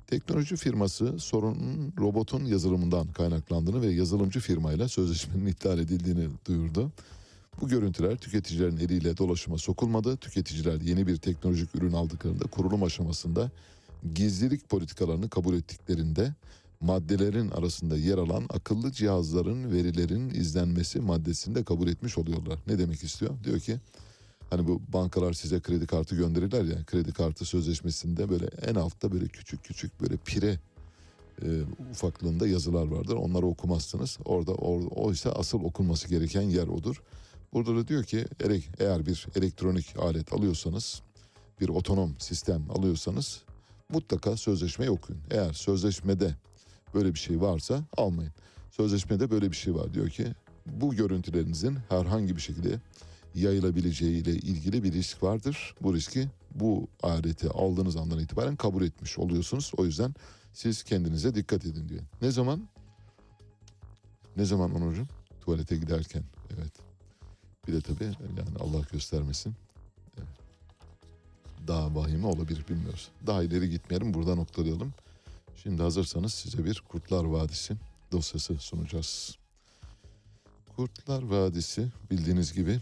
[0.07, 6.91] Teknoloji firması sorunun robotun yazılımından kaynaklandığını ve yazılımcı firmayla sözleşmenin iptal edildiğini duyurdu.
[7.61, 10.17] Bu görüntüler tüketicilerin eliyle dolaşıma sokulmadı.
[10.17, 13.51] Tüketiciler yeni bir teknolojik ürün aldıklarında kurulum aşamasında
[14.15, 16.33] gizlilik politikalarını kabul ettiklerinde
[16.81, 22.59] maddelerin arasında yer alan akıllı cihazların verilerin izlenmesi maddesini de kabul etmiş oluyorlar.
[22.67, 23.43] Ne demek istiyor?
[23.43, 23.79] Diyor ki
[24.49, 29.27] hani bu bankalar size kredi kartı gönderirler ya kredi kartı sözleşmesinde böyle en altta böyle
[29.27, 30.59] küçük küçük böyle pire
[31.41, 31.47] e,
[31.91, 33.15] ufaklığında yazılar vardır.
[33.15, 34.17] Onları okumazsınız.
[34.25, 37.01] Orada or, oysa asıl okunması gereken yer odur.
[37.53, 38.25] Burada da diyor ki
[38.79, 41.01] eğer bir elektronik alet alıyorsanız
[41.61, 43.41] bir otonom sistem alıyorsanız
[43.89, 45.21] mutlaka sözleşmeyi okuyun.
[45.31, 46.35] Eğer sözleşmede
[46.93, 48.31] böyle bir şey varsa almayın.
[48.71, 50.27] Sözleşmede böyle bir şey var diyor ki
[50.65, 52.79] bu görüntülerinizin herhangi bir şekilde
[53.35, 55.75] yayılabileceği ile ilgili bir risk vardır.
[55.81, 59.71] Bu riski bu aleti aldığınız andan itibaren kabul etmiş oluyorsunuz.
[59.77, 60.13] O yüzden
[60.53, 62.01] siz kendinize dikkat edin diyor.
[62.21, 62.67] Ne zaman?
[64.37, 65.07] Ne zaman Onurcuğum?
[65.41, 66.23] Tuvalete giderken.
[66.57, 66.73] Evet.
[67.67, 69.55] Bir de tabii yani Allah göstermesin.
[71.67, 73.09] Daha vahime olabilir bilmiyoruz.
[73.27, 74.93] Daha ileri gitmeyelim burada noktalayalım.
[75.67, 77.73] Şimdi hazırsanız size bir Kurtlar Vadisi
[78.11, 79.37] dosyası sunacağız.
[80.75, 82.79] Kurtlar Vadisi bildiğiniz gibi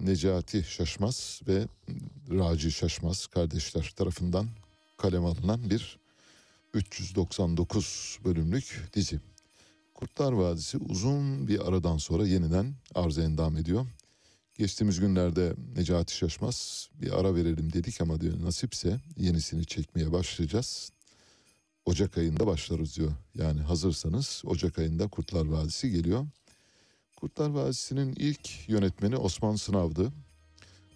[0.00, 1.66] Necati Şaşmaz ve
[2.30, 4.46] Raci Şaşmaz kardeşler tarafından
[4.96, 5.98] kaleme alınan bir
[6.74, 9.20] 399 bölümlük dizi.
[9.94, 13.86] Kurtlar Vadisi uzun bir aradan sonra yeniden arıza endam ediyor.
[14.58, 20.92] Geçtiğimiz günlerde Necati Şaşmaz bir ara verelim dedik ama diyor nasipse yenisini çekmeye başlayacağız.
[21.86, 23.12] Ocak ayında başlarız diyor.
[23.34, 26.26] Yani hazırsanız Ocak ayında Kurtlar Vadisi geliyor.
[27.16, 30.12] Kurtlar Vadisi'nin ilk yönetmeni Osman Sınav'dı.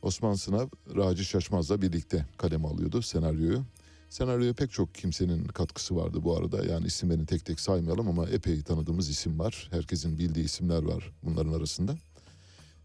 [0.02, 3.64] Osman Sınav Raci Şaşmaz'la birlikte kaleme alıyordu senaryoyu.
[4.10, 6.64] Senaryoya pek çok kimsenin katkısı vardı bu arada.
[6.64, 9.68] Yani isimlerini tek tek saymayalım ama epey tanıdığımız isim var.
[9.70, 11.96] Herkesin bildiği isimler var bunların arasında.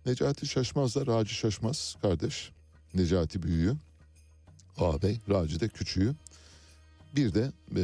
[0.06, 2.52] Necati Şaşmaz'la Raci Şaşmaz kardeş.
[2.94, 3.74] Necati büyüğü.
[4.78, 6.16] Ağabey, Raci de küçüğü.
[7.16, 7.84] Bir de e,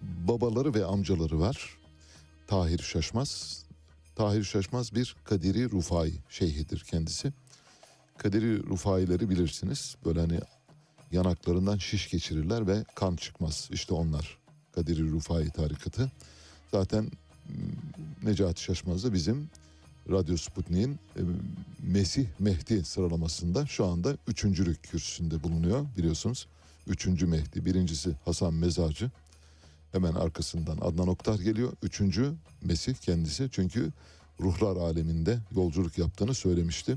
[0.00, 1.78] babaları ve amcaları var.
[2.46, 3.62] Tahir Şaşmaz.
[4.16, 7.32] Tahir Şaşmaz bir Kadiri Rufai şeyhidir kendisi.
[8.18, 9.96] Kadiri Rufaileri bilirsiniz.
[10.04, 10.40] Böyle hani
[11.12, 13.68] yanaklarından şiş geçirirler ve kan çıkmaz.
[13.72, 14.38] İşte onlar
[14.72, 16.12] Kadiri Rufai tarikatı.
[16.70, 17.10] Zaten
[18.22, 19.50] Necati Şaşmaz da bizim
[20.10, 21.20] Radyo Sputnik'in e,
[21.82, 26.46] Mesih Mehdi sıralamasında şu anda üçüncülük kürsüsünde bulunuyor biliyorsunuz.
[26.86, 27.64] Üçüncü Mehdi.
[27.64, 29.10] Birincisi Hasan Mezarcı.
[29.92, 31.72] Hemen arkasından Adnan Oktar geliyor.
[31.82, 32.32] Üçüncü
[32.62, 33.48] Mesih kendisi.
[33.52, 33.92] Çünkü
[34.40, 36.96] ruhlar aleminde yolculuk yaptığını söylemişti.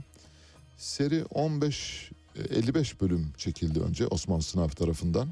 [0.78, 2.12] Seri 15
[2.50, 5.30] 55 bölüm çekildi önce Osman Sınav tarafından.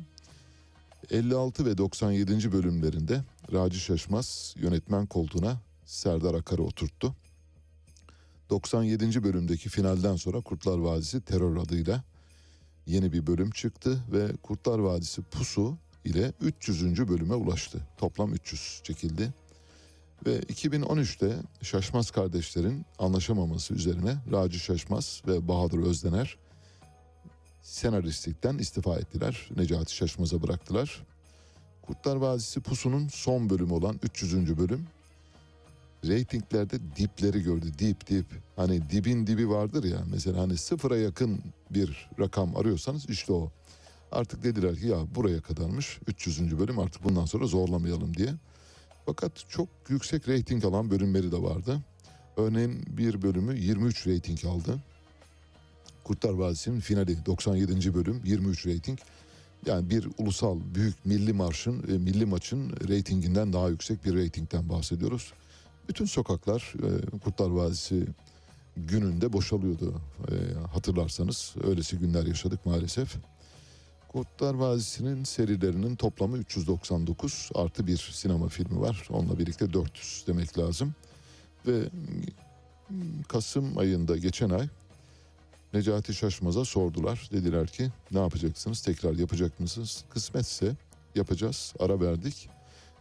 [1.12, 2.52] 56 ve 97.
[2.52, 3.24] bölümlerinde
[3.54, 7.16] Raci Şaşmaz yönetmen koltuğuna Serdar Akar'ı oturttu.
[8.50, 9.24] 97.
[9.24, 12.04] bölümdeki finalden sonra Kurtlar Vadisi terör adıyla
[12.86, 17.08] yeni bir bölüm çıktı ve Kurtlar Vadisi Pusu ile 300.
[17.08, 17.88] bölüme ulaştı.
[17.98, 19.34] Toplam 300 çekildi.
[20.26, 26.38] Ve 2013'te Şaşmaz kardeşlerin anlaşamaması üzerine Raci Şaşmaz ve Bahadır Özdener
[27.62, 29.50] senaristlikten istifa ettiler.
[29.56, 31.04] Necati Şaşmaz'a bıraktılar.
[31.82, 34.58] Kurtlar Vadisi Pusu'nun son bölümü olan 300.
[34.58, 34.88] bölüm
[36.08, 37.66] reytinglerde dipleri gördü.
[37.80, 38.26] Dip dip.
[38.56, 41.40] Hani dibin dibi vardır ya mesela hani sıfıra yakın
[41.72, 43.52] bir rakam arıyorsanız işte o.
[44.12, 46.60] Artık dediler ki ya buraya kadarmış 300.
[46.60, 48.34] bölüm artık bundan sonra zorlamayalım diye.
[49.06, 51.80] Fakat çok yüksek reyting alan bölümleri de vardı.
[52.38, 54.80] Örneğin bir bölümü 23 reyting aldı.
[56.04, 57.94] Kurtlar Vadisi'nin finali 97.
[57.94, 59.00] bölüm 23 reyting.
[59.66, 65.34] Yani bir ulusal büyük milli marşın, e, milli maçın reytinginden daha yüksek bir reytingden bahsediyoruz.
[65.90, 68.08] Bütün sokaklar e, Kurtlar Vadisi
[68.78, 70.02] gününde boşalıyordu
[70.32, 70.36] e,
[70.74, 71.56] hatırlarsanız.
[71.64, 73.16] Öylesi günler yaşadık maalesef.
[74.08, 79.08] Kurtlar Vadisi'nin serilerinin toplamı 399 artı bir sinema filmi var.
[79.10, 80.96] Onunla birlikte 400 demek lazım.
[81.68, 81.90] Ve
[83.28, 84.68] Kasım ayında geçen ay
[85.74, 87.30] Necati Şaşmaz'a sordular.
[87.32, 88.82] Dediler ki ne yapacaksınız?
[88.82, 90.04] Tekrar yapacak mısınız?
[90.10, 90.76] Kısmetse
[91.16, 91.74] yapacağız.
[91.80, 92.50] Ara verdik.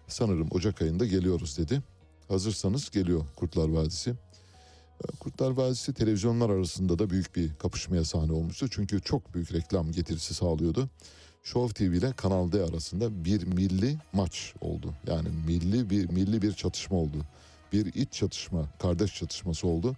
[0.09, 1.82] Sanırım Ocak ayında geliyoruz dedi.
[2.29, 4.15] Hazırsanız geliyor Kurtlar Vadisi.
[5.21, 8.69] Kurtlar Vadisi televizyonlar arasında da büyük bir kapışmaya sahne olmuştu.
[8.71, 10.89] Çünkü çok büyük reklam getirisi sağlıyordu.
[11.43, 14.95] Show TV ile Kanal D arasında bir milli maç oldu.
[15.07, 17.17] Yani milli bir milli bir çatışma oldu.
[17.73, 19.97] Bir iç çatışma, kardeş çatışması oldu.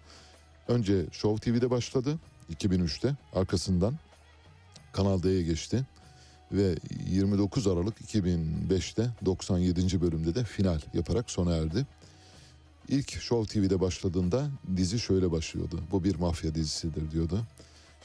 [0.68, 2.18] Önce Show TV'de başladı
[2.52, 3.16] 2003'te.
[3.34, 3.94] Arkasından
[4.92, 5.86] Kanal D'ye geçti.
[6.52, 6.76] Ve
[7.06, 10.00] 29 Aralık 2005'te 97.
[10.00, 11.86] bölümde de final yaparak sona erdi.
[12.88, 15.80] İlk Show TV'de başladığında dizi şöyle başlıyordu.
[15.90, 17.40] Bu bir mafya dizisidir diyordu.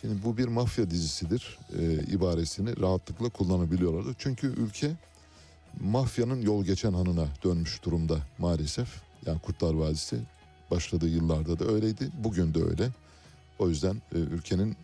[0.02, 4.16] Şimdi bu bir mafya dizisidir e, ibaresini rahatlıkla kullanabiliyorlardı.
[4.18, 4.92] Çünkü ülke
[5.82, 8.88] mafyanın yol geçen hanına dönmüş durumda maalesef.
[9.26, 10.20] Yani Kurtlar Vadisi
[10.72, 12.10] başladığı yıllarda da öyleydi.
[12.24, 12.90] Bugün de öyle.
[13.60, 14.76] O yüzden e, ülkenin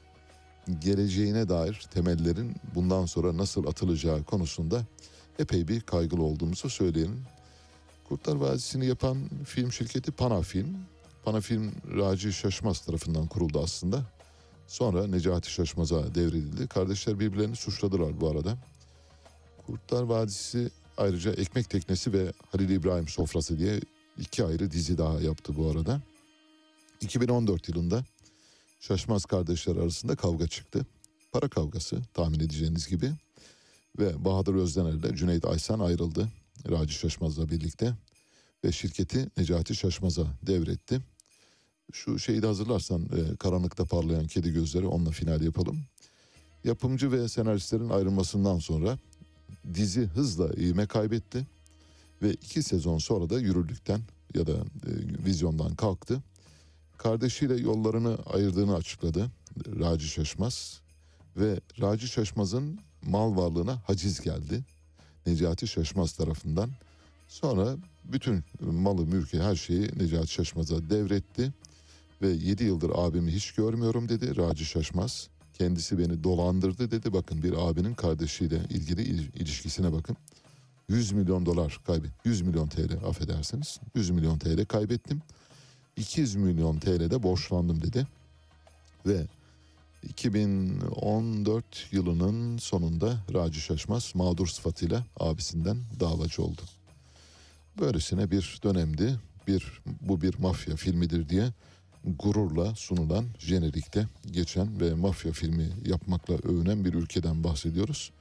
[0.79, 4.85] geleceğine dair temellerin bundan sonra nasıl atılacağı konusunda
[5.39, 7.25] epey bir kaygılı olduğumuzu söyleyelim.
[8.09, 10.67] Kurtlar Vadisi'ni yapan film şirketi Panafilm.
[11.23, 14.05] Panafilm Raci Şaşmaz tarafından kuruldu aslında.
[14.67, 16.67] Sonra Necati Şaşmaz'a devredildi.
[16.67, 18.57] Kardeşler birbirlerini suçladılar bu arada.
[19.65, 23.79] Kurtlar Vadisi ayrıca Ekmek Teknesi ve Halil İbrahim Sofrası diye
[24.19, 26.01] iki ayrı dizi daha yaptı bu arada.
[27.01, 28.03] 2014 yılında
[28.79, 30.85] Şaşmaz kardeşler arasında kavga çıktı.
[31.31, 33.11] Para kavgası tahmin edeceğiniz gibi.
[33.99, 36.29] Ve Bahadır Özdener ile Cüneyt Aysan ayrıldı.
[36.69, 37.93] Raci Şaşmaz'la birlikte.
[38.63, 41.01] Ve şirketi Necati Şaşmaz'a devretti.
[41.93, 45.79] Şu şeyi de hazırlarsan e, karanlıkta parlayan kedi gözleri onunla final yapalım.
[46.63, 48.97] Yapımcı ve senaristlerin ayrılmasından sonra
[49.73, 51.47] dizi hızla ivme kaybetti.
[52.21, 54.01] Ve iki sezon sonra da yürürlükten
[54.35, 54.91] ya da e,
[55.25, 56.23] vizyondan kalktı.
[56.97, 59.31] kardeşiyle yollarını ayırdığını açıkladı
[59.79, 60.81] Raci Şaşmaz.
[61.37, 64.63] Ve Raci Şaşmaz'ın mal varlığına haciz geldi.
[65.27, 66.69] Necati Şaşmaz tarafından.
[67.27, 67.75] Sonra
[68.05, 71.53] bütün malı, mülkü, her şeyi Necati Şaşmaz'a devretti.
[72.21, 75.27] Ve 7 yıldır abimi hiç görmüyorum dedi Raci Şaşmaz.
[75.53, 77.13] Kendisi beni dolandırdı dedi.
[77.13, 80.17] Bakın bir abinin kardeşiyle ilgili il- ilişkisine bakın.
[80.89, 82.11] 100 milyon dolar kaybet.
[82.25, 83.79] 100 milyon TL affedersiniz.
[83.95, 85.21] 100 milyon TL kaybettim.
[85.97, 88.07] 200 milyon TL'de borçlandım dedi.
[89.05, 89.25] Ve
[90.09, 96.61] 2014 yılının sonunda Raci Şaşmaz mağdur sıfatıyla abisinden davacı oldu.
[97.79, 99.19] Böylesine bir dönemdi.
[99.47, 101.49] Bir bu bir mafya filmidir diye
[102.19, 108.11] gururla sunulan jenerikte geçen ve mafya filmi yapmakla övünen bir ülkeden bahsediyoruz.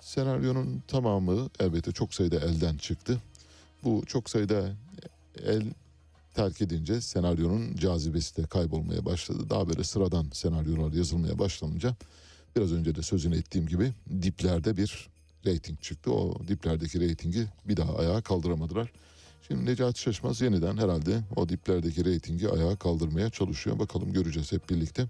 [0.00, 3.22] Senaryonun tamamı elbette çok sayıda elden çıktı.
[3.84, 4.70] Bu çok sayıda
[5.46, 5.62] el
[6.38, 9.50] terk edince senaryonun cazibesi de kaybolmaya başladı.
[9.50, 11.96] Daha böyle sıradan senaryolar yazılmaya başlanınca
[12.56, 13.92] biraz önce de sözünü ettiğim gibi
[14.22, 15.08] diplerde bir
[15.46, 16.12] reyting çıktı.
[16.12, 18.92] O diplerdeki reytingi bir daha ayağa kaldıramadılar.
[19.48, 23.78] Şimdi Necati Şaşmaz yeniden herhalde o diplerdeki reytingi ayağa kaldırmaya çalışıyor.
[23.78, 25.06] Bakalım göreceğiz hep birlikte.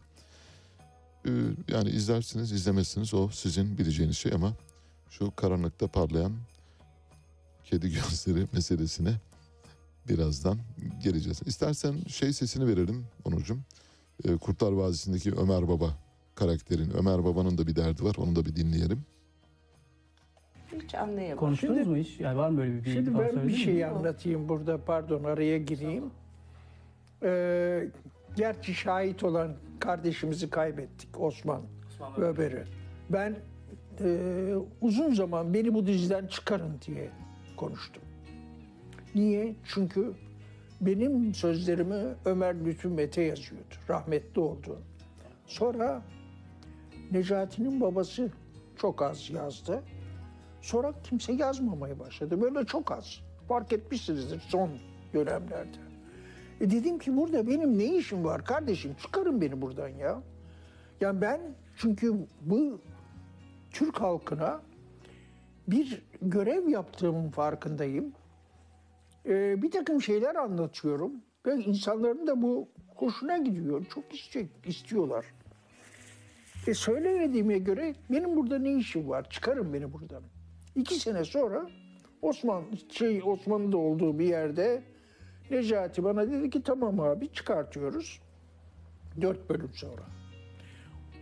[1.26, 1.30] Ee,
[1.68, 4.52] Yani izlersiniz izlemezsiniz o sizin bileceğiniz şey ama
[5.10, 6.32] şu karanlıkta parlayan
[7.64, 9.14] kedi gözleri meselesine
[10.08, 10.58] birazdan
[11.04, 11.40] geleceğiz.
[11.46, 13.58] İstersen şey sesini verelim Onurcuğum.
[14.24, 15.86] Ee, Kurtlar Vadisi'ndeki Ömer Baba
[16.34, 16.90] karakterin.
[16.90, 19.02] Ömer Baba'nın da bir derdi var onu da bir dinleyelim.
[20.82, 21.38] Hiç anlayamadım.
[21.38, 22.20] Konuştunuz Şimdi- mu hiç?
[22.20, 23.56] Yani var mı böyle bir bilgi Şimdi ben bir söyledin mi?
[23.56, 26.04] şey anlatayım burada pardon araya gireyim.
[27.22, 27.88] Ee,
[28.36, 31.62] gerçi şahit olan kardeşimizi kaybettik Osman
[32.16, 32.64] Öber'i.
[33.10, 33.36] Ben
[34.00, 37.10] e, uzun zaman beni bu diziden çıkarın diye
[37.56, 38.02] konuştum.
[39.18, 39.54] Niye?
[39.64, 40.12] Çünkü
[40.80, 43.74] benim sözlerimi Ömer Lütfü Mete yazıyordu.
[43.88, 44.78] Rahmetli oldu.
[45.46, 46.02] Sonra
[47.10, 48.30] Necati'nin babası
[48.76, 49.82] çok az yazdı.
[50.60, 52.40] Sonra kimse yazmamaya başladı.
[52.40, 53.20] Böyle çok az.
[53.48, 54.70] Fark etmişsinizdir son
[55.14, 55.78] dönemlerde.
[56.60, 58.94] E dedim ki burada benim ne işim var kardeşim?
[59.02, 60.22] Çıkarın beni buradan ya.
[61.00, 61.40] Yani ben
[61.76, 62.80] çünkü bu
[63.70, 64.60] Türk halkına
[65.68, 68.12] bir görev yaptığımın farkındayım.
[69.28, 71.12] Ee, bir takım şeyler anlatıyorum.
[71.46, 73.86] Ve insanların da bu hoşuna gidiyor.
[73.94, 75.24] Çok isteyecek, istiyorlar.
[76.66, 79.30] E söylemediğime göre benim burada ne işim var?
[79.30, 80.22] Çıkarın beni buradan.
[80.74, 81.66] İki sene sonra
[82.22, 84.82] Osman şey Osman'ın da olduğu bir yerde
[85.50, 88.20] Necati bana dedi ki tamam abi çıkartıyoruz.
[89.20, 90.02] Dört bölüm sonra.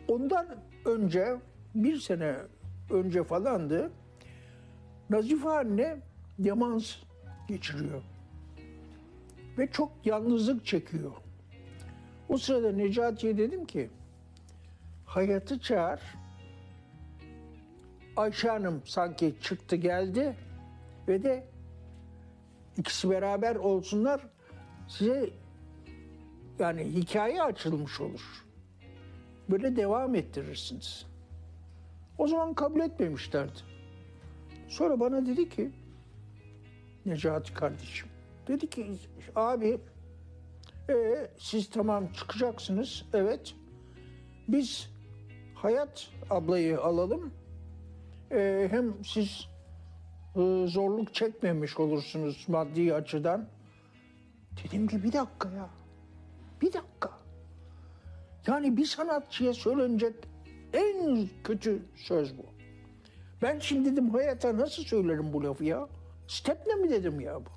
[0.09, 0.47] Ondan
[0.85, 1.37] önce
[1.74, 2.37] bir sene
[2.91, 3.91] önce falandı.
[5.11, 5.97] Nazife anne
[6.39, 6.97] demans
[7.48, 8.02] geçiriyor.
[9.59, 11.12] Ve çok yalnızlık çekiyor.
[12.28, 13.90] O sırada Necati'ye dedim ki
[15.05, 16.01] hayatı çağır.
[18.16, 20.36] Ayşe Hanım sanki çıktı geldi
[21.09, 21.44] ve de
[22.77, 24.20] ikisi beraber olsunlar
[24.89, 25.31] size
[26.59, 28.44] yani hikaye açılmış olur.
[29.51, 31.06] Böyle devam ettirirsiniz.
[32.18, 33.59] O zaman kabul etmemişlerdi.
[34.68, 35.70] Sonra bana dedi ki
[37.07, 38.09] Necati kardeşim
[38.49, 38.99] dedi ki
[39.37, 39.81] abi
[40.91, 43.55] e, siz tamam çıkacaksınız evet
[44.49, 44.97] biz
[45.57, 47.33] Hayat ablayı alalım.
[48.33, 49.49] Ee, hem siz
[50.37, 53.49] e, zorluk çekmemiş olursunuz maddi açıdan.
[54.65, 55.70] Dedim ki bir dakika ya.
[56.62, 57.11] Bir dakika.
[58.47, 60.15] Yani bir sanatçıya söylenecek
[60.73, 62.43] en kötü söz bu.
[63.43, 65.89] Ben şimdi dedim hayata nasıl söylerim bu lafı ya?
[66.28, 67.48] Stepne mi dedim ya bu?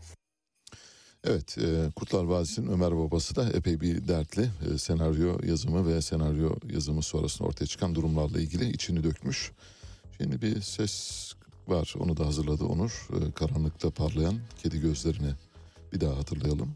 [1.23, 4.49] Evet, e, Kurtlar Vadisi'nin Ömer babası da epey bir dertli.
[4.73, 9.51] E, senaryo yazımı ve senaryo yazımı sonrasında ortaya çıkan durumlarla ilgili içini dökmüş.
[10.17, 11.33] Şimdi bir ses
[11.67, 13.07] var, onu da hazırladı Onur.
[13.13, 15.31] E, karanlıkta parlayan kedi gözlerini
[15.93, 16.75] bir daha hatırlayalım.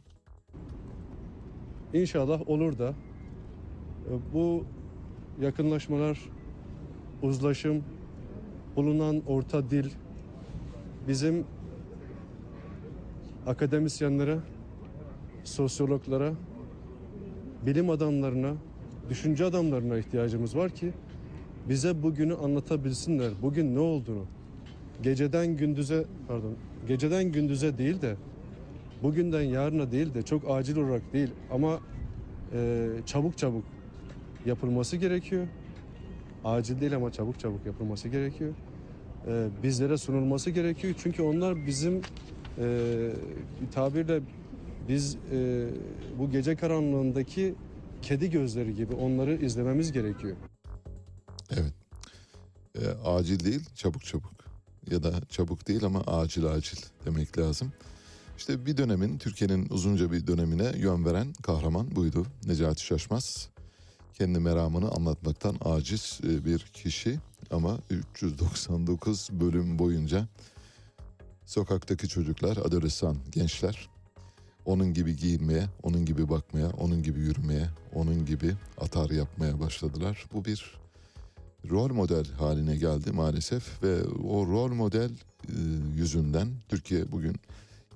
[1.93, 2.93] İnşallah olur da
[4.09, 4.65] e, bu
[5.41, 6.19] yakınlaşmalar,
[7.21, 7.83] uzlaşım,
[8.75, 9.89] bulunan orta dil
[11.07, 11.45] bizim
[13.47, 14.37] akademisyenlere,
[15.43, 16.33] sosyologlara,
[17.65, 18.53] bilim adamlarına,
[19.09, 20.91] düşünce adamlarına ihtiyacımız var ki
[21.69, 23.31] bize bugünü anlatabilsinler.
[23.41, 24.25] Bugün ne olduğunu.
[25.03, 26.55] Geceden gündüze pardon,
[26.87, 28.15] geceden gündüze değil de
[29.03, 31.79] bugünden yarına değil de çok acil olarak değil ama
[32.53, 33.63] e, çabuk çabuk
[34.45, 35.47] yapılması gerekiyor.
[36.45, 38.53] Acil değil ama çabuk çabuk yapılması gerekiyor.
[39.27, 40.93] E, bizlere sunulması gerekiyor.
[40.97, 42.01] Çünkü onlar bizim
[43.71, 44.21] tabirle
[44.87, 45.67] Biz e,
[46.19, 47.55] bu gece karanlığındaki
[48.01, 50.35] kedi gözleri gibi onları izlememiz gerekiyor.
[51.51, 51.73] Evet.
[52.81, 54.33] Ee, acil değil, çabuk çabuk.
[54.91, 57.73] Ya da çabuk değil ama acil acil demek lazım.
[58.37, 62.25] İşte bir dönemin, Türkiye'nin uzunca bir dönemine yön veren kahraman buydu.
[62.45, 63.49] Necati Şaşmaz.
[64.13, 67.19] Kendi meramını anlatmaktan aciz e, bir kişi
[67.51, 70.27] ama 399 bölüm boyunca
[71.45, 73.89] sokaktaki çocuklar, adolesan gençler
[74.65, 80.25] onun gibi giyinmeye, onun gibi bakmaya, onun gibi yürümeye, onun gibi atar yapmaya başladılar.
[80.33, 80.75] Bu bir
[81.69, 85.57] rol model haline geldi maalesef ve o rol model e,
[85.95, 87.35] yüzünden Türkiye bugün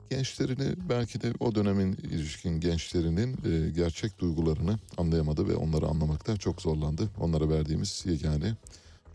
[0.09, 6.61] gençlerini belki de o dönemin ilişkin gençlerinin e, gerçek duygularını anlayamadı ve onları anlamakta çok
[6.61, 7.09] zorlandı.
[7.19, 8.55] Onlara verdiğimiz yegane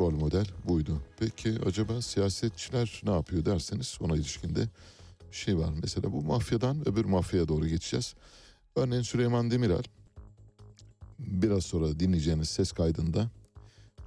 [0.00, 1.02] rol model buydu.
[1.18, 4.68] Peki acaba siyasetçiler ne yapıyor derseniz ona ilişkin de
[5.30, 5.70] bir şey var.
[5.82, 8.14] Mesela bu mafyadan öbür mafyaya doğru geçeceğiz.
[8.76, 9.82] Örneğin Süleyman Demirel
[11.18, 13.30] biraz sonra dinleyeceğiniz ses kaydında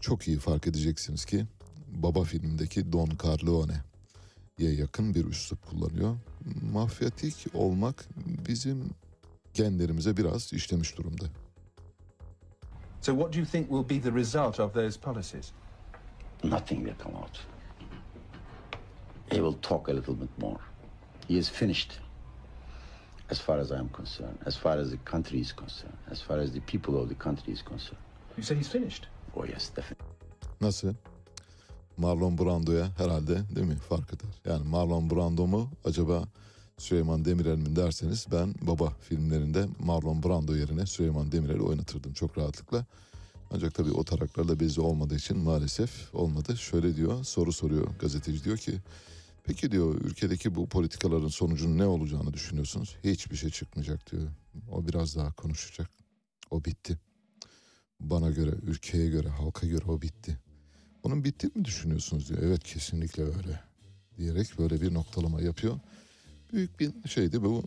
[0.02, 1.46] çok iyi fark edeceksiniz ki
[1.88, 6.16] Baba filmindeki Don Corleone'ye yakın bir üslup kullanıyor.
[6.74, 8.06] Mafyatik olmak
[8.48, 8.90] bizim
[9.54, 11.26] genlerimize biraz işlemiş durumda.
[13.02, 15.52] So, what do you think will be the result of those policies?
[16.50, 17.40] Nothing will come out.
[19.32, 20.60] He will talk a little bit more.
[21.28, 22.00] He is finished,
[23.30, 26.40] as far as I am concerned, as far as the country is concerned, as far
[26.40, 28.02] as the people of the country is concerned.
[28.38, 29.08] You say he's finished?
[29.36, 30.06] Oh, yes, definitely.
[30.62, 30.94] Nasıl?
[31.98, 34.28] Marlon Brando'ya herhalde değil mi fark eder.
[34.46, 36.24] Yani Marlon Brando mu acaba
[36.78, 42.86] Süleyman Demirel mi derseniz ben Baba filmlerinde Marlon Brando yerine Süleyman Demirel'i oynatırdım çok rahatlıkla.
[43.52, 46.58] Ancak tabii o taraklarla bezi olmadığı için maalesef olmadı.
[46.58, 48.80] Şöyle diyor soru soruyor gazeteci diyor ki
[49.44, 52.96] peki diyor ülkedeki bu politikaların sonucunun ne olacağını düşünüyorsunuz?
[53.04, 54.28] Hiçbir şey çıkmayacak diyor.
[54.72, 55.90] O biraz daha konuşacak.
[56.52, 57.00] O bitti.
[58.00, 60.40] Bana göre, ülkeye göre, halka göre o bitti.
[61.04, 62.40] Onun bitti mi düşünüyorsunuz diyor.
[62.44, 63.60] Evet kesinlikle öyle
[64.18, 65.80] diyerek böyle bir noktalama yapıyor.
[66.54, 67.64] Büyük bir şeydi bu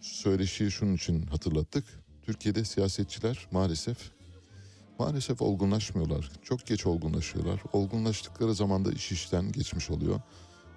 [0.00, 1.84] söyleşiyi şunun için hatırlattık.
[2.22, 4.15] Türkiye'de siyasetçiler maalesef
[4.98, 6.30] maalesef olgunlaşmıyorlar.
[6.42, 7.62] Çok geç olgunlaşıyorlar.
[7.72, 10.20] Olgunlaştıkları zaman da iş işten geçmiş oluyor.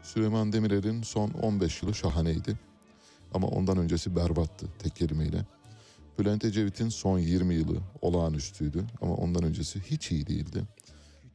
[0.04, 2.60] Süleyman Demirel'in son 15 yılı şahaneydi.
[3.34, 5.46] Ama ondan öncesi berbattı tek kelimeyle.
[6.20, 10.64] Bülent Ecevit'in son 20 yılı olağanüstüydü ama ondan öncesi hiç iyi değildi.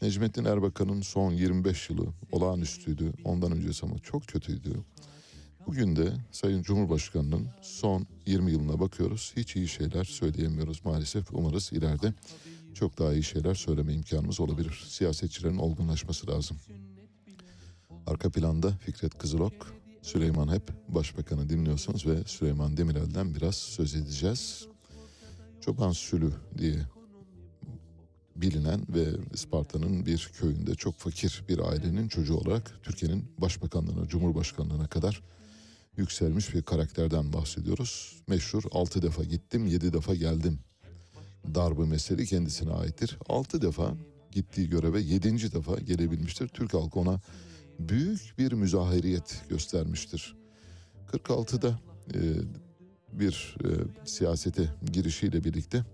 [0.03, 3.13] Necmettin Erbakan'ın son 25 yılı olağanüstüydü.
[3.25, 4.85] Ondan öncesi ama çok kötüydü.
[5.67, 9.33] Bugün de Sayın Cumhurbaşkanı'nın son 20 yılına bakıyoruz.
[9.37, 11.33] Hiç iyi şeyler söyleyemiyoruz maalesef.
[11.33, 12.15] Umarız ileride
[12.75, 14.85] çok daha iyi şeyler söyleme imkanımız olabilir.
[14.89, 16.57] Siyasetçilerin olgunlaşması lazım.
[18.07, 24.67] Arka planda Fikret Kızılok, Süleyman Hep Başbakanı dinliyorsunuz ve Süleyman Demirel'den biraz söz edeceğiz.
[25.61, 26.79] Çoban Sülü diye
[28.37, 35.23] bilinen ve Isparta'nın bir köyünde çok fakir bir ailenin çocuğu olarak Türkiye'nin başbakanlığına, cumhurbaşkanlığına kadar
[35.97, 38.23] yükselmiş bir karakterden bahsediyoruz.
[38.29, 40.59] Meşhur 6 defa gittim 7 defa geldim
[41.55, 43.19] darbı mesele kendisine aittir.
[43.29, 43.95] 6 defa
[44.33, 45.53] gittiği göreve 7.
[45.53, 46.49] defa gelebilmiştir.
[46.49, 47.21] Türk halkı ona
[47.79, 50.37] büyük bir müzahiriyet göstermiştir.
[51.13, 51.79] 46'da
[52.15, 52.21] e,
[53.13, 53.69] bir e,
[54.05, 55.85] siyasete girişiyle birlikte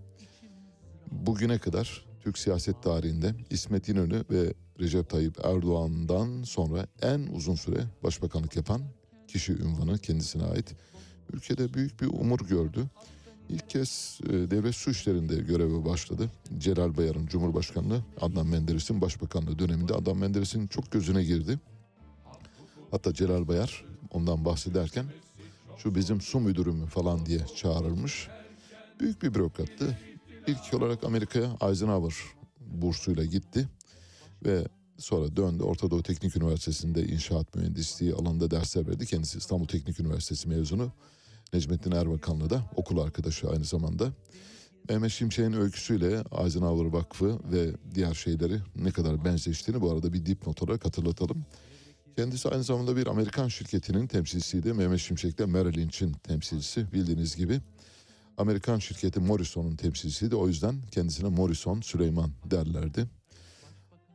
[1.11, 7.83] bugüne kadar Türk siyaset tarihinde İsmet İnönü ve Recep Tayyip Erdoğan'dan sonra en uzun süre
[8.03, 8.81] başbakanlık yapan
[9.27, 10.75] kişi ünvanı kendisine ait.
[11.33, 12.85] Ülkede büyük bir umur gördü.
[13.51, 16.29] İlk kez e, devlet su işlerinde göreve başladı.
[16.57, 21.59] Celal Bayar'ın Cumhurbaşkanlığı, Adnan Menderes'in başbakanlığı döneminde Adnan Menderes'in çok gözüne girdi.
[22.91, 25.05] Hatta Celal Bayar ondan bahsederken
[25.77, 28.27] şu bizim su müdürümü falan diye çağrılmış.
[28.99, 29.97] Büyük bir bürokrattı.
[30.47, 32.15] İlk olarak Amerika'ya Eisenhower
[32.59, 33.67] bursuyla gitti
[34.45, 34.67] ve
[34.97, 35.63] sonra döndü.
[35.63, 39.05] Orta Doğu Teknik Üniversitesi'nde inşaat mühendisliği alanında dersler verdi.
[39.05, 40.91] Kendisi İstanbul Teknik Üniversitesi mezunu.
[41.53, 44.13] Necmettin Erbakan'la da okul arkadaşı aynı zamanda.
[44.89, 50.63] Mehmet Şimşek'in öyküsüyle Eisenhower Vakfı ve diğer şeyleri ne kadar benzeştiğini bu arada bir dipnot
[50.63, 51.45] olarak hatırlatalım.
[52.15, 54.73] Kendisi aynı zamanda bir Amerikan şirketinin temsilcisiydi.
[54.73, 57.61] Mehmet Şimşek de Merrill Lynch'in temsilcisi bildiğiniz gibi.
[58.37, 60.35] Amerikan şirketi Morrison'un temsilcisiydi.
[60.35, 63.05] O yüzden kendisine Morrison Süleyman derlerdi.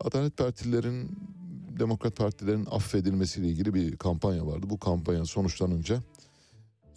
[0.01, 1.19] Adalet Partilerin,
[1.79, 4.67] Demokrat Partilerin affedilmesiyle ilgili bir kampanya vardı.
[4.71, 6.03] Bu kampanya sonuçlanınca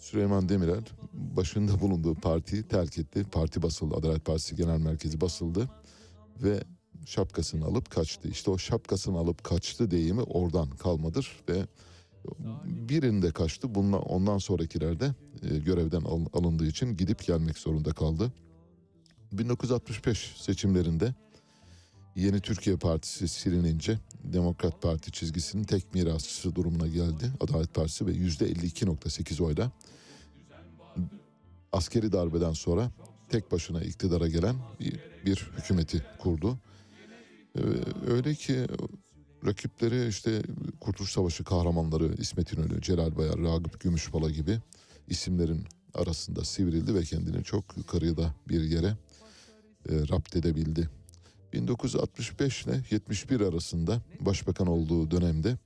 [0.00, 0.82] Süleyman Demirel
[1.12, 3.24] başında bulunduğu partiyi terk etti.
[3.32, 5.70] Parti basıldı, Adalet Partisi Genel Merkezi basıldı
[6.42, 6.64] ve
[7.06, 8.28] şapkasını alıp kaçtı.
[8.28, 11.66] İşte o şapkasını alıp kaçtı deyimi oradan kalmadır ve
[12.64, 13.74] Birinde kaçtı.
[13.74, 15.14] Bundan, ondan sonrakilerde
[15.50, 18.32] e, görevden al- alındığı için gidip gelmek zorunda kaldı.
[19.32, 21.14] 1965 seçimlerinde
[22.16, 27.32] Yeni Türkiye Partisi silinince Demokrat Parti çizgisinin tek mirasçısı durumuna geldi.
[27.40, 29.72] Adalet Partisi ve %52.8 oyla
[31.72, 32.90] askeri darbeden sonra
[33.28, 36.58] tek başına iktidara gelen bir, bir hükümeti kurdu.
[37.58, 37.60] Ee,
[38.06, 38.66] öyle ki
[39.46, 40.42] rakipleri işte
[40.80, 44.58] Kurtuluş Savaşı kahramanları İsmet İnönü, Celal Bayar, Ragıp Gümüşpala gibi
[45.08, 45.64] isimlerin
[45.94, 48.96] arasında sivrildi ve kendini çok yukarıya da bir yere
[49.88, 50.90] e, rapt edebildi.
[51.52, 55.56] 1965 ile 71 arasında başbakan olduğu dönemde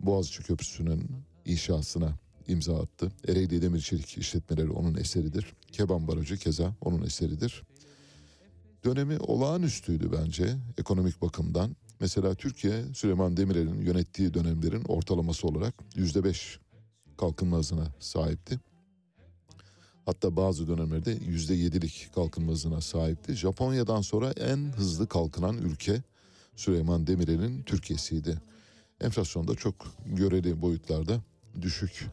[0.00, 1.10] Boğaziçi Köprüsü'nün
[1.44, 2.14] inşasına
[2.48, 3.12] imza attı.
[3.28, 5.54] Ereğli Demir Çelik işletmeleri onun eseridir.
[5.72, 7.62] Keban Barajı keza onun eseridir.
[8.84, 11.76] Dönemi olağanüstüydü bence ekonomik bakımdan.
[12.00, 16.58] Mesela Türkiye Süleyman Demirel'in yönettiği dönemlerin ortalaması olarak yüzde beş
[17.16, 18.71] kalkınma hızına sahipti.
[20.06, 23.34] Hatta bazı dönemlerde yüzde yedilik kalkınma hızına sahipti.
[23.34, 26.02] Japonya'dan sonra en hızlı kalkınan ülke
[26.56, 28.40] Süleyman Demirel'in Türkiye'siydi.
[29.00, 29.74] Enflasyon da çok
[30.06, 31.20] göreli boyutlarda
[31.62, 32.06] düşük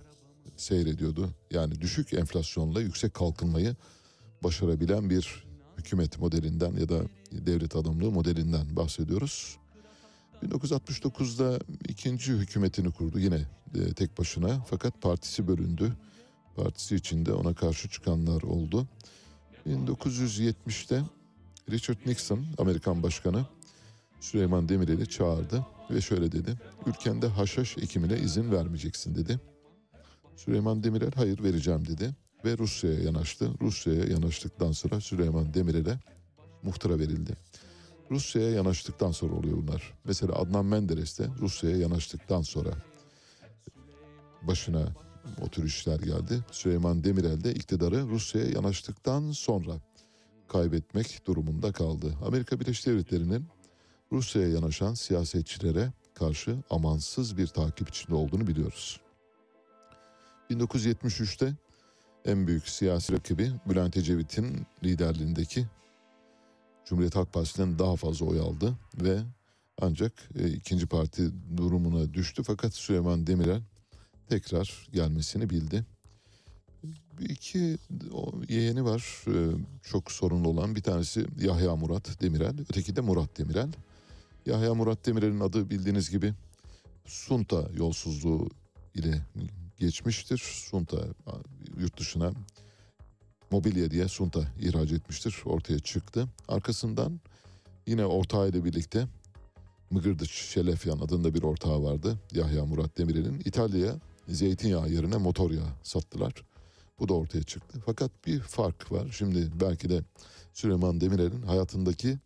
[0.57, 1.30] seyrediyordu.
[1.52, 3.76] Yani düşük enflasyonla yüksek kalkınmayı
[4.44, 5.44] başarabilen bir
[5.78, 7.02] hükümet modelinden ya da
[7.32, 9.57] devlet adamlığı modelinden bahsediyoruz.
[10.44, 11.60] 1969'da
[11.90, 13.45] ikinci hükümetini kurdu yine
[13.76, 15.94] e, tek başına fakat partisi bölündü.
[16.64, 18.88] Partisi içinde ona karşı çıkanlar oldu.
[19.68, 21.02] 1970'te
[21.72, 23.45] Richard Nixon Amerikan başkanı
[24.19, 26.53] Süleyman Demirel'i çağırdı ve şöyle dedi.
[26.86, 29.40] Ülkende haşhaş ekimine izin vermeyeceksin dedi.
[30.36, 32.15] Süleyman Demirel hayır vereceğim dedi
[32.45, 33.52] ve Rusya'ya yanaştı.
[33.61, 35.99] Rusya'ya yanaştıktan sonra Süleyman Demirel'e
[36.64, 37.34] muhtıra verildi.
[38.11, 39.94] Rusya'ya yanaştıktan sonra oluyor bunlar.
[40.03, 42.69] Mesela Adnan Menderes de Rusya'ya yanaştıktan sonra
[44.41, 45.09] başına
[45.41, 46.44] o tür işler geldi.
[46.52, 49.74] Süleyman Demirel de iktidarı Rusya'ya yanaştıktan sonra
[50.48, 52.14] kaybetmek durumunda kaldı.
[52.26, 53.46] Amerika Birleşik Devletleri'nin
[54.12, 59.00] Rusya'ya yanaşan siyasetçilere karşı amansız bir takip içinde olduğunu biliyoruz.
[60.52, 61.54] 1973'te
[62.26, 65.68] en büyük siyasi rakibi Bülent Ecevit'in liderliğindeki
[66.86, 69.20] Cumhuriyet Halk Partisi'nden daha fazla oy aldı ve
[69.82, 73.62] ancak e, ikinci parti durumuna düştü fakat Süleyman Demirel
[74.30, 75.86] tekrar gelmesini bildi.
[77.20, 77.78] İki
[78.14, 79.34] o yeğeni var e,
[79.84, 83.70] çok sorunlu olan bir tanesi Yahya Murat Demirel öteki de Murat Demirel.
[84.46, 86.34] Yahya Murat Demirel'in adı bildiğiniz gibi
[87.06, 88.50] Sunta yolsuzluğu
[88.96, 89.22] ile
[89.80, 90.38] geçmiştir.
[90.70, 90.98] Sunta
[91.80, 92.32] yurt dışına
[93.52, 95.36] mobilya diye Sunta ihraç etmiştir.
[95.46, 96.28] Ortaya çıktı.
[96.48, 97.20] Arkasından
[97.88, 99.08] yine ortağıyla birlikte
[99.92, 102.18] Mıgırdıç Şelefyan adında bir ortağı vardı.
[102.32, 103.96] Yahya Murat Demirel'in İtalya'ya
[104.30, 106.34] zeytinyağı yerine motor yağı sattılar.
[107.00, 107.80] Bu da ortaya çıktı.
[107.86, 109.10] Fakat bir fark var.
[109.18, 110.04] Şimdi belki de
[110.54, 112.18] Süleyman Demirel'in hayatındaki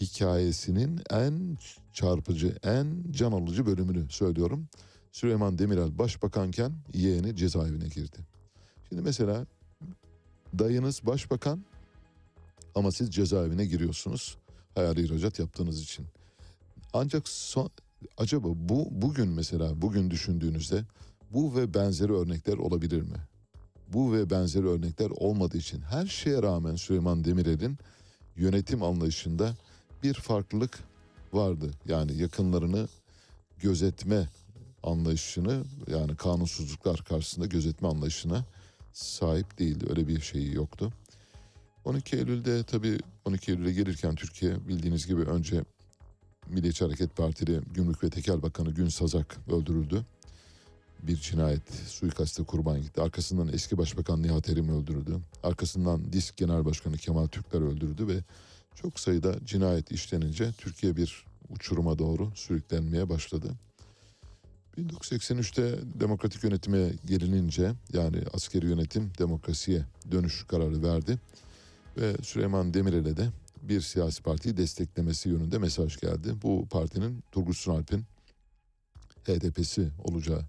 [0.00, 1.58] hikayesinin en
[1.92, 4.68] çarpıcı, en can alıcı bölümünü söylüyorum.
[5.12, 8.18] Süleyman Demirel başbakanken yeğeni cezaevine girdi.
[8.88, 9.46] Şimdi mesela
[10.58, 11.64] dayınız başbakan
[12.74, 14.38] ama siz cezaevine giriyorsunuz
[14.74, 16.06] hayali ihracat yaptığınız için.
[16.92, 17.70] Ancak son,
[18.18, 20.84] acaba bu bugün mesela bugün düşündüğünüzde
[21.34, 23.16] bu ve benzeri örnekler olabilir mi?
[23.88, 27.78] Bu ve benzeri örnekler olmadığı için her şeye rağmen Süleyman Demirel'in
[28.36, 29.54] yönetim anlayışında
[30.02, 30.78] bir farklılık
[31.32, 31.70] vardı.
[31.88, 32.88] Yani yakınlarını
[33.58, 34.28] gözetme
[34.82, 38.44] anlayışını yani kanunsuzluklar karşısında gözetme anlayışına
[38.92, 39.86] sahip değildi.
[39.90, 40.92] Öyle bir şeyi yoktu.
[41.84, 45.64] 12 Eylül'de tabii 12 Eylül'e gelirken Türkiye bildiğiniz gibi önce
[46.48, 50.04] Milliyetçi Hareket Partili Gümrük ve Tekel Bakanı Gün Sazak öldürüldü.
[51.06, 53.00] Bir cinayet suikaste kurban gitti.
[53.00, 55.18] Arkasından eski Başbakan Nihat Erim öldürüldü.
[55.42, 58.18] Arkasından DİSK Genel Başkanı Kemal Türkler öldürüldü ve
[58.74, 63.50] çok sayıda cinayet işlenince Türkiye bir uçuruma doğru sürüklenmeye başladı.
[64.78, 71.18] 1983'te demokratik yönetime gelinince yani askeri yönetim demokrasiye dönüş kararı verdi.
[71.96, 73.28] Ve Süleyman Demirel'e de
[73.62, 76.34] bir siyasi partiyi desteklemesi yönünde mesaj geldi.
[76.42, 78.04] Bu partinin Turgut Sunalp'in
[79.26, 80.42] HDP'si olacağı,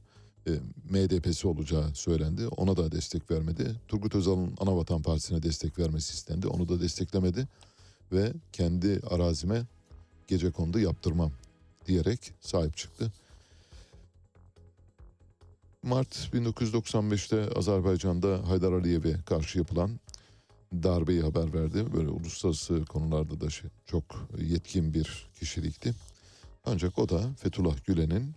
[0.48, 0.52] e,
[0.90, 2.48] MDP'si olacağı söylendi.
[2.48, 3.76] Ona da destek vermedi.
[3.88, 6.48] Turgut Özal'ın Anavatan Partisi'ne destek vermesi istendi.
[6.48, 7.48] Onu da desteklemedi.
[8.12, 9.66] Ve kendi arazime
[10.28, 11.32] gece kondu yaptırmam
[11.88, 13.12] diyerek sahip çıktı.
[15.84, 20.00] Mart 1995'te Azerbaycan'da Haydar Aliyev'e karşı yapılan
[20.74, 21.94] darbeyi haber verdi.
[21.94, 24.04] Böyle uluslararası konularda da şey, çok
[24.38, 25.94] yetkin bir kişilikti.
[26.66, 28.34] Ancak o da Fethullah Gülen'in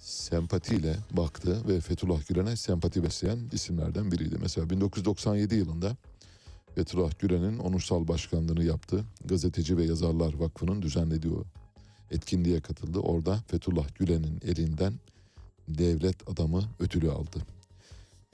[0.00, 4.36] sempatiyle baktı ve Fethullah Gülen'e sempati besleyen isimlerden biriydi.
[4.40, 5.96] Mesela 1997 yılında
[6.74, 9.04] Fethullah Gülen'in onursal başkanlığını yaptı.
[9.24, 11.34] Gazeteci ve Yazarlar Vakfı'nın düzenlediği
[12.10, 12.98] etkinliğe katıldı.
[12.98, 14.94] Orada Fethullah Gülen'in elinden
[15.68, 17.38] devlet adamı ödülü aldı.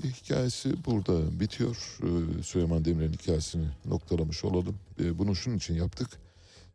[0.04, 1.98] Hikayesi burada bitiyor.
[2.02, 4.76] Ee, Süleyman Demirel'in hikayesini noktalamış olalım.
[5.00, 6.08] Ee, Bunu şunun için yaptık.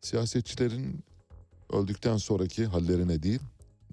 [0.00, 1.04] Siyasetçilerin
[1.72, 3.40] öldükten sonraki hallerine değil,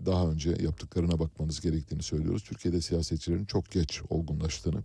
[0.06, 2.44] daha önce yaptıklarına bakmanız gerektiğini söylüyoruz.
[2.44, 4.84] Türkiye'de siyasetçilerin çok geç olgunlaştığını.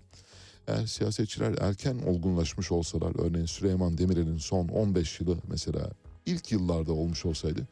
[0.66, 5.90] Eğer siyasetçiler erken olgunlaşmış olsalar, örneğin Süleyman Demirel'in son 15 yılı mesela
[6.26, 7.66] ilk yıllarda olmuş olsaydı,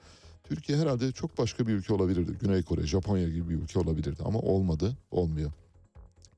[0.44, 2.32] Türkiye herhalde çok başka bir ülke olabilirdi.
[2.40, 5.52] Güney Kore, Japonya gibi bir ülke olabilirdi ama olmadı, olmuyor.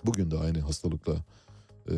[0.04, 1.16] Bugün de aynı hastalıkla
[1.88, 1.94] e,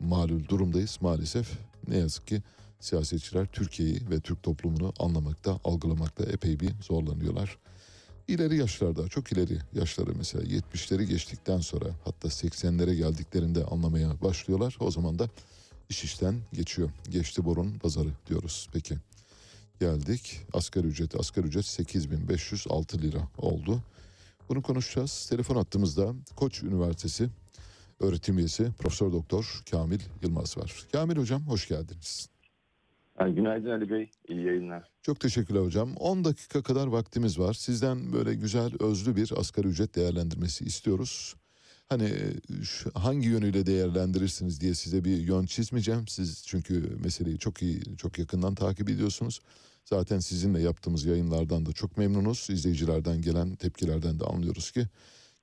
[0.00, 1.58] malul durumdayız maalesef.
[1.88, 2.42] Ne yazık ki
[2.80, 7.58] siyasetçiler Türkiye'yi ve Türk toplumunu anlamakta, algılamakta epey bir zorlanıyorlar.
[8.28, 14.76] İleri yaşlarda, çok ileri yaşları mesela 70'leri geçtikten sonra hatta 80'lere geldiklerinde anlamaya başlıyorlar.
[14.80, 15.28] O zaman da
[15.88, 16.90] iş işten geçiyor.
[17.10, 18.68] Geçti borun pazarı diyoruz.
[18.72, 18.96] Peki
[19.80, 20.40] geldik.
[20.52, 23.82] Asgari ücret, asgari ücret 8506 lira oldu.
[24.48, 25.26] Bunu konuşacağız.
[25.30, 27.28] Telefon attığımızda Koç Üniversitesi
[28.00, 30.86] öğretim üyesi Profesör Doktor Kamil Yılmaz var.
[30.92, 32.33] Kamil hocam hoş geldiniz.
[33.18, 34.90] Günaydın Ali Bey, iyi yayınlar.
[35.02, 35.96] Çok teşekkürler hocam.
[35.96, 37.54] 10 dakika kadar vaktimiz var.
[37.54, 41.34] Sizden böyle güzel özlü bir asgari ücret değerlendirmesi istiyoruz.
[41.88, 42.12] Hani
[42.94, 46.08] hangi yönüyle değerlendirirsiniz diye size bir yön çizmeyeceğim.
[46.08, 49.40] Siz çünkü meseleyi çok iyi, çok yakından takip ediyorsunuz.
[49.84, 52.50] Zaten sizinle yaptığımız yayınlardan da çok memnunuz.
[52.50, 54.86] İzleyicilerden gelen tepkilerden de anlıyoruz ki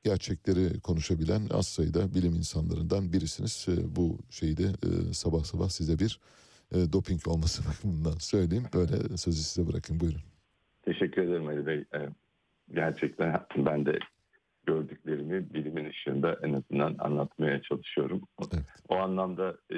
[0.03, 3.65] gerçekleri konuşabilen az sayıda bilim insanlarından birisiniz.
[3.69, 6.19] Ee, Bu şeyi de e, sabah sabah size bir
[6.71, 8.65] e, doping olması bakımından söyleyeyim.
[8.73, 10.21] Böyle sözü size bırakın buyurun.
[10.81, 11.85] Teşekkür ederim Ali Bey.
[11.95, 12.09] Ee,
[12.73, 13.99] Gerçekten ben de
[14.65, 18.21] gördüklerimi bilimin ışığında en azından anlatmaya çalışıyorum.
[18.89, 19.75] O anlamda e,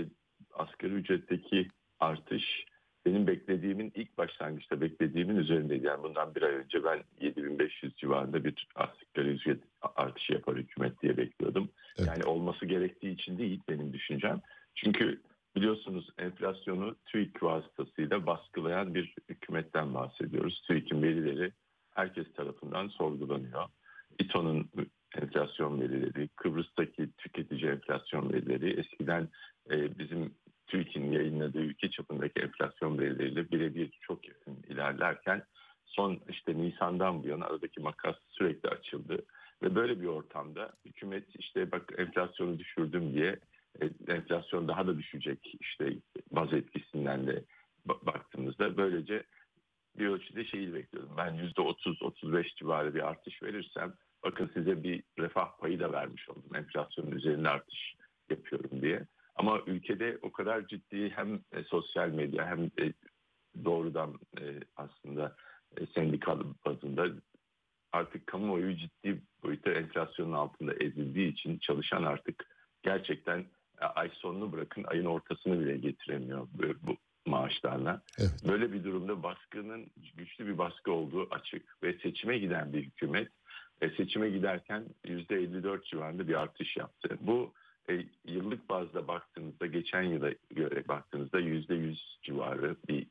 [0.53, 1.67] asgari ücretteki
[1.99, 2.65] artış
[3.05, 5.85] benim beklediğimin ilk başlangıçta beklediğimin üzerindeydi.
[5.85, 9.63] Yani bundan bir ay önce ben 7500 civarında bir asgari ücret
[9.95, 11.69] artışı yapar hükümet diye bekliyordum.
[12.07, 14.41] Yani olması gerektiği için değil benim düşüncem.
[14.75, 15.21] Çünkü
[15.55, 20.61] biliyorsunuz enflasyonu TÜİK vasıtasıyla baskılayan bir hükümetten bahsediyoruz.
[20.67, 21.51] TÜİK'in verileri
[21.91, 23.65] herkes tarafından sorgulanıyor.
[24.19, 24.69] İTO'nun
[25.15, 29.29] enflasyon verileri, Kıbrıs'taki tüketici enflasyon verileri eskiden
[29.71, 30.33] e, bizim
[30.67, 35.43] TÜİK'in yayınladığı ülke çapındaki enflasyon verileriyle birebir çok yakın ilerlerken
[35.85, 39.25] son işte Nisan'dan bu yana aradaki makas sürekli açıldı.
[39.61, 43.39] Ve böyle bir ortamda hükümet işte bak enflasyonu düşürdüm diye
[44.07, 45.93] enflasyon daha da düşecek işte
[46.31, 47.43] baz etkisinden de
[47.87, 49.23] ba- baktığımızda böylece
[49.97, 51.13] bir ölçüde şeyi bekliyordum.
[51.17, 53.93] Ben %30-35 civarı bir artış verirsem
[54.23, 56.55] bakın size bir refah payı da vermiş oldum.
[56.55, 57.95] Enflasyonun üzerinde artış
[58.29, 59.07] yapıyorum diye.
[59.35, 62.93] Ama ülkede o kadar ciddi hem e, sosyal medya hem de
[63.65, 65.35] doğrudan e, aslında
[65.77, 67.07] e, sendikal bazında
[67.91, 72.45] artık kamuoyu ciddi boyutta enflasyonun altında ezildiği için çalışan artık
[72.83, 73.45] gerçekten e,
[73.85, 78.01] ay sonunu bırakın ayın ortasını bile getiremiyor bu, bu maaşlarla.
[78.47, 83.29] Böyle bir durumda baskının güçlü bir baskı olduğu açık ve seçime giden bir hükümet
[83.81, 87.17] e, seçime giderken %54 civarında bir artış yaptı.
[87.21, 87.53] Bu
[87.89, 93.07] e, yıllık bazda baktığınızda geçen yıla göre baktığınızda %100 civarı bir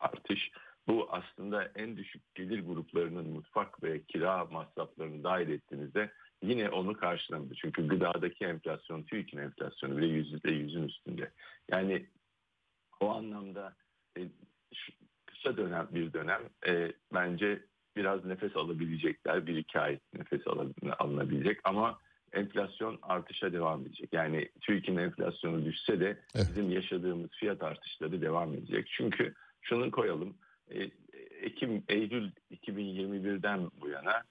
[0.00, 0.50] artış.
[0.88, 6.10] Bu aslında en düşük gelir gruplarının mutfak ve kira masraflarını dahil ettiğinizde
[6.42, 7.54] yine onu karşılamadı.
[7.54, 11.30] Çünkü gıdadaki enflasyon, TÜİK'in enflasyonu bile yüzde yüzün üstünde.
[11.70, 12.06] Yani
[13.00, 13.76] o anlamda
[14.18, 14.20] e,
[14.74, 14.92] şu
[15.26, 17.62] kısa dönem bir dönem e, bence
[17.96, 19.46] biraz nefes alabilecekler.
[19.46, 20.42] Bir iki ay nefes
[20.98, 21.98] alınabilecek ama
[22.32, 24.12] enflasyon artışa devam edecek.
[24.12, 28.88] Yani TÜİK'in enflasyonu düşse de bizim yaşadığımız fiyat artışları devam edecek.
[28.96, 30.36] Çünkü şunu koyalım.
[30.70, 30.90] e,
[31.40, 34.22] Ekim, Eylül 2021'den bu yana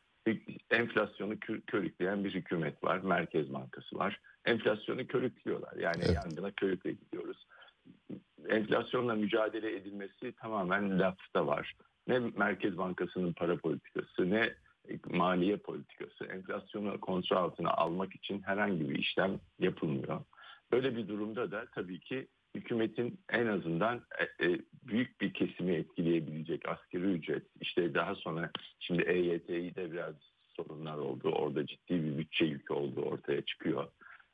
[0.72, 3.00] enflasyonu kö- körükleyen bir hükümet var.
[3.00, 4.20] Merkez Bankası var.
[4.46, 5.76] Enflasyonu körüklüyorlar.
[5.78, 7.48] Yani yangına körükle gidiyoruz
[8.50, 11.76] enflasyonla mücadele edilmesi tamamen lafta var.
[12.08, 14.54] Ne Merkez Bankası'nın para politikası ne
[15.06, 20.22] maliye politikası enflasyonu kontrol altına almak için herhangi bir işlem yapılmıyor.
[20.72, 26.70] Böyle bir durumda da tabii ki hükümetin en azından e, e, büyük bir kesimi etkileyebilecek
[26.70, 30.16] asgari ücret işte daha sonra şimdi EYT'de biraz
[30.56, 31.30] sorunlar oldu.
[31.30, 33.88] Orada ciddi bir bütçe yükü olduğu ortaya çıkıyor.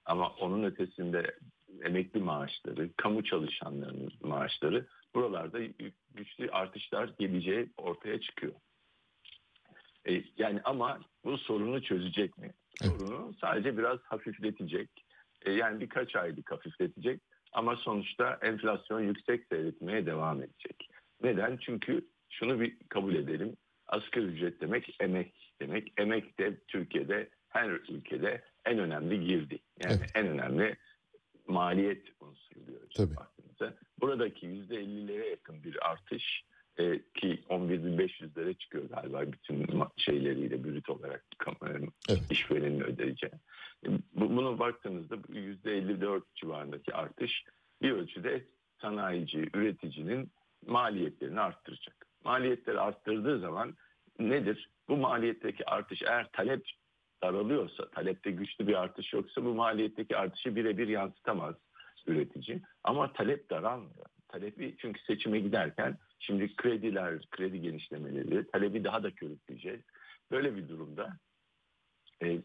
[0.05, 1.37] Ama onun ötesinde
[1.83, 5.59] emekli maaşları, kamu çalışanlarının maaşları buralarda
[6.13, 8.53] güçlü artışlar geleceği ortaya çıkıyor.
[10.09, 12.53] E, yani ama bu sorunu çözecek mi?
[12.81, 14.89] Sorunu sadece biraz hafifletecek.
[15.45, 17.21] Yani birkaç aylık hafifletecek
[17.51, 20.89] ama sonuçta enflasyon yüksek seyretmeye devam edecek.
[21.23, 21.57] Neden?
[21.57, 23.57] Çünkü şunu bir kabul edelim.
[23.87, 25.93] Asgari ücret demek emek demek.
[25.97, 29.59] Emek de Türkiye'de her ülkede en önemli girdi.
[29.83, 30.77] Yani en önemli
[31.47, 32.93] maliyet unsuru diyoruz.
[32.97, 33.15] Tabii.
[33.15, 33.73] baktığımızda.
[34.01, 36.43] Buradaki %50'lere yakın bir artış
[36.81, 39.65] e, ki 11.500'lere çıkıyor galiba bütün
[39.97, 41.25] şeyleriyle brüt olarak
[42.09, 43.33] e, işverenin ödeyeceği.
[43.85, 47.43] E, Bu, bunu baktığınızda bu %54 civarındaki artış
[47.81, 48.45] bir ölçüde
[48.81, 50.31] sanayici, üreticinin
[50.67, 52.07] maliyetlerini arttıracak.
[52.23, 53.75] Maliyetleri arttırdığı zaman
[54.19, 54.69] nedir?
[54.89, 56.65] Bu maliyetteki artış eğer talep
[57.23, 61.55] daralıyorsa, talepte güçlü bir artış yoksa bu maliyetteki artışı birebir yansıtamaz
[62.07, 62.61] üretici.
[62.83, 64.05] Ama talep daralmıyor.
[64.27, 69.81] Talebi çünkü seçime giderken şimdi krediler, kredi genişlemeleri talebi daha da körükleyeceğiz.
[70.31, 71.17] Böyle bir durumda
[72.23, 72.41] e,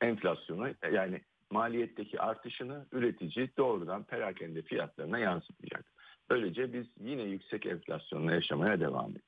[0.00, 1.20] enflasyonu yani
[1.50, 5.92] maliyetteki artışını üretici doğrudan perakende fiyatlarına yansıtacak.
[6.30, 9.24] Böylece biz yine yüksek enflasyonla yaşamaya devam edeceğiz.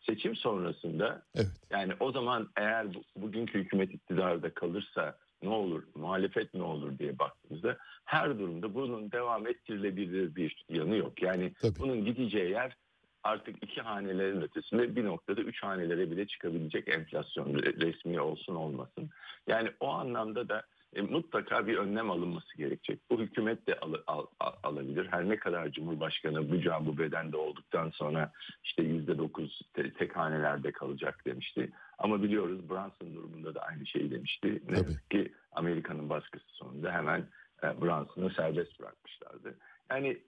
[0.00, 1.22] Seçim sonrasında
[1.70, 7.18] yani o zaman eğer bu- bugünkü hükümet iktidarda kalırsa ne olur, muhalefet ne olur diye
[7.18, 11.22] baktığımızda her durumda bunun devam ettirilebilir bir yanı yok.
[11.22, 12.76] Yani bunun gideceği yer
[13.24, 19.10] artık iki hanelerin ötesinde bir noktada üç hanelere bile çıkabilecek enflasyon re- resmi olsun olmasın.
[19.46, 20.62] Yani o anlamda da
[20.94, 23.00] e, mutlaka bir önlem alınması gerekecek.
[23.10, 25.06] Bu hükümet de al- al- al- alabilir.
[25.10, 28.32] Her ne kadar Cumhurbaşkanı bu can bu bedende olduktan sonra
[28.64, 31.70] işte yüzde dokuz te- tek hanelerde kalacak demişti.
[31.98, 34.62] Ama biliyoruz Brunson durumunda da aynı şeyi demişti.
[34.68, 37.26] Ne yazık ki Amerika'nın baskısı sonunda hemen
[37.62, 39.54] e, Brunson'u serbest bırakmışlardı.
[39.90, 40.18] Yani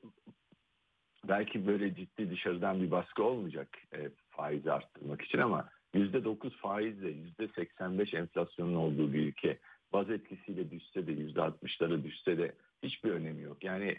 [1.28, 7.11] belki böyle ciddi dışarıdan bir baskı olmayacak e, faizi arttırmak için ama yüzde dokuz faizle
[7.11, 9.59] yüzde seksen beş enflasyonun olduğu bir ülke
[9.93, 13.65] baz etkisiyle düşse de yüzde altmışlara düşse de hiçbir önemi yok.
[13.65, 13.97] Yani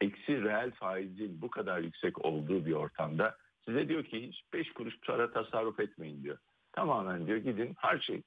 [0.00, 5.00] eksi reel faizin bu kadar yüksek olduğu bir ortamda size diyor ki hiç beş kuruş
[5.06, 6.38] para tasarruf etmeyin diyor.
[6.72, 8.24] Tamamen diyor gidin harcayın.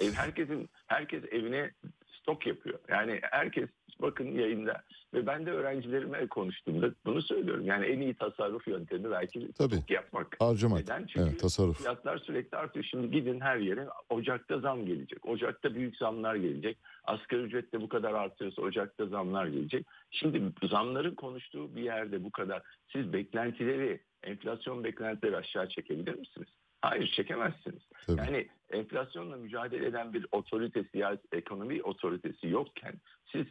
[0.00, 1.70] Ev herkesin herkes evine
[2.06, 2.78] stok yapıyor.
[2.88, 3.68] Yani herkes
[4.00, 4.82] bakın yayında
[5.14, 7.66] ve ben de öğrencilerime konuştuğumda bunu söylüyorum.
[7.66, 9.74] Yani en iyi tasarruf yöntemi belki Tabii.
[9.88, 10.36] yapmak.
[10.40, 10.80] Harcamak.
[10.80, 11.06] Neden?
[11.06, 11.78] Çünkü Evet, tasarruf.
[11.78, 12.84] fiyatlar sürekli artıyor.
[12.90, 15.26] Şimdi gidin her yere Ocak'ta zam gelecek.
[15.26, 16.78] Ocak'ta büyük zamlar gelecek.
[17.04, 19.86] Asgari ücrette bu kadar artıyorsa Ocak'ta zamlar gelecek.
[20.10, 22.62] Şimdi zamların konuştuğu bir yerde bu kadar
[22.92, 26.48] siz beklentileri, enflasyon beklentileri aşağı çekebilir misiniz?
[26.82, 27.82] Hayır çekemezsiniz.
[28.08, 32.94] Yani enflasyonla mücadele eden bir otorite, siyasi ekonomi otoritesi yokken
[33.32, 33.46] siz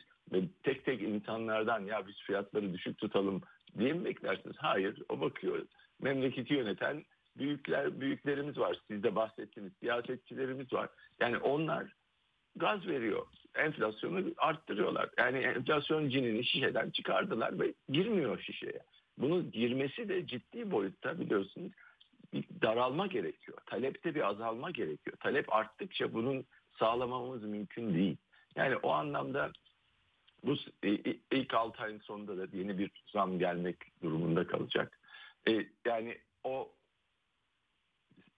[0.64, 3.42] tek tek insanlardan ya biz fiyatları düşük tutalım
[3.80, 4.56] diye mi beklersiniz?
[4.58, 5.02] Hayır.
[5.10, 5.66] O bakıyor
[6.02, 7.04] memleketi yöneten
[7.38, 8.78] büyükler büyüklerimiz var.
[8.88, 9.74] Siz de bahsettiniz.
[9.80, 10.90] Siyasetçilerimiz var.
[11.20, 11.94] Yani onlar
[12.56, 13.28] gaz veriyor.
[13.56, 15.10] Enflasyonu arttırıyorlar.
[15.18, 18.80] Yani enflasyon cinini şişeden çıkardılar ve girmiyor şişeye.
[19.18, 21.72] Bunun girmesi de ciddi boyutta biliyorsunuz
[22.34, 23.58] bir daralma gerekiyor.
[23.66, 25.18] Talepte bir azalma gerekiyor.
[25.20, 26.46] Talep arttıkça bunun
[26.80, 28.18] sağlamamız mümkün değil.
[28.56, 29.52] Yani o anlamda
[30.44, 30.54] bu
[30.84, 35.00] i- i- ilk 6 ayın sonunda da yeni bir zam gelmek durumunda kalacak.
[35.50, 36.72] E, yani o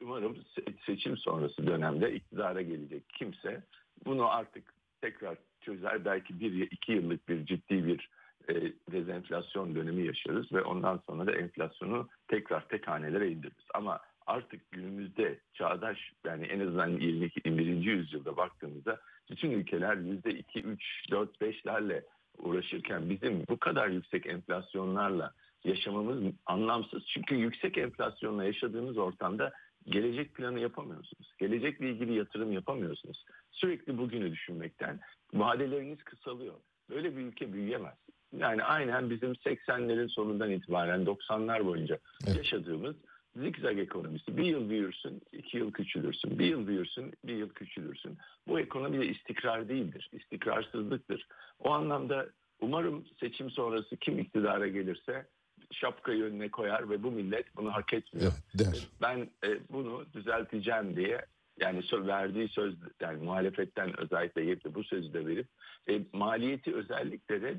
[0.02, 3.64] umarım se- seçim sonrası dönemde iktidara gelecek kimse
[4.06, 6.06] bunu artık tekrar çözer.
[6.06, 8.10] Belki bir iki yıllık bir ciddi bir
[8.49, 13.65] e, dezenflasyon dönemi yaşarız ve ondan sonra da enflasyonu tekrar tek hanelere indiririz.
[13.73, 17.66] Ama artık günümüzde çağdaş yani en azından 22, 21.
[17.92, 19.00] yüzyılda baktığımızda
[19.32, 22.04] bütün ülkeler yüzde 2, 3, 4, 5'lerle
[22.38, 25.34] uğraşırken bizim bu kadar yüksek enflasyonlarla
[25.64, 27.06] yaşamamız anlamsız.
[27.06, 29.54] Çünkü yüksek enflasyonla yaşadığınız ortamda
[29.86, 31.34] gelecek planı yapamıyorsunuz.
[31.38, 33.26] Gelecekle ilgili yatırım yapamıyorsunuz.
[33.52, 35.00] Sürekli bugünü düşünmekten
[35.34, 36.56] vadeleriniz kısalıyor.
[36.90, 37.98] Böyle bir ülke büyüyemez.
[38.38, 42.00] Yani aynen bizim 80'lerin sonundan itibaren 90'lar boyunca
[42.38, 42.96] yaşadığımız
[43.36, 44.38] zigzag ekonomisi.
[44.38, 46.40] Bir yıl büyürsün, iki yıl küçülürsün.
[46.40, 48.18] Bir yıl büyürsün, bir yıl küçülürsün.
[48.48, 50.10] Bu ekonomi de istikrar değildir.
[50.12, 51.28] İstikrarsızlıktır.
[51.60, 52.30] O anlamda
[52.60, 55.28] umarım seçim sonrası kim iktidara gelirse
[55.72, 58.32] şapkayı önüne koyar ve bu millet bunu hak etmiyor.
[58.53, 58.88] Der.
[59.02, 61.26] Ben e, bunu düzelteceğim diye
[61.60, 65.48] yani verdiği söz yani muhalefetten özellikle bu sözü de verip
[65.90, 67.57] e, maliyeti özellikle de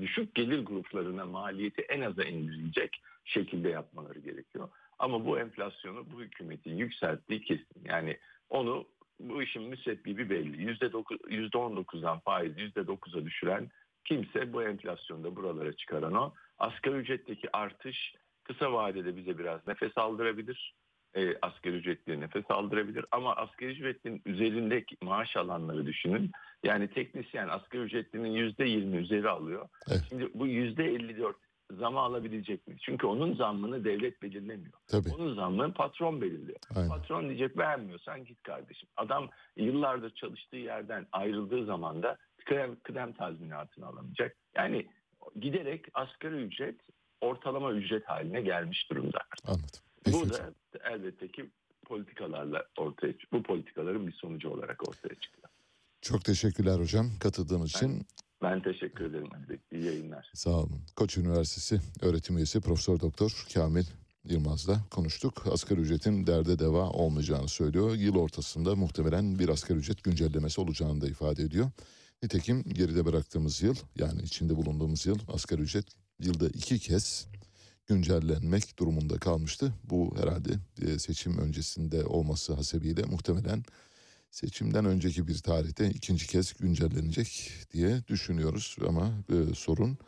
[0.00, 4.68] düşük gelir gruplarına maliyeti en aza indirecek şekilde yapmaları gerekiyor.
[5.02, 7.84] Ama bu enflasyonu bu hükümetin yükselttiği kesin.
[7.84, 8.18] Yani
[8.50, 8.88] onu
[9.20, 10.76] bu işin müsebbibi belli.
[11.36, 13.70] %19'dan faiz %9'a düşüren
[14.04, 16.32] kimse bu enflasyonda buralara çıkaran o.
[16.58, 18.14] Asgari ücretteki artış
[18.44, 20.74] kısa vadede bize biraz nefes aldırabilir.
[21.14, 26.30] E, asgari ücretli nefes aldırabilir ama asgari ücretlinin üzerindeki maaş alanları düşünün.
[26.64, 29.68] Yani teknisyen asgari ücretlinin %20 üzeri alıyor.
[29.90, 30.00] Evet.
[30.08, 31.34] Şimdi bu %54
[31.76, 32.76] zama alabilecek mi?
[32.80, 34.72] Çünkü onun zammını devlet belirlemiyor.
[34.86, 35.10] Tabii.
[35.18, 36.58] Onun zammını patron belirliyor.
[36.74, 36.88] Aynen.
[36.88, 38.88] Patron diyecek beğenmiyorsan git kardeşim.
[38.96, 44.36] Adam yıllardır çalıştığı yerden ayrıldığı zaman da kıdem, kıdem tazminatını alamayacak.
[44.56, 44.86] Yani
[45.40, 46.80] giderek asgari ücret
[47.20, 49.18] ortalama ücret haline gelmiş durumda.
[49.44, 49.80] Anladım.
[50.12, 50.54] Bu da
[50.84, 51.50] elbette ki
[51.84, 55.48] politikalarla ortaya bu politikaların bir sonucu olarak ortaya çıkıyor.
[56.00, 58.06] Çok teşekkürler hocam katıldığınız için.
[58.42, 59.28] Ben teşekkür ederim.
[59.72, 60.30] İyi yayınlar.
[60.34, 60.80] Sağ olun.
[60.96, 63.84] Koç Üniversitesi öğretim üyesi Profesör Doktor Kamil
[64.24, 65.44] Yılmaz'la konuştuk.
[65.52, 67.94] Asgari ücretin derde deva olmayacağını söylüyor.
[67.94, 71.70] Yıl ortasında muhtemelen bir asgari ücret güncellemesi olacağını da ifade ediyor.
[72.22, 75.86] Nitekim geride bıraktığımız yıl yani içinde bulunduğumuz yıl asgari ücret
[76.18, 77.28] yılda iki kez
[77.86, 79.72] güncellenmek durumunda kalmıştı.
[79.84, 80.50] Bu herhalde
[80.82, 83.64] e, seçim öncesinde olması hasebiyle muhtemelen
[84.32, 88.76] seçimden önceki bir tarihte ikinci kez güncellenecek diye düşünüyoruz.
[88.88, 89.98] Ama e, sorun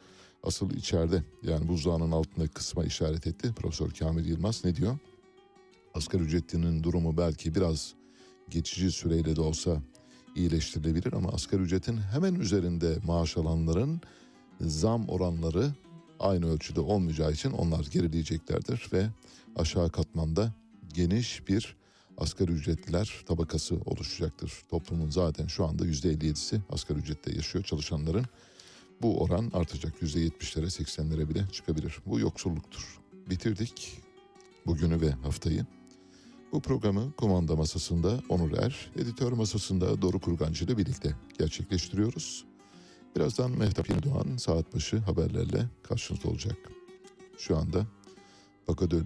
[0.42, 3.52] asıl içeride yani buzdağının altındaki kısma işaret etti.
[3.56, 4.98] Profesör Kamil Yılmaz ne diyor?
[5.94, 7.94] Asgari ücretlinin durumu belki biraz
[8.50, 9.82] geçici süreyle de olsa
[10.36, 14.00] iyileştirilebilir ama asgari ücretin hemen üzerinde maaş alanların
[14.60, 15.72] zam oranları
[16.20, 19.06] aynı ölçüde olmayacağı için onlar gerileyeceklerdir ve
[19.56, 20.54] aşağı katmanda
[20.94, 21.76] geniş bir
[22.18, 24.52] asgari ücretliler tabakası oluşacaktır.
[24.68, 28.26] Toplumun zaten şu anda %57'si asgari ücrette yaşıyor çalışanların.
[29.02, 31.98] Bu oran artacak %70'lere 80'lere bile çıkabilir.
[32.06, 32.98] Bu yoksulluktur.
[33.30, 34.02] Bitirdik
[34.66, 35.66] bugünü ve haftayı.
[36.52, 42.44] Bu programı kumanda masasında Onur Er, editör masasında Doru Kurgancı ile birlikte gerçekleştiriyoruz.
[43.16, 46.56] Birazdan Mehtap Yeni Doğan saat başı haberlerle karşınızda olacak.
[47.38, 47.86] Şu anda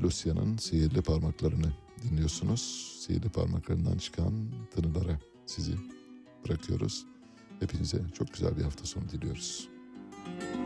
[0.02, 1.72] Lucia'nın sihirli parmaklarını
[2.03, 2.95] dinliyorsunuz.
[3.01, 4.33] Sihirli parmaklarından çıkan
[4.75, 5.75] tınılara sizi
[6.45, 7.05] bırakıyoruz.
[7.61, 9.69] Hepinize çok güzel bir hafta sonu diliyoruz.
[10.41, 10.57] Güne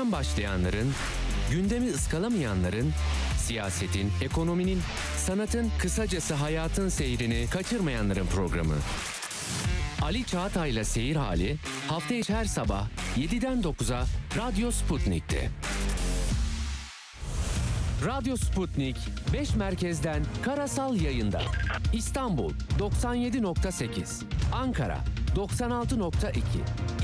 [0.00, 0.92] erken başlayanların,
[1.50, 2.92] gündemi ıskalamayanların,
[3.38, 4.80] siyasetin, ekonominin,
[5.16, 8.74] sanatın, kısacası hayatın seyrini kaçırmayanların programı.
[10.02, 11.56] Ali Çağatay'la Seyir Hali
[11.88, 14.04] hafta içi her sabah 7'den 9'a
[14.36, 15.50] Radyo Sputnik'te.
[18.06, 18.96] Radyo Sputnik
[19.32, 21.42] 5 merkezden karasal yayında.
[21.92, 24.22] İstanbul 97.8,
[24.52, 24.98] Ankara
[25.36, 26.40] 96.2,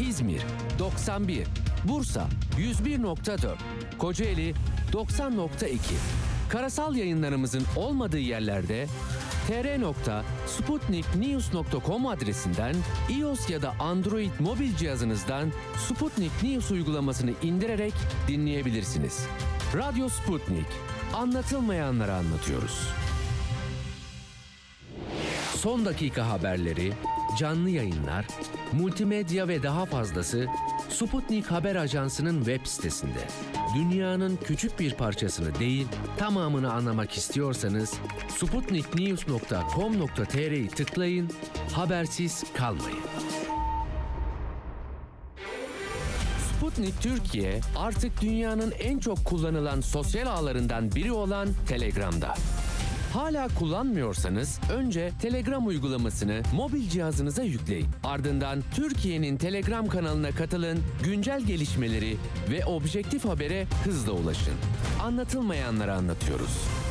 [0.09, 0.43] İzmir
[0.79, 1.47] 91,
[1.89, 2.27] Bursa
[2.59, 3.57] 101.4,
[3.99, 4.55] Kocaeli
[4.93, 5.79] 90.2.
[6.49, 8.87] Karasal yayınlarımızın olmadığı yerlerde
[9.47, 12.75] tr.sputniknews.com adresinden
[13.19, 15.53] iOS ya da Android mobil cihazınızdan
[15.89, 17.95] Sputnik News uygulamasını indirerek
[18.29, 19.27] dinleyebilirsiniz.
[19.75, 20.67] Radyo Sputnik.
[21.15, 22.89] Anlatılmayanları anlatıyoruz.
[25.57, 26.93] Son dakika haberleri,
[27.39, 28.27] canlı yayınlar,
[28.73, 30.47] multimedya ve daha fazlası
[30.97, 33.27] Sputnik Haber Ajansı'nın web sitesinde.
[33.75, 35.87] Dünyanın küçük bir parçasını değil,
[36.19, 37.95] tamamını anlamak istiyorsanız
[38.29, 41.31] sputniknews.com.tr'yi tıklayın,
[41.73, 42.99] habersiz kalmayın.
[46.57, 52.35] Sputnik Türkiye artık dünyanın en çok kullanılan sosyal ağlarından biri olan Telegram'da.
[53.17, 57.87] Hala kullanmıyorsanız önce Telegram uygulamasını mobil cihazınıza yükleyin.
[58.05, 62.17] Ardından Türkiye'nin Telegram kanalına katılın, güncel gelişmeleri
[62.51, 64.55] ve objektif habere hızla ulaşın.
[65.03, 66.86] Anlatılmayanları anlatıyoruz.